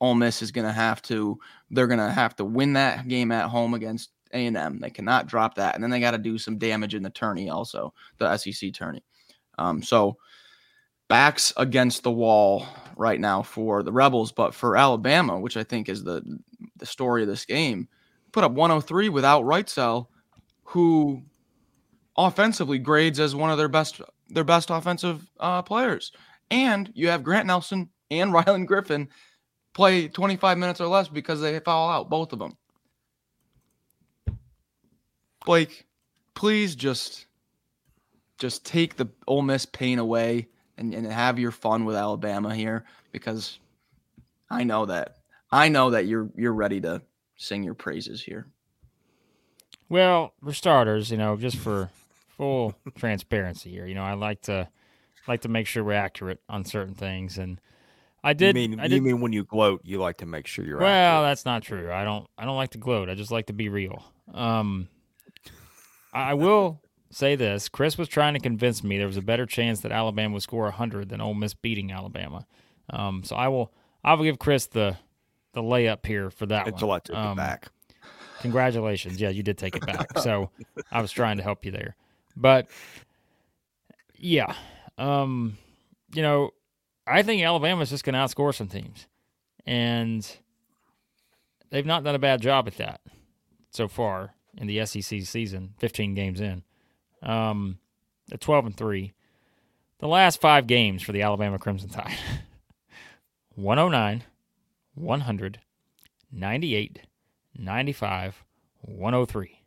Ole 0.00 0.14
Miss 0.14 0.42
is 0.42 0.50
gonna 0.50 0.72
have 0.72 1.02
to 1.02 1.38
they're 1.70 1.86
gonna 1.86 2.10
have 2.10 2.34
to 2.36 2.44
win 2.44 2.72
that 2.72 3.06
game 3.06 3.30
at 3.30 3.48
home 3.48 3.74
against 3.74 4.10
A 4.32 4.46
and 4.46 4.56
M. 4.56 4.80
They 4.80 4.90
cannot 4.90 5.28
drop 5.28 5.54
that, 5.54 5.76
and 5.76 5.84
then 5.84 5.90
they 5.90 6.00
got 6.00 6.12
to 6.12 6.18
do 6.18 6.36
some 6.36 6.58
damage 6.58 6.96
in 6.96 7.02
the 7.04 7.10
tourney 7.10 7.48
also, 7.48 7.94
the 8.18 8.36
SEC 8.36 8.72
tourney. 8.72 9.04
Um, 9.58 9.82
so 9.82 10.16
backs 11.08 11.52
against 11.56 12.02
the 12.02 12.10
wall 12.10 12.66
right 12.96 13.20
now 13.20 13.42
for 13.42 13.82
the 13.82 13.92
Rebels, 13.92 14.32
but 14.32 14.54
for 14.54 14.76
Alabama, 14.76 15.38
which 15.38 15.56
I 15.56 15.62
think 15.62 15.88
is 15.88 16.02
the 16.02 16.22
the 16.76 16.86
story 16.86 17.22
of 17.22 17.28
this 17.28 17.44
game, 17.44 17.88
put 18.32 18.44
up 18.44 18.52
103 18.52 19.08
without 19.10 19.44
Wrightsell, 19.44 20.08
who 20.64 21.22
offensively 22.16 22.78
grades 22.78 23.20
as 23.20 23.34
one 23.34 23.50
of 23.50 23.58
their 23.58 23.68
best 23.68 24.00
their 24.28 24.44
best 24.44 24.70
offensive 24.70 25.30
uh, 25.38 25.62
players. 25.62 26.12
And 26.50 26.90
you 26.94 27.08
have 27.08 27.22
Grant 27.22 27.46
Nelson 27.46 27.88
and 28.10 28.32
Rylan 28.34 28.66
Griffin 28.66 29.08
play 29.74 30.08
25 30.08 30.58
minutes 30.58 30.80
or 30.80 30.86
less 30.86 31.08
because 31.08 31.40
they 31.40 31.58
foul 31.60 31.88
out 31.88 32.08
both 32.08 32.32
of 32.32 32.38
them. 32.38 32.56
Blake, 35.44 35.86
please 36.34 36.74
just 36.74 37.26
just 38.38 38.66
take 38.66 38.96
the 38.96 39.08
Ole 39.26 39.42
Miss 39.42 39.64
pain 39.64 39.98
away 39.98 40.48
and, 40.78 40.94
and 40.94 41.06
have 41.06 41.38
your 41.38 41.50
fun 41.50 41.84
with 41.84 41.96
Alabama 41.96 42.54
here 42.54 42.84
because 43.12 43.58
I 44.50 44.64
know 44.64 44.86
that 44.86 45.16
I 45.50 45.68
know 45.68 45.90
that 45.90 46.06
you're 46.06 46.30
you're 46.36 46.52
ready 46.52 46.80
to 46.82 47.02
sing 47.36 47.62
your 47.62 47.74
praises 47.74 48.22
here. 48.22 48.46
Well, 49.88 50.32
for 50.42 50.52
starters, 50.52 51.10
you 51.10 51.16
know, 51.16 51.36
just 51.36 51.56
for 51.56 51.90
full 52.36 52.74
transparency 52.96 53.70
here, 53.70 53.86
you 53.86 53.94
know, 53.94 54.02
I 54.02 54.14
like 54.14 54.42
to 54.42 54.68
like 55.28 55.42
to 55.42 55.48
make 55.48 55.66
sure 55.66 55.84
we're 55.84 55.92
accurate 55.92 56.40
on 56.48 56.64
certain 56.64 56.94
things, 56.94 57.38
and 57.38 57.60
I 58.22 58.32
did. 58.32 58.56
you 58.56 58.68
mean 58.68 58.80
I 58.80 58.86
you 58.86 59.00
mean 59.00 59.20
when 59.20 59.32
you 59.32 59.44
gloat, 59.44 59.82
you 59.84 59.98
like 59.98 60.18
to 60.18 60.26
make 60.26 60.46
sure 60.46 60.64
you're 60.64 60.78
well, 60.78 60.88
accurate. 60.88 61.30
that's 61.30 61.44
not 61.44 61.62
true. 61.62 61.92
I 61.92 62.04
don't. 62.04 62.26
I 62.36 62.44
don't 62.44 62.56
like 62.56 62.70
to 62.70 62.78
gloat. 62.78 63.08
I 63.08 63.14
just 63.14 63.30
like 63.30 63.46
to 63.46 63.52
be 63.52 63.68
real. 63.68 64.04
Um, 64.32 64.88
I 66.12 66.30
I 66.30 66.34
will 66.34 66.80
say 67.10 67.36
this: 67.36 67.68
Chris 67.68 67.96
was 67.98 68.08
trying 68.08 68.34
to 68.34 68.40
convince 68.40 68.82
me 68.84 68.98
there 68.98 69.06
was 69.06 69.16
a 69.16 69.22
better 69.22 69.46
chance 69.46 69.80
that 69.80 69.92
Alabama 69.92 70.34
would 70.34 70.42
score 70.42 70.70
hundred 70.70 71.08
than 71.08 71.20
Ole 71.20 71.34
Miss 71.34 71.54
beating 71.54 71.92
Alabama. 71.92 72.46
Um, 72.90 73.22
so 73.24 73.36
I 73.36 73.48
will. 73.48 73.72
I 74.04 74.14
will 74.14 74.24
give 74.24 74.38
Chris 74.38 74.66
the 74.66 74.96
the 75.52 75.62
layup 75.62 76.04
here 76.06 76.30
for 76.30 76.46
that 76.46 76.68
until 76.68 76.90
I 76.90 76.94
one. 76.94 77.00
took 77.02 77.16
it 77.16 77.18
Um, 77.18 77.36
back. 77.36 77.68
Congratulations. 78.40 79.20
Yeah, 79.20 79.30
you 79.30 79.42
did 79.42 79.56
take 79.58 79.74
it 79.76 79.86
back. 79.86 80.18
So 80.18 80.50
I 80.92 81.00
was 81.00 81.10
trying 81.10 81.38
to 81.38 81.42
help 81.42 81.64
you 81.64 81.70
there. 81.72 81.96
But 82.36 82.68
yeah, 84.18 84.54
um, 84.98 85.56
you 86.14 86.22
know, 86.22 86.50
I 87.06 87.22
think 87.22 87.42
Alabama's 87.42 87.90
just 87.90 88.04
going 88.04 88.12
to 88.14 88.18
outscore 88.20 88.54
some 88.54 88.68
teams. 88.68 89.06
And 89.64 90.30
they've 91.70 91.86
not 91.86 92.04
done 92.04 92.14
a 92.14 92.18
bad 92.20 92.40
job 92.42 92.68
at 92.68 92.76
that 92.76 93.00
so 93.70 93.88
far 93.88 94.34
in 94.56 94.66
the 94.66 94.84
SEC 94.86 95.22
season, 95.22 95.74
15 95.78 96.14
games 96.14 96.40
in. 96.40 96.62
Um, 97.26 97.78
They're 98.28 98.38
12 98.38 98.66
and 98.66 98.76
3. 98.76 99.12
The 99.98 100.08
last 100.08 100.40
five 100.40 100.66
games 100.66 101.02
for 101.02 101.12
the 101.12 101.22
Alabama 101.22 101.58
Crimson 101.58 101.88
Tide 101.88 102.16
109, 103.54 104.24
100, 104.94 105.58
98, 106.32 107.00
95, 107.58 108.44
103. 108.82 109.60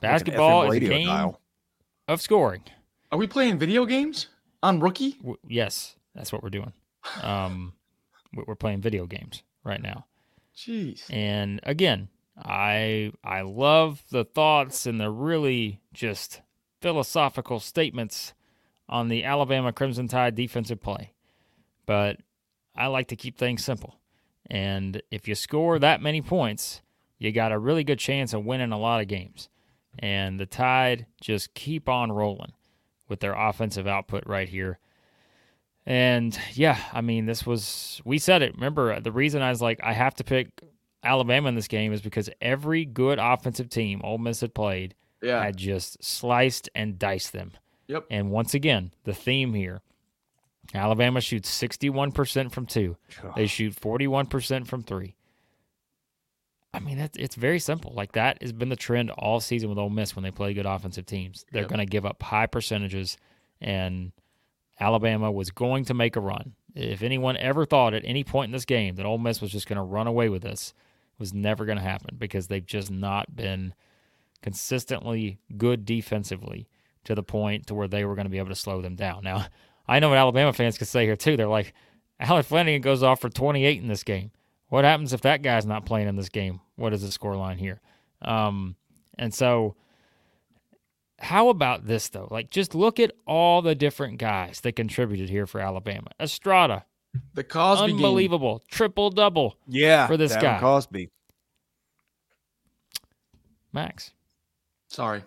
Basketball 0.00 0.70
is 0.72 0.76
a 0.76 0.80
game 0.80 1.06
dial. 1.06 1.40
of 2.08 2.20
scoring. 2.20 2.62
Are 3.12 3.18
we 3.18 3.26
playing 3.26 3.58
video 3.58 3.84
games 3.86 4.28
on 4.62 4.80
rookie? 4.80 5.12
W- 5.18 5.38
yes, 5.46 5.96
that's 6.14 6.32
what 6.32 6.42
we're 6.42 6.50
doing. 6.50 6.72
Um, 7.22 7.74
we're 8.46 8.56
playing 8.56 8.80
video 8.80 9.06
games 9.06 9.42
right 9.64 9.80
now. 9.80 10.06
Jeez. 10.56 11.02
And 11.12 11.60
again, 11.62 12.08
I 12.36 13.12
I 13.22 13.42
love 13.42 14.02
the 14.10 14.24
thoughts 14.24 14.86
and 14.86 15.00
the 15.00 15.10
really 15.10 15.80
just 15.92 16.40
philosophical 16.80 17.60
statements 17.60 18.34
on 18.88 19.08
the 19.08 19.24
Alabama 19.24 19.72
Crimson 19.72 20.08
Tide 20.08 20.34
defensive 20.34 20.80
play. 20.80 21.12
But 21.86 22.18
I 22.74 22.86
like 22.86 23.08
to 23.08 23.16
keep 23.16 23.38
things 23.38 23.64
simple. 23.64 23.98
And 24.50 25.02
if 25.10 25.28
you 25.28 25.34
score 25.34 25.78
that 25.78 26.02
many 26.02 26.20
points, 26.20 26.82
you 27.18 27.32
got 27.32 27.52
a 27.52 27.58
really 27.58 27.84
good 27.84 27.98
chance 27.98 28.32
of 28.32 28.44
winning 28.44 28.72
a 28.72 28.78
lot 28.78 29.00
of 29.00 29.08
games. 29.08 29.48
And 29.98 30.40
the 30.40 30.46
Tide 30.46 31.06
just 31.20 31.54
keep 31.54 31.88
on 31.88 32.12
rolling 32.12 32.52
with 33.08 33.20
their 33.20 33.34
offensive 33.34 33.86
output 33.86 34.24
right 34.26 34.48
here. 34.48 34.78
And 35.84 36.38
yeah, 36.54 36.78
I 36.92 37.00
mean, 37.00 37.26
this 37.26 37.44
was, 37.46 38.00
we 38.04 38.18
said 38.18 38.42
it. 38.42 38.54
Remember, 38.54 39.00
the 39.00 39.12
reason 39.12 39.42
I 39.42 39.50
was 39.50 39.60
like, 39.60 39.80
I 39.82 39.92
have 39.92 40.14
to 40.16 40.24
pick 40.24 40.48
Alabama 41.04 41.48
in 41.48 41.54
this 41.54 41.68
game 41.68 41.92
is 41.92 42.00
because 42.00 42.30
every 42.40 42.84
good 42.84 43.18
offensive 43.18 43.68
team 43.68 44.00
Ole 44.04 44.18
Miss 44.18 44.40
had 44.40 44.54
played 44.54 44.94
yeah. 45.20 45.42
had 45.42 45.56
just 45.56 46.02
sliced 46.02 46.68
and 46.74 46.98
diced 46.98 47.32
them. 47.32 47.52
Yep. 47.88 48.06
And 48.10 48.30
once 48.30 48.54
again, 48.54 48.92
the 49.04 49.14
theme 49.14 49.54
here 49.54 49.82
Alabama 50.74 51.20
shoots 51.20 51.50
61% 51.50 52.50
from 52.50 52.66
two, 52.66 52.96
they 53.36 53.46
shoot 53.46 53.74
41% 53.74 54.66
from 54.66 54.82
three. 54.82 55.16
I 56.74 56.80
mean, 56.80 56.96
that's, 56.96 57.18
it's 57.18 57.34
very 57.34 57.58
simple. 57.58 57.92
Like 57.94 58.12
that 58.12 58.40
has 58.40 58.52
been 58.52 58.70
the 58.70 58.76
trend 58.76 59.10
all 59.10 59.40
season 59.40 59.68
with 59.68 59.78
Ole 59.78 59.90
Miss 59.90 60.16
when 60.16 60.22
they 60.22 60.30
play 60.30 60.54
good 60.54 60.64
offensive 60.64 61.04
teams. 61.04 61.44
They're 61.52 61.62
yep. 61.62 61.68
going 61.68 61.80
to 61.80 61.86
give 61.86 62.06
up 62.06 62.22
high 62.22 62.46
percentages, 62.46 63.18
and 63.60 64.12
Alabama 64.80 65.30
was 65.30 65.50
going 65.50 65.84
to 65.86 65.94
make 65.94 66.16
a 66.16 66.20
run. 66.20 66.54
If 66.74 67.02
anyone 67.02 67.36
ever 67.36 67.66
thought 67.66 67.92
at 67.92 68.06
any 68.06 68.24
point 68.24 68.48
in 68.48 68.52
this 68.52 68.64
game 68.64 68.94
that 68.94 69.04
Ole 69.04 69.18
Miss 69.18 69.42
was 69.42 69.52
just 69.52 69.68
going 69.68 69.76
to 69.76 69.82
run 69.82 70.06
away 70.06 70.30
with 70.30 70.42
this, 70.42 70.72
was 71.18 71.32
never 71.32 71.64
going 71.64 71.78
to 71.78 71.84
happen 71.84 72.16
because 72.18 72.48
they've 72.48 72.66
just 72.66 72.90
not 72.90 73.34
been 73.34 73.74
consistently 74.42 75.38
good 75.56 75.84
defensively 75.84 76.68
to 77.04 77.14
the 77.14 77.22
point 77.22 77.66
to 77.66 77.74
where 77.74 77.88
they 77.88 78.04
were 78.04 78.14
going 78.14 78.26
to 78.26 78.30
be 78.30 78.38
able 78.38 78.48
to 78.48 78.54
slow 78.54 78.80
them 78.82 78.96
down. 78.96 79.22
Now, 79.24 79.46
I 79.88 80.00
know 80.00 80.08
what 80.08 80.18
Alabama 80.18 80.52
fans 80.52 80.78
could 80.78 80.88
say 80.88 81.04
here 81.04 81.16
too. 81.16 81.36
They're 81.36 81.46
like, 81.46 81.74
Allen 82.20 82.44
Flanigan 82.44 82.82
goes 82.82 83.02
off 83.02 83.20
for 83.20 83.28
28 83.28 83.80
in 83.80 83.88
this 83.88 84.04
game. 84.04 84.30
What 84.68 84.84
happens 84.84 85.12
if 85.12 85.20
that 85.22 85.42
guy's 85.42 85.66
not 85.66 85.84
playing 85.84 86.08
in 86.08 86.16
this 86.16 86.28
game? 86.28 86.60
What 86.76 86.92
is 86.92 87.02
the 87.02 87.12
score 87.12 87.36
line 87.36 87.58
here? 87.58 87.80
Um, 88.22 88.76
and 89.18 89.34
so, 89.34 89.76
how 91.18 91.48
about 91.48 91.86
this 91.86 92.08
though? 92.08 92.28
Like, 92.30 92.50
just 92.50 92.74
look 92.74 92.98
at 92.98 93.12
all 93.26 93.60
the 93.60 93.74
different 93.74 94.18
guys 94.18 94.60
that 94.60 94.76
contributed 94.76 95.28
here 95.28 95.46
for 95.46 95.60
Alabama. 95.60 96.08
Estrada, 96.18 96.84
the 97.34 97.44
Cosby, 97.44 97.92
unbelievable 97.92 98.62
triple 98.68 99.10
double. 99.10 99.56
Yeah, 99.66 100.06
for 100.06 100.16
this 100.16 100.34
guy, 100.36 100.58
Cosby. 100.60 101.10
Max, 103.72 104.12
sorry, 104.88 105.22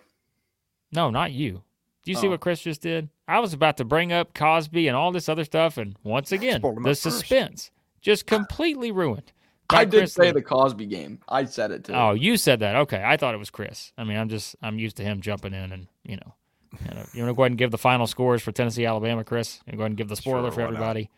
no, 0.92 1.10
not 1.10 1.32
you. 1.32 1.62
Do 2.04 2.12
you 2.12 2.18
oh. 2.18 2.20
see 2.20 2.28
what 2.28 2.40
Chris 2.40 2.60
just 2.60 2.80
did? 2.80 3.08
I 3.26 3.40
was 3.40 3.52
about 3.52 3.76
to 3.78 3.84
bring 3.84 4.12
up 4.12 4.34
Cosby 4.34 4.86
and 4.86 4.96
all 4.96 5.10
this 5.10 5.28
other 5.28 5.44
stuff, 5.44 5.76
and 5.76 5.96
once 6.04 6.30
again, 6.30 6.62
the 6.82 6.94
suspense 6.94 7.70
just 8.00 8.26
completely 8.26 8.92
ruined. 8.92 9.32
I 9.70 9.84
did 9.84 9.98
Chris 9.98 10.12
say 10.12 10.26
Lee. 10.26 10.32
the 10.32 10.42
Cosby 10.42 10.86
game. 10.86 11.18
I 11.28 11.44
said 11.44 11.72
it 11.72 11.84
too. 11.84 11.92
Oh, 11.92 12.12
you 12.12 12.36
said 12.36 12.60
that. 12.60 12.76
Okay, 12.76 13.02
I 13.04 13.16
thought 13.16 13.34
it 13.34 13.38
was 13.38 13.50
Chris. 13.50 13.92
I 13.98 14.04
mean, 14.04 14.16
I'm 14.16 14.28
just 14.28 14.54
I'm 14.62 14.78
used 14.78 14.96
to 14.98 15.02
him 15.02 15.20
jumping 15.20 15.52
in 15.52 15.72
and 15.72 15.88
you 16.04 16.16
know, 16.16 16.34
you, 16.80 16.94
know, 16.94 17.04
you 17.12 17.22
want 17.22 17.30
to 17.30 17.34
go 17.34 17.42
ahead 17.42 17.52
and 17.52 17.58
give 17.58 17.72
the 17.72 17.78
final 17.78 18.06
scores 18.06 18.42
for 18.42 18.52
Tennessee 18.52 18.86
Alabama, 18.86 19.24
Chris, 19.24 19.60
and 19.66 19.76
go 19.76 19.82
ahead 19.82 19.90
and 19.90 19.98
give 19.98 20.08
the 20.08 20.16
spoiler 20.16 20.50
sure, 20.50 20.52
for 20.52 20.60
everybody. 20.60 21.10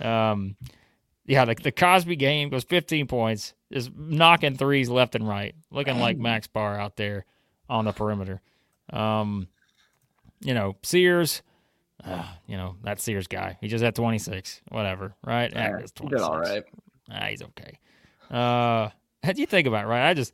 Um, 0.00 0.56
yeah, 1.26 1.44
the, 1.44 1.54
the 1.54 1.72
Cosby 1.72 2.16
game 2.16 2.48
goes 2.48 2.64
15 2.64 3.06
points, 3.06 3.54
is 3.70 3.90
knocking 3.94 4.56
threes 4.56 4.88
left 4.88 5.14
and 5.14 5.28
right, 5.28 5.54
looking 5.70 5.98
like 5.98 6.16
Max 6.16 6.46
Barr 6.46 6.78
out 6.80 6.96
there 6.96 7.26
on 7.68 7.84
the 7.84 7.92
perimeter. 7.92 8.40
Um, 8.90 9.48
you 10.40 10.54
know, 10.54 10.76
Sears, 10.82 11.42
uh, 12.04 12.24
you 12.46 12.56
know, 12.56 12.76
that 12.82 13.00
Sears 13.00 13.26
guy. 13.26 13.58
He 13.60 13.68
just 13.68 13.84
had 13.84 13.94
26, 13.94 14.62
whatever, 14.68 15.14
right? 15.24 15.52
Yeah, 15.52 15.80
ah, 15.80 15.86
he 16.00 16.08
did 16.08 16.20
all 16.20 16.38
right. 16.38 16.64
Ah, 17.10 17.26
he's 17.26 17.42
okay. 17.42 17.78
Uh, 18.30 18.88
how 19.22 19.32
do 19.32 19.40
you 19.40 19.46
think 19.46 19.66
about 19.66 19.84
it, 19.84 19.88
right? 19.88 20.08
I 20.08 20.14
just 20.14 20.32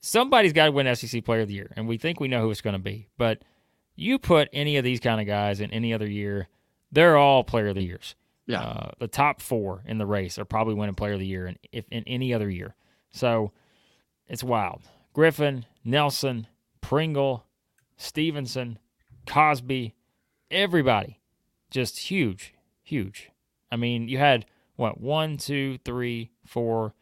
somebody's 0.00 0.52
got 0.52 0.66
to 0.66 0.72
win 0.72 0.94
SEC 0.94 1.24
Player 1.24 1.42
of 1.42 1.48
the 1.48 1.54
Year, 1.54 1.72
and 1.76 1.88
we 1.88 1.98
think 1.98 2.20
we 2.20 2.28
know 2.28 2.42
who 2.42 2.50
it's 2.50 2.60
going 2.60 2.74
to 2.74 2.78
be. 2.78 3.08
But 3.18 3.42
you 3.96 4.18
put 4.18 4.48
any 4.52 4.76
of 4.76 4.84
these 4.84 5.00
kind 5.00 5.20
of 5.20 5.26
guys 5.26 5.60
in 5.60 5.70
any 5.72 5.92
other 5.92 6.08
year, 6.08 6.48
they're 6.92 7.16
all 7.16 7.44
Player 7.44 7.68
of 7.68 7.74
the 7.74 7.82
Years. 7.82 8.14
Yeah, 8.46 8.60
uh, 8.60 8.90
the 9.00 9.08
top 9.08 9.40
four 9.40 9.82
in 9.86 9.98
the 9.98 10.06
race 10.06 10.38
are 10.38 10.44
probably 10.44 10.74
winning 10.74 10.94
Player 10.94 11.14
of 11.14 11.18
the 11.20 11.26
Year, 11.26 11.46
in, 11.46 11.56
if 11.72 11.84
in 11.90 12.04
any 12.06 12.32
other 12.32 12.48
year. 12.48 12.74
So 13.10 13.52
it's 14.28 14.44
wild. 14.44 14.82
Griffin, 15.12 15.66
Nelson, 15.84 16.46
Pringle, 16.80 17.46
Stevenson, 17.96 18.78
Cosby, 19.26 19.94
everybody, 20.50 21.20
just 21.70 21.98
huge, 21.98 22.54
huge. 22.82 23.30
I 23.70 23.76
mean, 23.76 24.08
you 24.08 24.18
had 24.18 24.46
what 24.76 25.00
one, 25.00 25.36
two, 25.36 25.78
three, 25.84 26.30
four, 26.44 26.94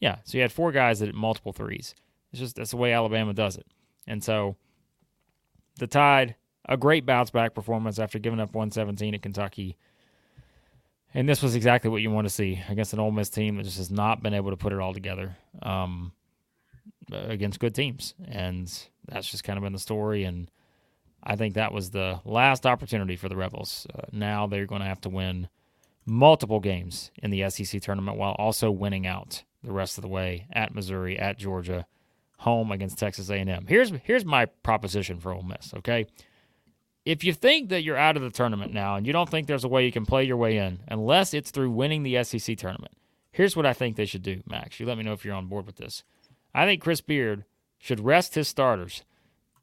yeah. 0.00 0.16
So 0.24 0.36
you 0.36 0.42
had 0.42 0.52
four 0.52 0.72
guys 0.72 0.98
that 0.98 1.06
hit 1.06 1.14
multiple 1.14 1.52
threes. 1.52 1.94
It's 2.32 2.40
just 2.40 2.56
that's 2.56 2.72
the 2.72 2.76
way 2.76 2.92
Alabama 2.92 3.32
does 3.32 3.56
it. 3.56 3.66
And 4.06 4.22
so 4.22 4.56
the 5.78 5.86
Tide, 5.86 6.36
a 6.68 6.76
great 6.76 7.06
bounce 7.06 7.30
back 7.30 7.54
performance 7.54 7.98
after 7.98 8.18
giving 8.18 8.40
up 8.40 8.54
117 8.54 9.14
at 9.14 9.22
Kentucky. 9.22 9.76
And 11.12 11.28
this 11.28 11.42
was 11.42 11.54
exactly 11.54 11.90
what 11.90 12.02
you 12.02 12.10
want 12.10 12.26
to 12.26 12.32
see 12.32 12.62
against 12.68 12.92
an 12.92 13.00
Ole 13.00 13.10
Miss 13.10 13.28
team 13.28 13.56
that 13.56 13.64
just 13.64 13.78
has 13.78 13.90
not 13.90 14.22
been 14.22 14.34
able 14.34 14.50
to 14.50 14.56
put 14.56 14.72
it 14.72 14.78
all 14.78 14.94
together 14.94 15.36
um, 15.62 16.12
against 17.10 17.58
good 17.58 17.74
teams. 17.74 18.14
And 18.28 18.72
that's 19.08 19.28
just 19.28 19.42
kind 19.42 19.56
of 19.56 19.64
been 19.64 19.72
the 19.72 19.78
story. 19.78 20.24
And 20.24 20.50
I 21.22 21.36
think 21.36 21.54
that 21.54 21.72
was 21.72 21.90
the 21.90 22.20
last 22.24 22.64
opportunity 22.64 23.16
for 23.16 23.28
the 23.28 23.36
Rebels. 23.36 23.86
Uh, 23.92 24.02
now 24.12 24.46
they're 24.46 24.66
going 24.66 24.82
to 24.82 24.86
have 24.86 25.00
to 25.02 25.08
win 25.08 25.48
multiple 26.06 26.60
games 26.60 27.10
in 27.22 27.30
the 27.30 27.48
SEC 27.50 27.82
tournament 27.82 28.16
while 28.16 28.32
also 28.38 28.70
winning 28.70 29.06
out 29.06 29.42
the 29.62 29.72
rest 29.72 29.98
of 29.98 30.02
the 30.02 30.08
way 30.08 30.46
at 30.52 30.74
Missouri, 30.74 31.18
at 31.18 31.38
Georgia, 31.38 31.86
home 32.38 32.72
against 32.72 32.98
Texas 32.98 33.28
A&M. 33.28 33.66
Here's 33.68 33.92
here's 34.04 34.24
my 34.24 34.46
proposition 34.46 35.20
for 35.20 35.32
Ole 35.32 35.42
Miss. 35.42 35.74
Okay, 35.74 36.06
if 37.10 37.24
you 37.24 37.32
think 37.32 37.70
that 37.70 37.82
you're 37.82 37.96
out 37.96 38.16
of 38.16 38.22
the 38.22 38.30
tournament 38.30 38.72
now 38.72 38.94
and 38.94 39.04
you 39.04 39.12
don't 39.12 39.28
think 39.28 39.46
there's 39.46 39.64
a 39.64 39.68
way 39.68 39.84
you 39.84 39.90
can 39.90 40.06
play 40.06 40.22
your 40.22 40.36
way 40.36 40.58
in 40.58 40.78
unless 40.86 41.34
it's 41.34 41.50
through 41.50 41.72
winning 41.72 42.04
the 42.04 42.22
SEC 42.22 42.56
tournament, 42.56 42.92
here's 43.32 43.56
what 43.56 43.66
I 43.66 43.72
think 43.72 43.96
they 43.96 44.06
should 44.06 44.22
do. 44.22 44.42
Max, 44.46 44.78
you 44.78 44.86
let 44.86 44.96
me 44.96 45.02
know 45.02 45.12
if 45.12 45.24
you're 45.24 45.34
on 45.34 45.48
board 45.48 45.66
with 45.66 45.76
this. 45.76 46.04
I 46.54 46.66
think 46.66 46.80
Chris 46.80 47.00
Beard 47.00 47.44
should 47.78 47.98
rest 47.98 48.36
his 48.36 48.46
starters 48.46 49.02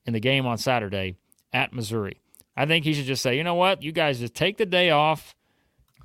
in 0.06 0.12
the 0.12 0.20
game 0.20 0.46
on 0.46 0.58
Saturday 0.58 1.16
at 1.54 1.72
Missouri. 1.72 2.20
I 2.56 2.66
think 2.66 2.84
he 2.84 2.94
should 2.94 3.06
just 3.06 3.22
say, 3.22 3.38
you 3.38 3.44
know 3.44 3.56
what, 3.56 3.82
you 3.82 3.94
guys 3.94 4.20
just 4.20 4.34
take 4.34 4.58
the 4.58 4.66
day 4.66 4.90
off, 4.90 5.34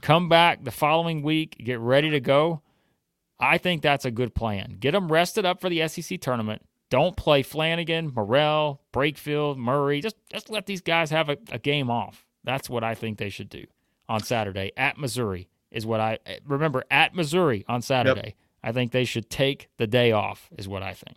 come 0.01 0.28
back 0.28 0.62
the 0.62 0.70
following 0.70 1.22
week, 1.22 1.57
get 1.59 1.80
ready 1.80 2.11
to 2.11 2.20
go. 2.20 2.62
I 3.40 3.59
think 3.59 3.82
that's 3.82 4.05
a 4.05 4.12
good 4.12 4.34
plan. 4.34 4.76
Get 4.78 4.93
them 4.93 5.11
rested 5.11 5.45
up 5.45 5.61
for 5.61 5.68
the 5.68 5.88
SEC 5.88 6.20
tournament. 6.20 6.62
Don't 6.93 7.16
play 7.16 7.43
Flanigan, 7.43 8.12
Murrell, 8.14 8.82
Brakefield, 8.93 9.57
Murray. 9.57 10.03
Just 10.03 10.16
just 10.30 10.51
let 10.51 10.66
these 10.66 10.82
guys 10.82 11.09
have 11.09 11.30
a, 11.30 11.38
a 11.51 11.59
game 11.59 11.90
off. 11.90 12.26
That's 12.45 12.68
what 12.68 12.84
I 12.84 12.95
think 12.95 13.16
they 13.16 13.30
should 13.30 13.49
do 13.49 13.64
on 14.11 14.22
Saturday 14.22 14.72
at 14.76 14.99
Missouri. 14.99 15.49
Is 15.70 15.86
what 15.86 16.01
I 16.01 16.18
remember 16.47 16.84
at 16.90 17.14
Missouri 17.14 17.64
on 17.66 17.80
Saturday. 17.80 18.20
Yep. 18.26 18.34
I 18.62 18.72
think 18.72 18.93
they 18.93 19.07
should 19.07 19.30
take 19.30 19.70
the 19.78 19.86
day 19.86 20.12
off. 20.12 20.51
Is 20.59 20.68
what 20.68 20.82
I 20.82 20.93
think. 20.93 21.16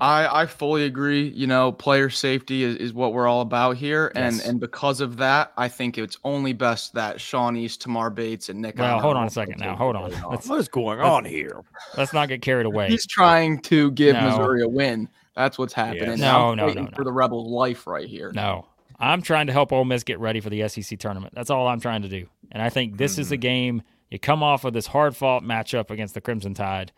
I, 0.00 0.42
I 0.42 0.46
fully 0.46 0.84
agree. 0.84 1.28
You 1.28 1.46
know, 1.46 1.72
player 1.72 2.10
safety 2.10 2.64
is, 2.64 2.76
is 2.76 2.92
what 2.92 3.12
we're 3.12 3.26
all 3.26 3.40
about 3.40 3.76
here, 3.76 4.12
and 4.14 4.36
yes. 4.36 4.46
and 4.46 4.60
because 4.60 5.00
of 5.00 5.18
that, 5.18 5.52
I 5.56 5.68
think 5.68 5.98
it's 5.98 6.18
only 6.24 6.52
best 6.52 6.94
that 6.94 7.20
Sean 7.20 7.56
East, 7.56 7.82
Tamar 7.82 8.10
Bates, 8.10 8.48
and 8.48 8.60
Nick. 8.60 8.78
Well, 8.78 9.00
hold 9.00 9.16
on 9.16 9.26
a 9.26 9.30
second 9.30 9.58
now. 9.58 9.76
Hold 9.76 9.96
on. 9.96 10.10
Let's, 10.30 10.48
what 10.48 10.58
is 10.58 10.68
going 10.68 11.00
on 11.00 11.24
here? 11.24 11.62
Let's 11.96 12.12
not 12.12 12.28
get 12.28 12.42
carried 12.42 12.66
away. 12.66 12.88
He's 12.88 13.06
trying 13.06 13.60
to 13.62 13.90
give 13.92 14.14
no. 14.14 14.30
Missouri 14.30 14.62
a 14.62 14.68
win. 14.68 15.08
That's 15.34 15.58
what's 15.58 15.72
happening. 15.72 16.10
Yes. 16.10 16.18
No, 16.18 16.54
no, 16.54 16.68
no, 16.68 16.82
no, 16.82 16.90
For 16.94 17.04
the 17.04 17.12
Rebels' 17.12 17.50
life 17.50 17.86
right 17.86 18.06
here. 18.06 18.32
No, 18.32 18.66
I'm 18.98 19.22
trying 19.22 19.46
to 19.46 19.52
help 19.52 19.72
Ole 19.72 19.84
Miss 19.84 20.04
get 20.04 20.18
ready 20.20 20.40
for 20.40 20.50
the 20.50 20.68
SEC 20.68 20.98
tournament. 20.98 21.34
That's 21.34 21.50
all 21.50 21.66
I'm 21.66 21.80
trying 21.80 22.02
to 22.02 22.08
do. 22.08 22.26
And 22.50 22.62
I 22.62 22.68
think 22.68 22.98
this 22.98 23.12
mm-hmm. 23.12 23.20
is 23.22 23.32
a 23.32 23.36
game 23.36 23.82
you 24.12 24.18
come 24.18 24.42
off 24.42 24.66
of 24.66 24.74
this 24.74 24.86
hard 24.86 25.16
fought 25.16 25.42
matchup 25.42 25.90
against 25.90 26.12
the 26.12 26.20
Crimson 26.20 26.52
Tide. 26.52 26.92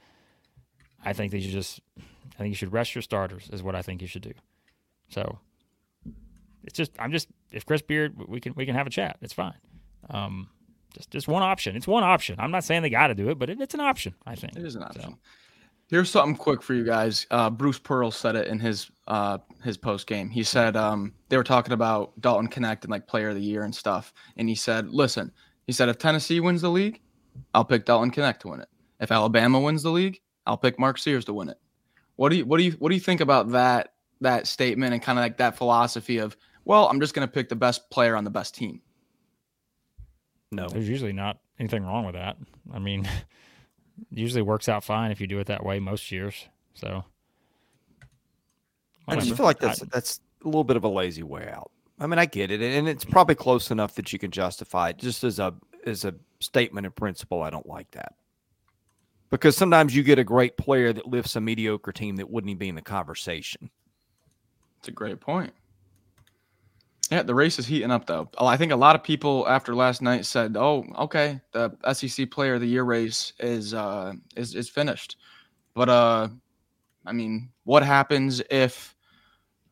I 1.04 1.12
think 1.12 1.30
they 1.30 1.40
should 1.40 1.52
just 1.52 1.80
I 2.34 2.38
think 2.38 2.48
you 2.50 2.56
should 2.56 2.72
rest 2.72 2.94
your 2.94 3.02
starters, 3.02 3.48
is 3.52 3.62
what 3.62 3.74
I 3.74 3.82
think 3.82 4.02
you 4.02 4.08
should 4.08 4.22
do. 4.22 4.32
So 5.08 5.38
it's 6.64 6.76
just 6.76 6.92
I'm 6.98 7.12
just 7.12 7.28
if 7.52 7.64
Chris 7.66 7.82
Beard 7.82 8.14
we 8.28 8.40
can 8.40 8.54
we 8.56 8.66
can 8.66 8.74
have 8.74 8.86
a 8.86 8.90
chat. 8.90 9.18
It's 9.20 9.32
fine. 9.32 9.54
Um, 10.10 10.48
just 10.94 11.10
just 11.10 11.28
one 11.28 11.42
option. 11.42 11.76
It's 11.76 11.86
one 11.86 12.02
option. 12.04 12.36
I'm 12.38 12.50
not 12.50 12.64
saying 12.64 12.82
they 12.82 12.90
got 12.90 13.08
to 13.08 13.14
do 13.14 13.30
it, 13.30 13.38
but 13.38 13.50
it, 13.50 13.60
it's 13.60 13.74
an 13.74 13.80
option. 13.80 14.14
I 14.26 14.34
think 14.34 14.56
It 14.56 14.64
is 14.64 14.76
an 14.76 14.82
option. 14.82 15.02
So, 15.02 15.18
Here's 15.90 16.10
something 16.10 16.34
quick 16.34 16.62
for 16.62 16.72
you 16.72 16.84
guys. 16.84 17.26
Uh, 17.30 17.50
Bruce 17.50 17.78
Pearl 17.78 18.10
said 18.10 18.36
it 18.36 18.48
in 18.48 18.58
his 18.58 18.90
uh, 19.06 19.38
his 19.62 19.76
post 19.76 20.06
game. 20.06 20.30
He 20.30 20.42
said 20.42 20.76
um, 20.76 21.12
they 21.28 21.36
were 21.36 21.44
talking 21.44 21.74
about 21.74 22.18
Dalton 22.20 22.48
Knecht 22.48 22.82
and 22.82 22.90
like 22.90 23.06
Player 23.06 23.28
of 23.28 23.34
the 23.34 23.42
Year 23.42 23.64
and 23.64 23.74
stuff, 23.74 24.14
and 24.36 24.48
he 24.48 24.54
said, 24.54 24.88
"Listen, 24.88 25.30
he 25.66 25.72
said 25.72 25.90
if 25.90 25.98
Tennessee 25.98 26.40
wins 26.40 26.62
the 26.62 26.70
league, 26.70 27.00
I'll 27.52 27.66
pick 27.66 27.84
Dalton 27.84 28.10
Knecht 28.10 28.38
to 28.40 28.48
win 28.48 28.60
it. 28.60 28.68
If 28.98 29.12
Alabama 29.12 29.60
wins 29.60 29.82
the 29.82 29.90
league, 29.90 30.20
I'll 30.46 30.56
pick 30.56 30.78
Mark 30.78 30.96
Sears 30.96 31.26
to 31.26 31.34
win 31.34 31.50
it." 31.50 31.58
What 32.16 32.28
do 32.30 32.36
you 32.36 32.44
what 32.44 32.58
do 32.58 32.64
you 32.64 32.72
what 32.72 32.90
do 32.90 32.94
you 32.94 33.00
think 33.00 33.20
about 33.20 33.50
that 33.50 33.94
that 34.20 34.46
statement 34.46 34.92
and 34.92 35.02
kind 35.02 35.18
of 35.18 35.22
like 35.24 35.38
that 35.38 35.56
philosophy 35.56 36.18
of 36.18 36.36
well, 36.64 36.88
I'm 36.88 37.00
just 37.00 37.14
going 37.14 37.26
to 37.28 37.32
pick 37.32 37.48
the 37.48 37.56
best 37.56 37.90
player 37.90 38.16
on 38.16 38.24
the 38.24 38.30
best 38.30 38.54
team. 38.54 38.80
No. 40.50 40.68
there's 40.68 40.88
usually 40.88 41.12
not 41.12 41.38
anything 41.58 41.84
wrong 41.84 42.06
with 42.06 42.14
that. 42.14 42.36
I 42.72 42.78
mean, 42.78 43.08
usually 44.10 44.42
works 44.42 44.68
out 44.68 44.84
fine 44.84 45.10
if 45.10 45.20
you 45.20 45.26
do 45.26 45.38
it 45.40 45.48
that 45.48 45.64
way 45.64 45.78
most 45.78 46.10
years. 46.10 46.46
So 46.74 47.04
I 49.06 49.16
just 49.16 49.36
feel 49.36 49.44
like 49.44 49.58
that's 49.58 49.82
I- 49.82 49.86
that's 49.90 50.20
a 50.42 50.46
little 50.46 50.64
bit 50.64 50.76
of 50.76 50.84
a 50.84 50.88
lazy 50.88 51.22
way 51.22 51.48
out. 51.48 51.70
I 51.98 52.06
mean, 52.06 52.18
I 52.18 52.26
get 52.26 52.50
it, 52.50 52.60
and 52.60 52.88
it's 52.88 53.04
probably 53.04 53.36
close 53.36 53.70
enough 53.70 53.94
that 53.94 54.12
you 54.12 54.18
can 54.18 54.30
justify 54.30 54.90
it. 54.90 54.98
Just 54.98 55.22
as 55.22 55.38
a 55.38 55.54
as 55.86 56.04
a 56.04 56.14
statement 56.40 56.86
of 56.86 56.94
principle, 56.94 57.42
I 57.42 57.50
don't 57.50 57.66
like 57.66 57.90
that 57.92 58.14
because 59.34 59.56
sometimes 59.56 59.96
you 59.96 60.04
get 60.04 60.20
a 60.20 60.22
great 60.22 60.56
player 60.56 60.92
that 60.92 61.08
lifts 61.08 61.34
a 61.34 61.40
mediocre 61.40 61.90
team 61.90 62.14
that 62.14 62.30
wouldn't 62.30 62.50
even 62.50 62.58
be 62.58 62.68
in 62.68 62.76
the 62.76 62.82
conversation. 62.82 63.68
It's 64.78 64.86
a 64.86 64.92
great 64.92 65.20
point. 65.20 65.52
Yeah, 67.10 67.24
the 67.24 67.34
race 67.34 67.58
is 67.58 67.66
heating 67.66 67.90
up 67.90 68.06
though. 68.06 68.28
I 68.38 68.56
think 68.56 68.70
a 68.70 68.76
lot 68.76 68.94
of 68.94 69.02
people 69.02 69.44
after 69.48 69.74
last 69.74 70.02
night 70.02 70.24
said, 70.24 70.56
"Oh, 70.56 70.84
okay, 71.00 71.40
the 71.50 71.76
SEC 71.92 72.30
Player 72.30 72.54
of 72.54 72.60
the 72.60 72.68
Year 72.68 72.84
race 72.84 73.32
is 73.40 73.74
uh 73.74 74.12
is 74.36 74.54
is 74.54 74.68
finished." 74.68 75.16
But 75.74 75.88
uh 75.88 76.28
I 77.04 77.12
mean, 77.12 77.50
what 77.64 77.82
happens 77.82 78.40
if 78.50 78.94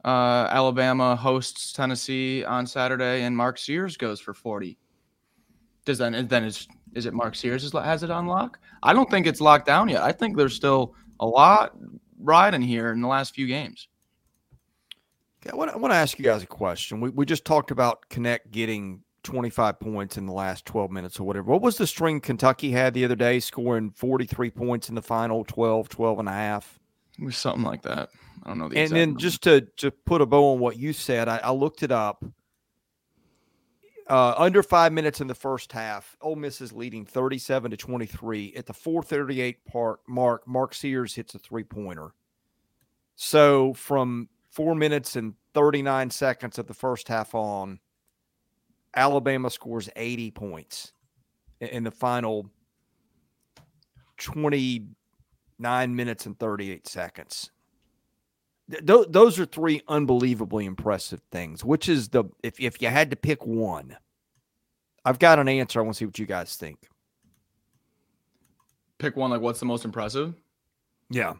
uh 0.05 0.49
Alabama 0.51 1.15
hosts 1.15 1.73
Tennessee 1.73 2.45
on 2.45 2.67
Saturday 2.67 3.23
and 3.23 3.37
Mark 3.37 3.59
Sears 3.59 3.97
goes 3.97 4.19
for 4.19 4.35
40? 4.35 4.77
Does 5.85 5.99
then 5.99 6.27
then 6.27 6.43
is 6.43 6.67
is 6.95 7.07
it 7.07 7.15
Mark 7.15 7.35
Sears 7.35 7.71
has 7.73 8.03
it 8.03 8.11
on 8.11 8.27
lock? 8.27 8.59
I 8.83 8.93
don't 8.93 9.11
think 9.11 9.27
it's 9.27 9.41
locked 9.41 9.67
down 9.67 9.89
yet. 9.89 10.03
I 10.03 10.13
think 10.13 10.37
there's 10.37 10.55
still 10.55 10.95
a 11.21 11.27
lot 11.27 11.73
riding 12.19 12.63
here 12.63 12.93
in 12.93 13.01
the 13.01 13.09
last 13.09 13.35
few 13.35 13.47
games. 13.47 13.89
Okay, 15.45 15.53
I 15.53 15.57
want, 15.57 15.73
to 15.91 15.97
ask 15.97 16.19
you 16.19 16.25
guys 16.25 16.43
a 16.43 16.47
question. 16.47 17.01
We, 17.01 17.11
we 17.11 17.27
just 17.27 17.45
talked 17.45 17.71
about 17.73 18.09
Knecht 18.11 18.51
getting 18.53 19.03
25 19.25 19.81
points 19.81 20.17
in 20.17 20.27
the 20.27 20.33
last 20.33 20.65
12 20.67 20.91
minutes 20.91 21.19
or 21.19 21.25
whatever. 21.25 21.51
What 21.51 21.63
was 21.63 21.77
the 21.79 21.87
string 21.87 22.21
Kentucky 22.21 22.71
had 22.71 22.95
the 22.95 23.05
other 23.05 23.17
day, 23.17 23.41
scoring 23.41 23.91
43 23.91 24.51
points 24.51 24.89
in 24.89 24.95
the 24.95 25.03
final 25.03 25.45
12, 25.45 25.89
12 25.89 26.19
and 26.21 26.29
a 26.29 26.33
half? 26.33 26.79
It 27.19 27.25
was 27.25 27.37
something 27.37 27.65
like 27.65 27.83
that. 27.83 28.11
I 28.45 28.49
don't 28.49 28.59
know 28.59 28.69
the 28.69 28.79
And 28.79 28.91
then 28.93 29.11
number. 29.11 29.21
just 29.21 29.43
to, 29.43 29.63
to 29.79 29.91
put 29.91 30.21
a 30.21 30.27
bow 30.27 30.53
on 30.53 30.61
what 30.61 30.77
you 30.77 30.93
said, 30.93 31.29
I, 31.29 31.39
I 31.39 31.51
looked 31.51 31.83
it 31.83 31.93
up. 31.93 32.25
Uh, 34.09 34.35
under 34.37 34.63
five 34.63 34.93
minutes 34.93 35.21
in 35.21 35.27
the 35.27 35.35
first 35.35 35.73
half, 35.73 36.17
Ole 36.21 36.37
Miss 36.37 36.61
is 36.61 36.73
leading 36.73 37.05
37 37.05 37.71
to 37.71 37.77
23. 37.77 38.53
At 38.57 38.67
the 38.67 38.75
438 38.75 39.65
part 39.65 40.01
mark, 40.09 40.47
Mark 40.47 40.75
Sears 40.75 41.15
hits 41.15 41.35
a 41.35 41.39
three 41.39 41.65
pointer. 41.65 42.13
So 43.15 43.75
from 43.75 44.29
four 44.51 44.75
minutes 44.75 45.17
and 45.17 45.35
39 45.55 46.11
seconds 46.11 46.59
of 46.59 46.67
the 46.67 46.75
first 46.75 47.09
half 47.09 47.35
on, 47.35 47.79
Alabama 48.95 49.51
scores 49.51 49.89
80 49.97 50.31
points 50.33 50.93
in- 51.61 51.85
the 51.85 51.91
final 51.91 52.51
29 54.19 55.97
minutes 55.97 56.27
and 56.27 56.39
38 56.39 56.87
seconds. 56.87 57.51
Th- 58.71 59.07
those 59.09 59.39
are 59.39 59.45
three 59.47 59.83
unbelievably 59.89 60.65
impressive 60.65 61.21
things. 61.31 61.65
Which 61.65 61.89
is 61.89 62.09
the 62.09 62.25
if 62.43 62.61
if 62.61 62.81
you 62.81 62.89
had 62.89 63.11
to 63.11 63.17
pick 63.17 63.45
one, 63.47 63.97
I've 65.05 65.19
got 65.19 65.39
an 65.39 65.49
answer. 65.49 65.81
I 65.81 65.83
want 65.83 65.95
to 65.95 65.99
see 65.99 66.07
what 66.07 66.19
you 66.19 66.27
guys 66.27 66.57
think. 66.57 66.79
pick 68.99 69.17
one. 69.17 69.31
Like, 69.31 69.41
what's 69.41 69.61
the 69.61 69.67
most 69.67 69.85
impressive? 69.85 70.35
Yeah, 71.11 71.35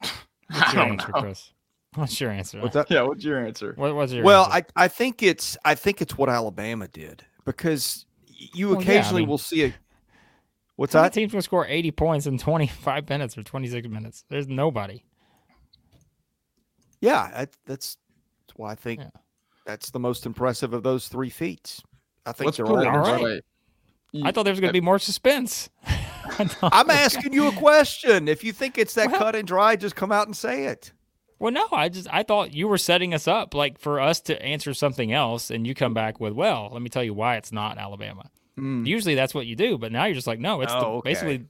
What's 0.50 0.72
I 0.72 0.74
your 0.74 0.82
don't 0.82 0.92
answer, 0.92 1.12
know. 1.14 1.20
Chris? 1.22 1.52
What's 1.94 2.20
your 2.20 2.30
answer? 2.30 2.60
what's 2.60 2.74
that? 2.74 2.90
Yeah, 2.90 3.02
what's 3.02 3.24
your 3.24 3.44
answer? 3.44 3.72
What 3.76 3.94
was 3.94 4.12
your 4.12 4.24
Well, 4.24 4.44
answer? 4.44 4.64
I 4.76 4.84
I 4.84 4.88
think 4.88 5.22
it's 5.22 5.56
I 5.64 5.74
think 5.74 6.00
it's 6.02 6.16
what 6.16 6.28
Alabama 6.28 6.88
did 6.88 7.24
because 7.44 8.06
y- 8.06 8.07
you 8.38 8.68
Well, 8.70 8.82
yeah, 8.82 8.90
I 8.90 8.94
occasionally 8.94 9.22
mean- 9.22 9.28
will 9.28 9.38
see 9.38 9.64
a. 9.64 9.74
What's 10.76 10.92
that? 10.92 11.12
teams 11.12 11.34
will 11.34 11.42
score 11.42 11.66
80 11.66 11.90
points 11.90 12.26
in 12.26 12.38
25 12.38 13.08
minutes 13.08 13.36
or 13.36 13.42
26 13.42 13.88
minutes? 13.88 14.24
There's 14.28 14.46
nobody. 14.46 15.02
Yeah, 17.00 17.30
that, 17.32 17.50
that's 17.66 17.96
that's 18.46 18.56
why 18.56 18.72
I 18.72 18.74
think 18.74 19.00
Yeah. 19.00 19.10
that's 19.66 19.90
the 19.90 19.98
most 20.00 20.26
impressive 20.26 20.72
of 20.72 20.82
those 20.82 21.08
three 21.08 21.30
feats. 21.30 21.82
I 22.26 22.32
think 22.32 22.46
Let's 22.46 22.56
they're 22.58 22.66
put 22.66 22.76
all. 22.76 22.80
it 22.82 22.86
all 22.88 23.04
this 23.04 23.12
right. 23.12 23.22
way. 23.22 24.22
I 24.24 24.32
thought 24.32 24.44
there 24.44 24.52
was 24.52 24.60
going 24.60 24.70
to 24.70 24.80
be 24.80 24.80
more 24.84 24.98
suspense. 24.98 25.68
I 25.84 26.44
thought- 26.44 26.70
I'm 26.72 26.90
asking 26.90 27.32
you 27.32 27.48
a 27.48 27.52
question. 27.52 28.26
If 28.28 28.42
you 28.44 28.52
think 28.52 28.78
it's 28.78 28.94
that 28.94 29.10
Well- 29.10 29.18
cut 29.20 29.36
and 29.36 29.46
dry, 29.46 29.76
just 29.76 29.96
come 29.96 30.12
out 30.12 30.26
and 30.26 30.36
say 30.36 30.64
it. 30.66 30.92
Well, 31.38 31.52
no, 31.52 31.68
I 31.72 31.88
just 31.88 32.08
I 32.10 32.22
thought 32.24 32.52
you 32.52 32.66
were 32.68 32.78
setting 32.78 33.14
us 33.14 33.28
up 33.28 33.54
like 33.54 33.78
for 33.78 34.00
us 34.00 34.20
to 34.22 34.40
answer 34.42 34.74
something 34.74 35.12
else, 35.12 35.50
and 35.50 35.66
you 35.66 35.74
come 35.74 35.94
back 35.94 36.18
with, 36.20 36.32
"Well, 36.32 36.70
let 36.72 36.82
me 36.82 36.88
tell 36.88 37.04
you 37.04 37.14
why 37.14 37.36
it's 37.36 37.52
not 37.52 37.78
Alabama." 37.78 38.30
Mm. 38.58 38.86
Usually 38.86 39.14
that's 39.14 39.34
what 39.34 39.46
you 39.46 39.54
do, 39.54 39.78
but 39.78 39.92
now 39.92 40.04
you're 40.06 40.14
just 40.16 40.26
like, 40.26 40.40
"No, 40.40 40.60
it's 40.62 40.72
the, 40.72 40.80
Oh, 40.86 40.96
okay. 40.96 41.10
basically 41.10 41.44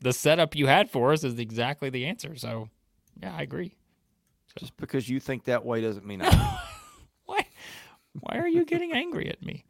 the 0.00 0.12
setup 0.14 0.54
you 0.56 0.66
had 0.66 0.90
for 0.90 1.12
us 1.12 1.24
is 1.24 1.38
exactly 1.38 1.90
the 1.90 2.06
answer." 2.06 2.36
So, 2.36 2.70
yeah, 3.22 3.34
I 3.36 3.42
agree. 3.42 3.76
Just 4.56 4.76
because 4.78 5.08
you 5.10 5.20
think 5.20 5.44
that 5.44 5.64
way 5.64 5.80
doesn't 5.82 6.06
mean 6.06 6.22
I. 6.22 6.30
Why? 7.26 7.46
Why 8.20 8.38
are 8.38 8.48
you 8.48 8.64
getting 8.64 8.92
angry 8.92 9.28
at 9.28 9.42
me? 9.42 9.64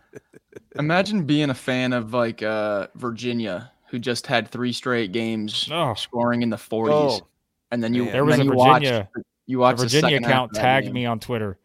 Imagine 0.76 1.24
being 1.24 1.50
a 1.50 1.54
fan 1.54 1.92
of 1.92 2.12
like 2.12 2.42
uh, 2.42 2.88
Virginia, 2.96 3.70
who 3.88 3.98
just 4.00 4.26
had 4.26 4.48
three 4.48 4.72
straight 4.72 5.12
games 5.12 5.68
Oh. 5.70 5.94
scoring 5.94 6.42
in 6.42 6.50
the 6.50 6.56
40s, 6.56 7.20
Oh, 7.20 7.26
and 7.74 7.82
then 7.84 7.92
you 7.94 8.04
man. 8.04 8.12
There 8.12 8.24
was 8.24 8.38
a 8.38 8.44
you 8.44 8.52
watched- 8.52 8.84
Virginia- 8.84 9.08
you 9.46 9.58
watched 9.58 9.78
the 9.78 9.84
Virginia 9.84 10.08
second 10.16 10.24
account 10.24 10.54
tagged 10.54 10.86
game. 10.86 10.94
me 10.94 11.04
on 11.06 11.20
Twitter, 11.20 11.58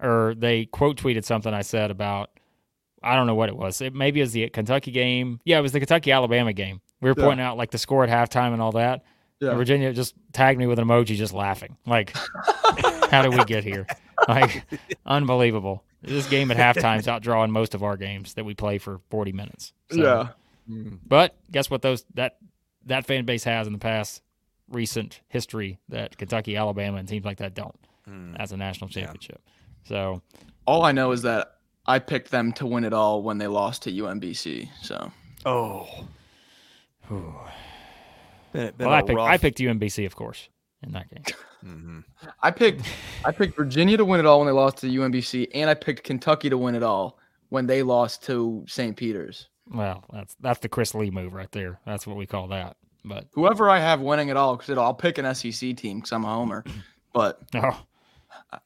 or 0.00 0.34
they 0.36 0.64
quote 0.66 0.96
tweeted 0.96 1.24
something 1.24 1.52
I 1.52 1.62
said 1.62 1.90
about. 1.90 2.30
I 3.02 3.14
don't 3.14 3.26
know 3.26 3.34
what 3.34 3.48
it 3.48 3.56
was. 3.56 3.80
It 3.80 3.94
maybe 3.94 4.20
it 4.20 4.24
was 4.24 4.32
the 4.32 4.48
Kentucky 4.48 4.90
game. 4.90 5.40
Yeah, 5.44 5.58
it 5.58 5.62
was 5.62 5.72
the 5.72 5.78
Kentucky 5.80 6.10
Alabama 6.10 6.52
game. 6.52 6.80
We 7.00 7.10
were 7.10 7.14
Yeah. 7.18 7.24
pointing 7.26 7.44
out 7.44 7.56
like 7.56 7.70
the 7.70 7.78
score 7.78 8.02
at 8.04 8.08
halftime 8.10 8.52
and 8.54 8.62
all 8.62 8.72
that. 8.72 9.02
Yeah. 9.40 9.50
And 9.50 9.58
Virginia 9.58 9.92
just 9.92 10.14
tagged 10.32 10.58
me 10.58 10.66
with 10.66 10.78
an 10.80 10.88
emoji, 10.88 11.14
just 11.16 11.32
laughing. 11.32 11.76
Like, 11.86 12.12
how 13.10 13.22
did 13.22 13.34
we 13.38 13.44
get 13.44 13.62
here? 13.62 13.86
Like, 14.26 14.64
unbelievable. 15.06 15.84
This 16.02 16.28
game 16.28 16.50
at 16.50 16.56
halftime 16.56 16.98
is 16.98 17.06
outdrawing 17.06 17.50
most 17.50 17.74
of 17.74 17.82
our 17.84 17.96
games 17.96 18.34
that 18.34 18.44
we 18.44 18.54
play 18.54 18.78
for 18.78 19.00
40 19.10 19.32
minutes. 19.32 19.72
So- 19.92 19.98
Yeah, 20.02 20.28
hmm. 20.66 20.96
But 21.06 21.36
guess 21.52 21.70
what? 21.70 21.82
Those 21.82 22.04
that 22.14 22.38
that 22.86 23.06
fan 23.06 23.24
base 23.26 23.44
has 23.44 23.66
in 23.66 23.72
the 23.72 23.78
past 23.78 24.22
recent 24.70 25.20
history 25.28 25.78
that 25.88 26.16
Kentucky, 26.18 26.56
Alabama, 26.56 26.98
and 26.98 27.08
teams 27.08 27.24
like 27.24 27.38
that 27.38 27.54
don't 27.54 27.74
as 28.38 28.52
a 28.52 28.56
national 28.56 28.88
championship. 28.88 29.40
So 29.84 30.22
all 30.66 30.84
I 30.84 30.92
know 30.92 31.12
is 31.12 31.22
that 31.22 31.56
I 31.86 31.98
picked 31.98 32.30
them 32.30 32.52
to 32.54 32.66
win 32.66 32.84
it 32.84 32.92
all 32.94 33.22
when 33.22 33.36
they 33.38 33.46
lost 33.46 33.82
to 33.84 33.90
UMBC. 33.92 34.68
So 34.82 35.10
Oh. 35.46 35.86
Been, 38.52 38.72
been 38.76 38.86
well, 38.86 38.90
I 38.90 39.00
a 39.00 39.04
picked 39.04 39.16
rough- 39.16 39.28
I 39.28 39.36
picked 39.36 39.58
UMBC, 39.58 40.06
of 40.06 40.16
course, 40.16 40.48
in 40.82 40.92
that 40.92 41.10
game. 41.10 41.22
Mhm. 41.64 42.04
I 42.42 42.50
picked 42.50 42.82
I 43.24 43.30
picked 43.32 43.56
Virginia 43.56 43.96
to 43.98 44.04
win 44.04 44.20
it 44.20 44.26
all 44.26 44.38
when 44.38 44.46
they 44.46 44.52
lost 44.52 44.78
to 44.78 44.86
UMBC, 44.86 45.48
and 45.54 45.68
I 45.68 45.74
picked 45.74 46.04
Kentucky 46.04 46.48
to 46.48 46.56
win 46.56 46.74
it 46.74 46.82
all 46.82 47.18
when 47.50 47.66
they 47.66 47.82
lost 47.82 48.22
to 48.24 48.64
St. 48.66 48.96
Peter's. 48.96 49.48
Well, 49.70 50.04
that's 50.12 50.34
that's 50.40 50.60
the 50.60 50.68
Chris 50.68 50.94
Lee 50.94 51.10
move 51.10 51.34
right 51.34 51.50
there. 51.52 51.80
That's 51.84 52.06
what 52.06 52.16
we 52.16 52.26
call 52.26 52.48
that. 52.48 52.76
But 53.04 53.26
Whoever 53.32 53.70
I 53.70 53.78
have 53.78 54.00
winning 54.00 54.28
it 54.28 54.36
all, 54.36 54.56
because 54.56 54.76
I'll 54.76 54.94
pick 54.94 55.18
an 55.18 55.34
SEC 55.34 55.76
team 55.76 55.98
because 55.98 56.12
I'm 56.12 56.24
a 56.24 56.28
homer. 56.34 56.64
But 57.12 57.40
oh, 57.54 57.80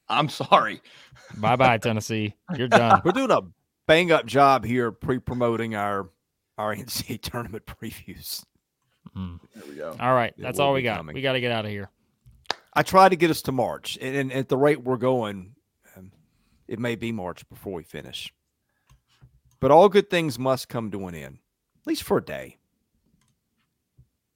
I'm 0.09 0.29
sorry. 0.29 0.81
bye 1.37 1.55
bye 1.55 1.77
Tennessee, 1.77 2.35
you're 2.55 2.67
done. 2.67 3.01
We're 3.05 3.11
doing 3.11 3.31
a 3.31 3.41
bang 3.87 4.11
up 4.11 4.25
job 4.25 4.65
here 4.65 4.91
pre 4.91 5.19
promoting 5.19 5.75
our 5.75 6.09
our 6.57 6.75
NCAA 6.75 7.21
tournament 7.21 7.65
previews. 7.65 8.43
Mm. 9.15 9.39
There 9.55 9.63
we 9.69 9.75
go. 9.75 9.95
All 9.99 10.13
right, 10.13 10.33
It 10.37 10.41
that's 10.41 10.59
all 10.59 10.73
we 10.73 10.81
got. 10.81 10.97
coming. 10.97 11.13
We 11.13 11.21
got 11.21 11.33
to 11.33 11.41
get 11.41 11.51
out 11.51 11.65
of 11.65 11.71
here. 11.71 11.89
I 12.73 12.81
tried 12.81 13.09
to 13.09 13.15
get 13.15 13.29
us 13.29 13.43
to 13.43 13.51
March, 13.51 13.97
and, 14.01 14.15
and 14.15 14.33
at 14.33 14.49
the 14.49 14.57
rate 14.57 14.83
we're 14.83 14.97
going, 14.97 15.55
um, 15.95 16.11
it 16.67 16.79
may 16.79 16.95
be 16.95 17.11
March 17.11 17.47
before 17.49 17.73
we 17.73 17.83
finish. 17.83 18.33
But 19.59 19.69
all 19.71 19.89
good 19.89 20.09
things 20.09 20.39
must 20.39 20.69
come 20.69 20.89
to 20.91 21.07
an 21.07 21.15
end, 21.15 21.37
at 21.81 21.87
least 21.87 22.03
for 22.03 22.17
a 22.17 22.23
day. 22.23 22.57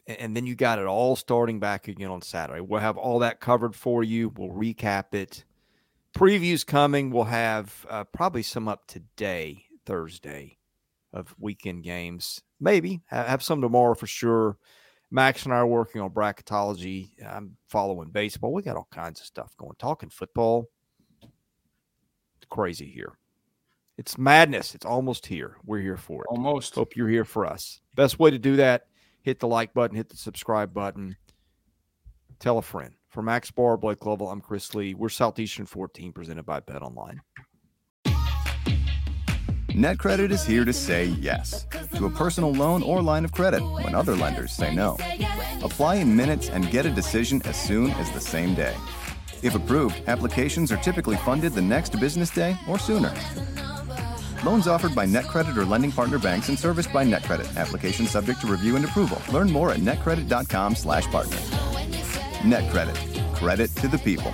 And, 0.08 0.36
then 0.36 0.46
you 0.46 0.56
got 0.56 0.80
it 0.80 0.86
all 0.86 1.16
starting 1.16 1.60
back 1.60 1.88
again 1.88 2.10
on 2.10 2.22
Saturday. 2.22 2.62
We'll 2.62 2.80
have 2.80 2.98
all 2.98 3.20
that 3.20 3.40
covered 3.40 3.76
for 3.76 4.04
you. 4.04 4.32
We'll 4.36 4.50
recap 4.50 5.14
it. 5.14 5.44
Previews 6.16 6.66
coming. 6.66 7.12
We'll 7.12 7.26
have 7.26 7.86
uh, 7.90 8.04
probably 8.06 8.44
some 8.44 8.68
up 8.68 8.88
today, 8.88 9.66
Thursday, 9.86 10.58
of 11.14 11.36
weekend 11.40 11.84
games. 11.84 12.42
Maybe 12.60 13.02
have 13.08 13.44
some 13.44 13.62
tomorrow 13.62 13.94
for 13.94 14.08
sure. 14.08 14.58
Max 15.10 15.46
and 15.46 15.54
I 15.54 15.58
are 15.58 15.68
working 15.68 16.02
on 16.02 16.10
bracketology. 16.10 17.12
I'm 17.26 17.56
following 17.68 18.10
baseball. 18.10 18.54
We 18.54 18.62
got 18.62 18.76
all 18.76 18.88
kinds 18.92 19.22
of 19.22 19.26
stuff 19.26 19.56
going. 19.58 19.76
Talking 19.80 20.10
football. 20.10 20.70
It's 21.22 22.48
crazy 22.50 22.88
here. 22.88 23.14
It's 23.98 24.18
madness. 24.18 24.76
It's 24.76 24.86
almost 24.86 25.26
here. 25.26 25.58
We're 25.66 25.82
here 25.82 25.98
for 25.98 26.24
it. 26.24 26.28
Almost. 26.30 26.76
Hope 26.76 26.96
you're 26.96 27.08
here 27.08 27.26
for 27.26 27.46
us. 27.46 27.80
Best 27.96 28.20
way 28.20 28.30
to 28.32 28.38
do 28.38 28.58
that, 28.58 28.88
hit 29.28 29.40
the 29.42 29.48
like 29.48 29.74
button, 29.74 29.98
hit 29.98 30.08
the 30.08 30.16
subscribe 30.16 30.74
button. 30.74 31.18
Tell 32.40 32.58
a 32.58 32.62
friend. 32.62 32.94
For 33.10 33.22
Max 33.22 33.52
Barr, 33.52 33.76
Blake 33.76 34.06
Lovell, 34.06 34.30
I'm 34.30 34.40
Chris 34.40 34.74
Lee. 34.74 34.94
We're 34.94 35.10
Southeastern 35.10 35.66
14 35.66 36.14
presented 36.14 36.46
by 36.46 36.62
Bet 36.62 36.82
Online. 36.82 37.20
NetCredit 39.72 40.32
is 40.32 40.46
here 40.46 40.64
to 40.64 40.72
say 40.72 41.08
yes 41.20 41.68
to 41.96 42.06
a 42.06 42.10
personal 42.10 42.54
loan 42.54 42.82
or 42.82 43.02
line 43.02 43.26
of 43.26 43.34
credit 43.34 43.62
when 43.62 43.94
other 43.94 44.16
lenders 44.16 44.54
say 44.54 44.74
no. 44.74 44.98
Apply 45.62 45.96
in 45.96 46.16
minutes 46.16 46.48
and 46.48 46.72
get 46.72 46.86
a 46.86 46.90
decision 46.90 47.42
as 47.44 47.62
soon 47.62 47.92
as 47.92 48.10
the 48.12 48.22
same 48.22 48.56
day. 48.56 48.78
If 49.44 49.56
approved, 49.56 50.04
applications 50.08 50.72
are 50.72 50.78
typically 50.78 51.18
funded 51.18 51.52
the 51.52 51.62
next 51.62 52.00
business 52.00 52.30
day 52.30 52.58
or 52.66 52.80
sooner. 52.80 53.14
Loans 54.46 54.68
offered 54.68 54.96
by 54.96 55.06
NetCredit 55.06 55.56
or 55.56 55.66
lending 55.66 55.92
partner 55.92 56.20
banks 56.20 56.50
and 56.50 56.58
serviced 56.58 56.92
by 56.94 57.04
NetCredit. 57.04 57.58
Application 57.58 58.08
subject 58.08 58.42
to 58.42 58.48
review 58.48 58.76
and 58.76 58.86
approval. 58.86 59.22
Learn 59.32 59.52
more 59.52 59.72
at 59.72 59.80
netcredit.com/partner. 59.80 61.38
NetCredit. 62.44 63.36
Credit 63.36 63.76
to 63.76 63.88
the 63.88 63.98
people. 63.98 64.34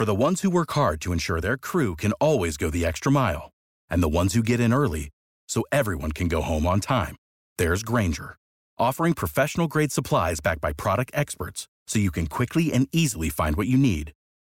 For 0.00 0.06
the 0.06 0.14
ones 0.14 0.40
who 0.40 0.48
work 0.48 0.72
hard 0.72 1.02
to 1.02 1.12
ensure 1.12 1.42
their 1.42 1.58
crew 1.58 1.94
can 1.94 2.12
always 2.12 2.56
go 2.56 2.70
the 2.70 2.86
extra 2.86 3.12
mile, 3.12 3.50
and 3.90 4.02
the 4.02 4.08
ones 4.08 4.32
who 4.32 4.42
get 4.42 4.58
in 4.58 4.72
early 4.72 5.10
so 5.46 5.62
everyone 5.70 6.12
can 6.12 6.26
go 6.26 6.40
home 6.40 6.66
on 6.66 6.80
time, 6.80 7.16
there's 7.58 7.82
Grainger, 7.82 8.38
offering 8.78 9.12
professional 9.12 9.68
grade 9.68 9.92
supplies 9.92 10.40
backed 10.40 10.62
by 10.62 10.72
product 10.72 11.10
experts 11.12 11.68
so 11.86 11.98
you 11.98 12.10
can 12.10 12.28
quickly 12.28 12.72
and 12.72 12.88
easily 12.92 13.28
find 13.28 13.56
what 13.56 13.66
you 13.66 13.76
need. 13.76 14.12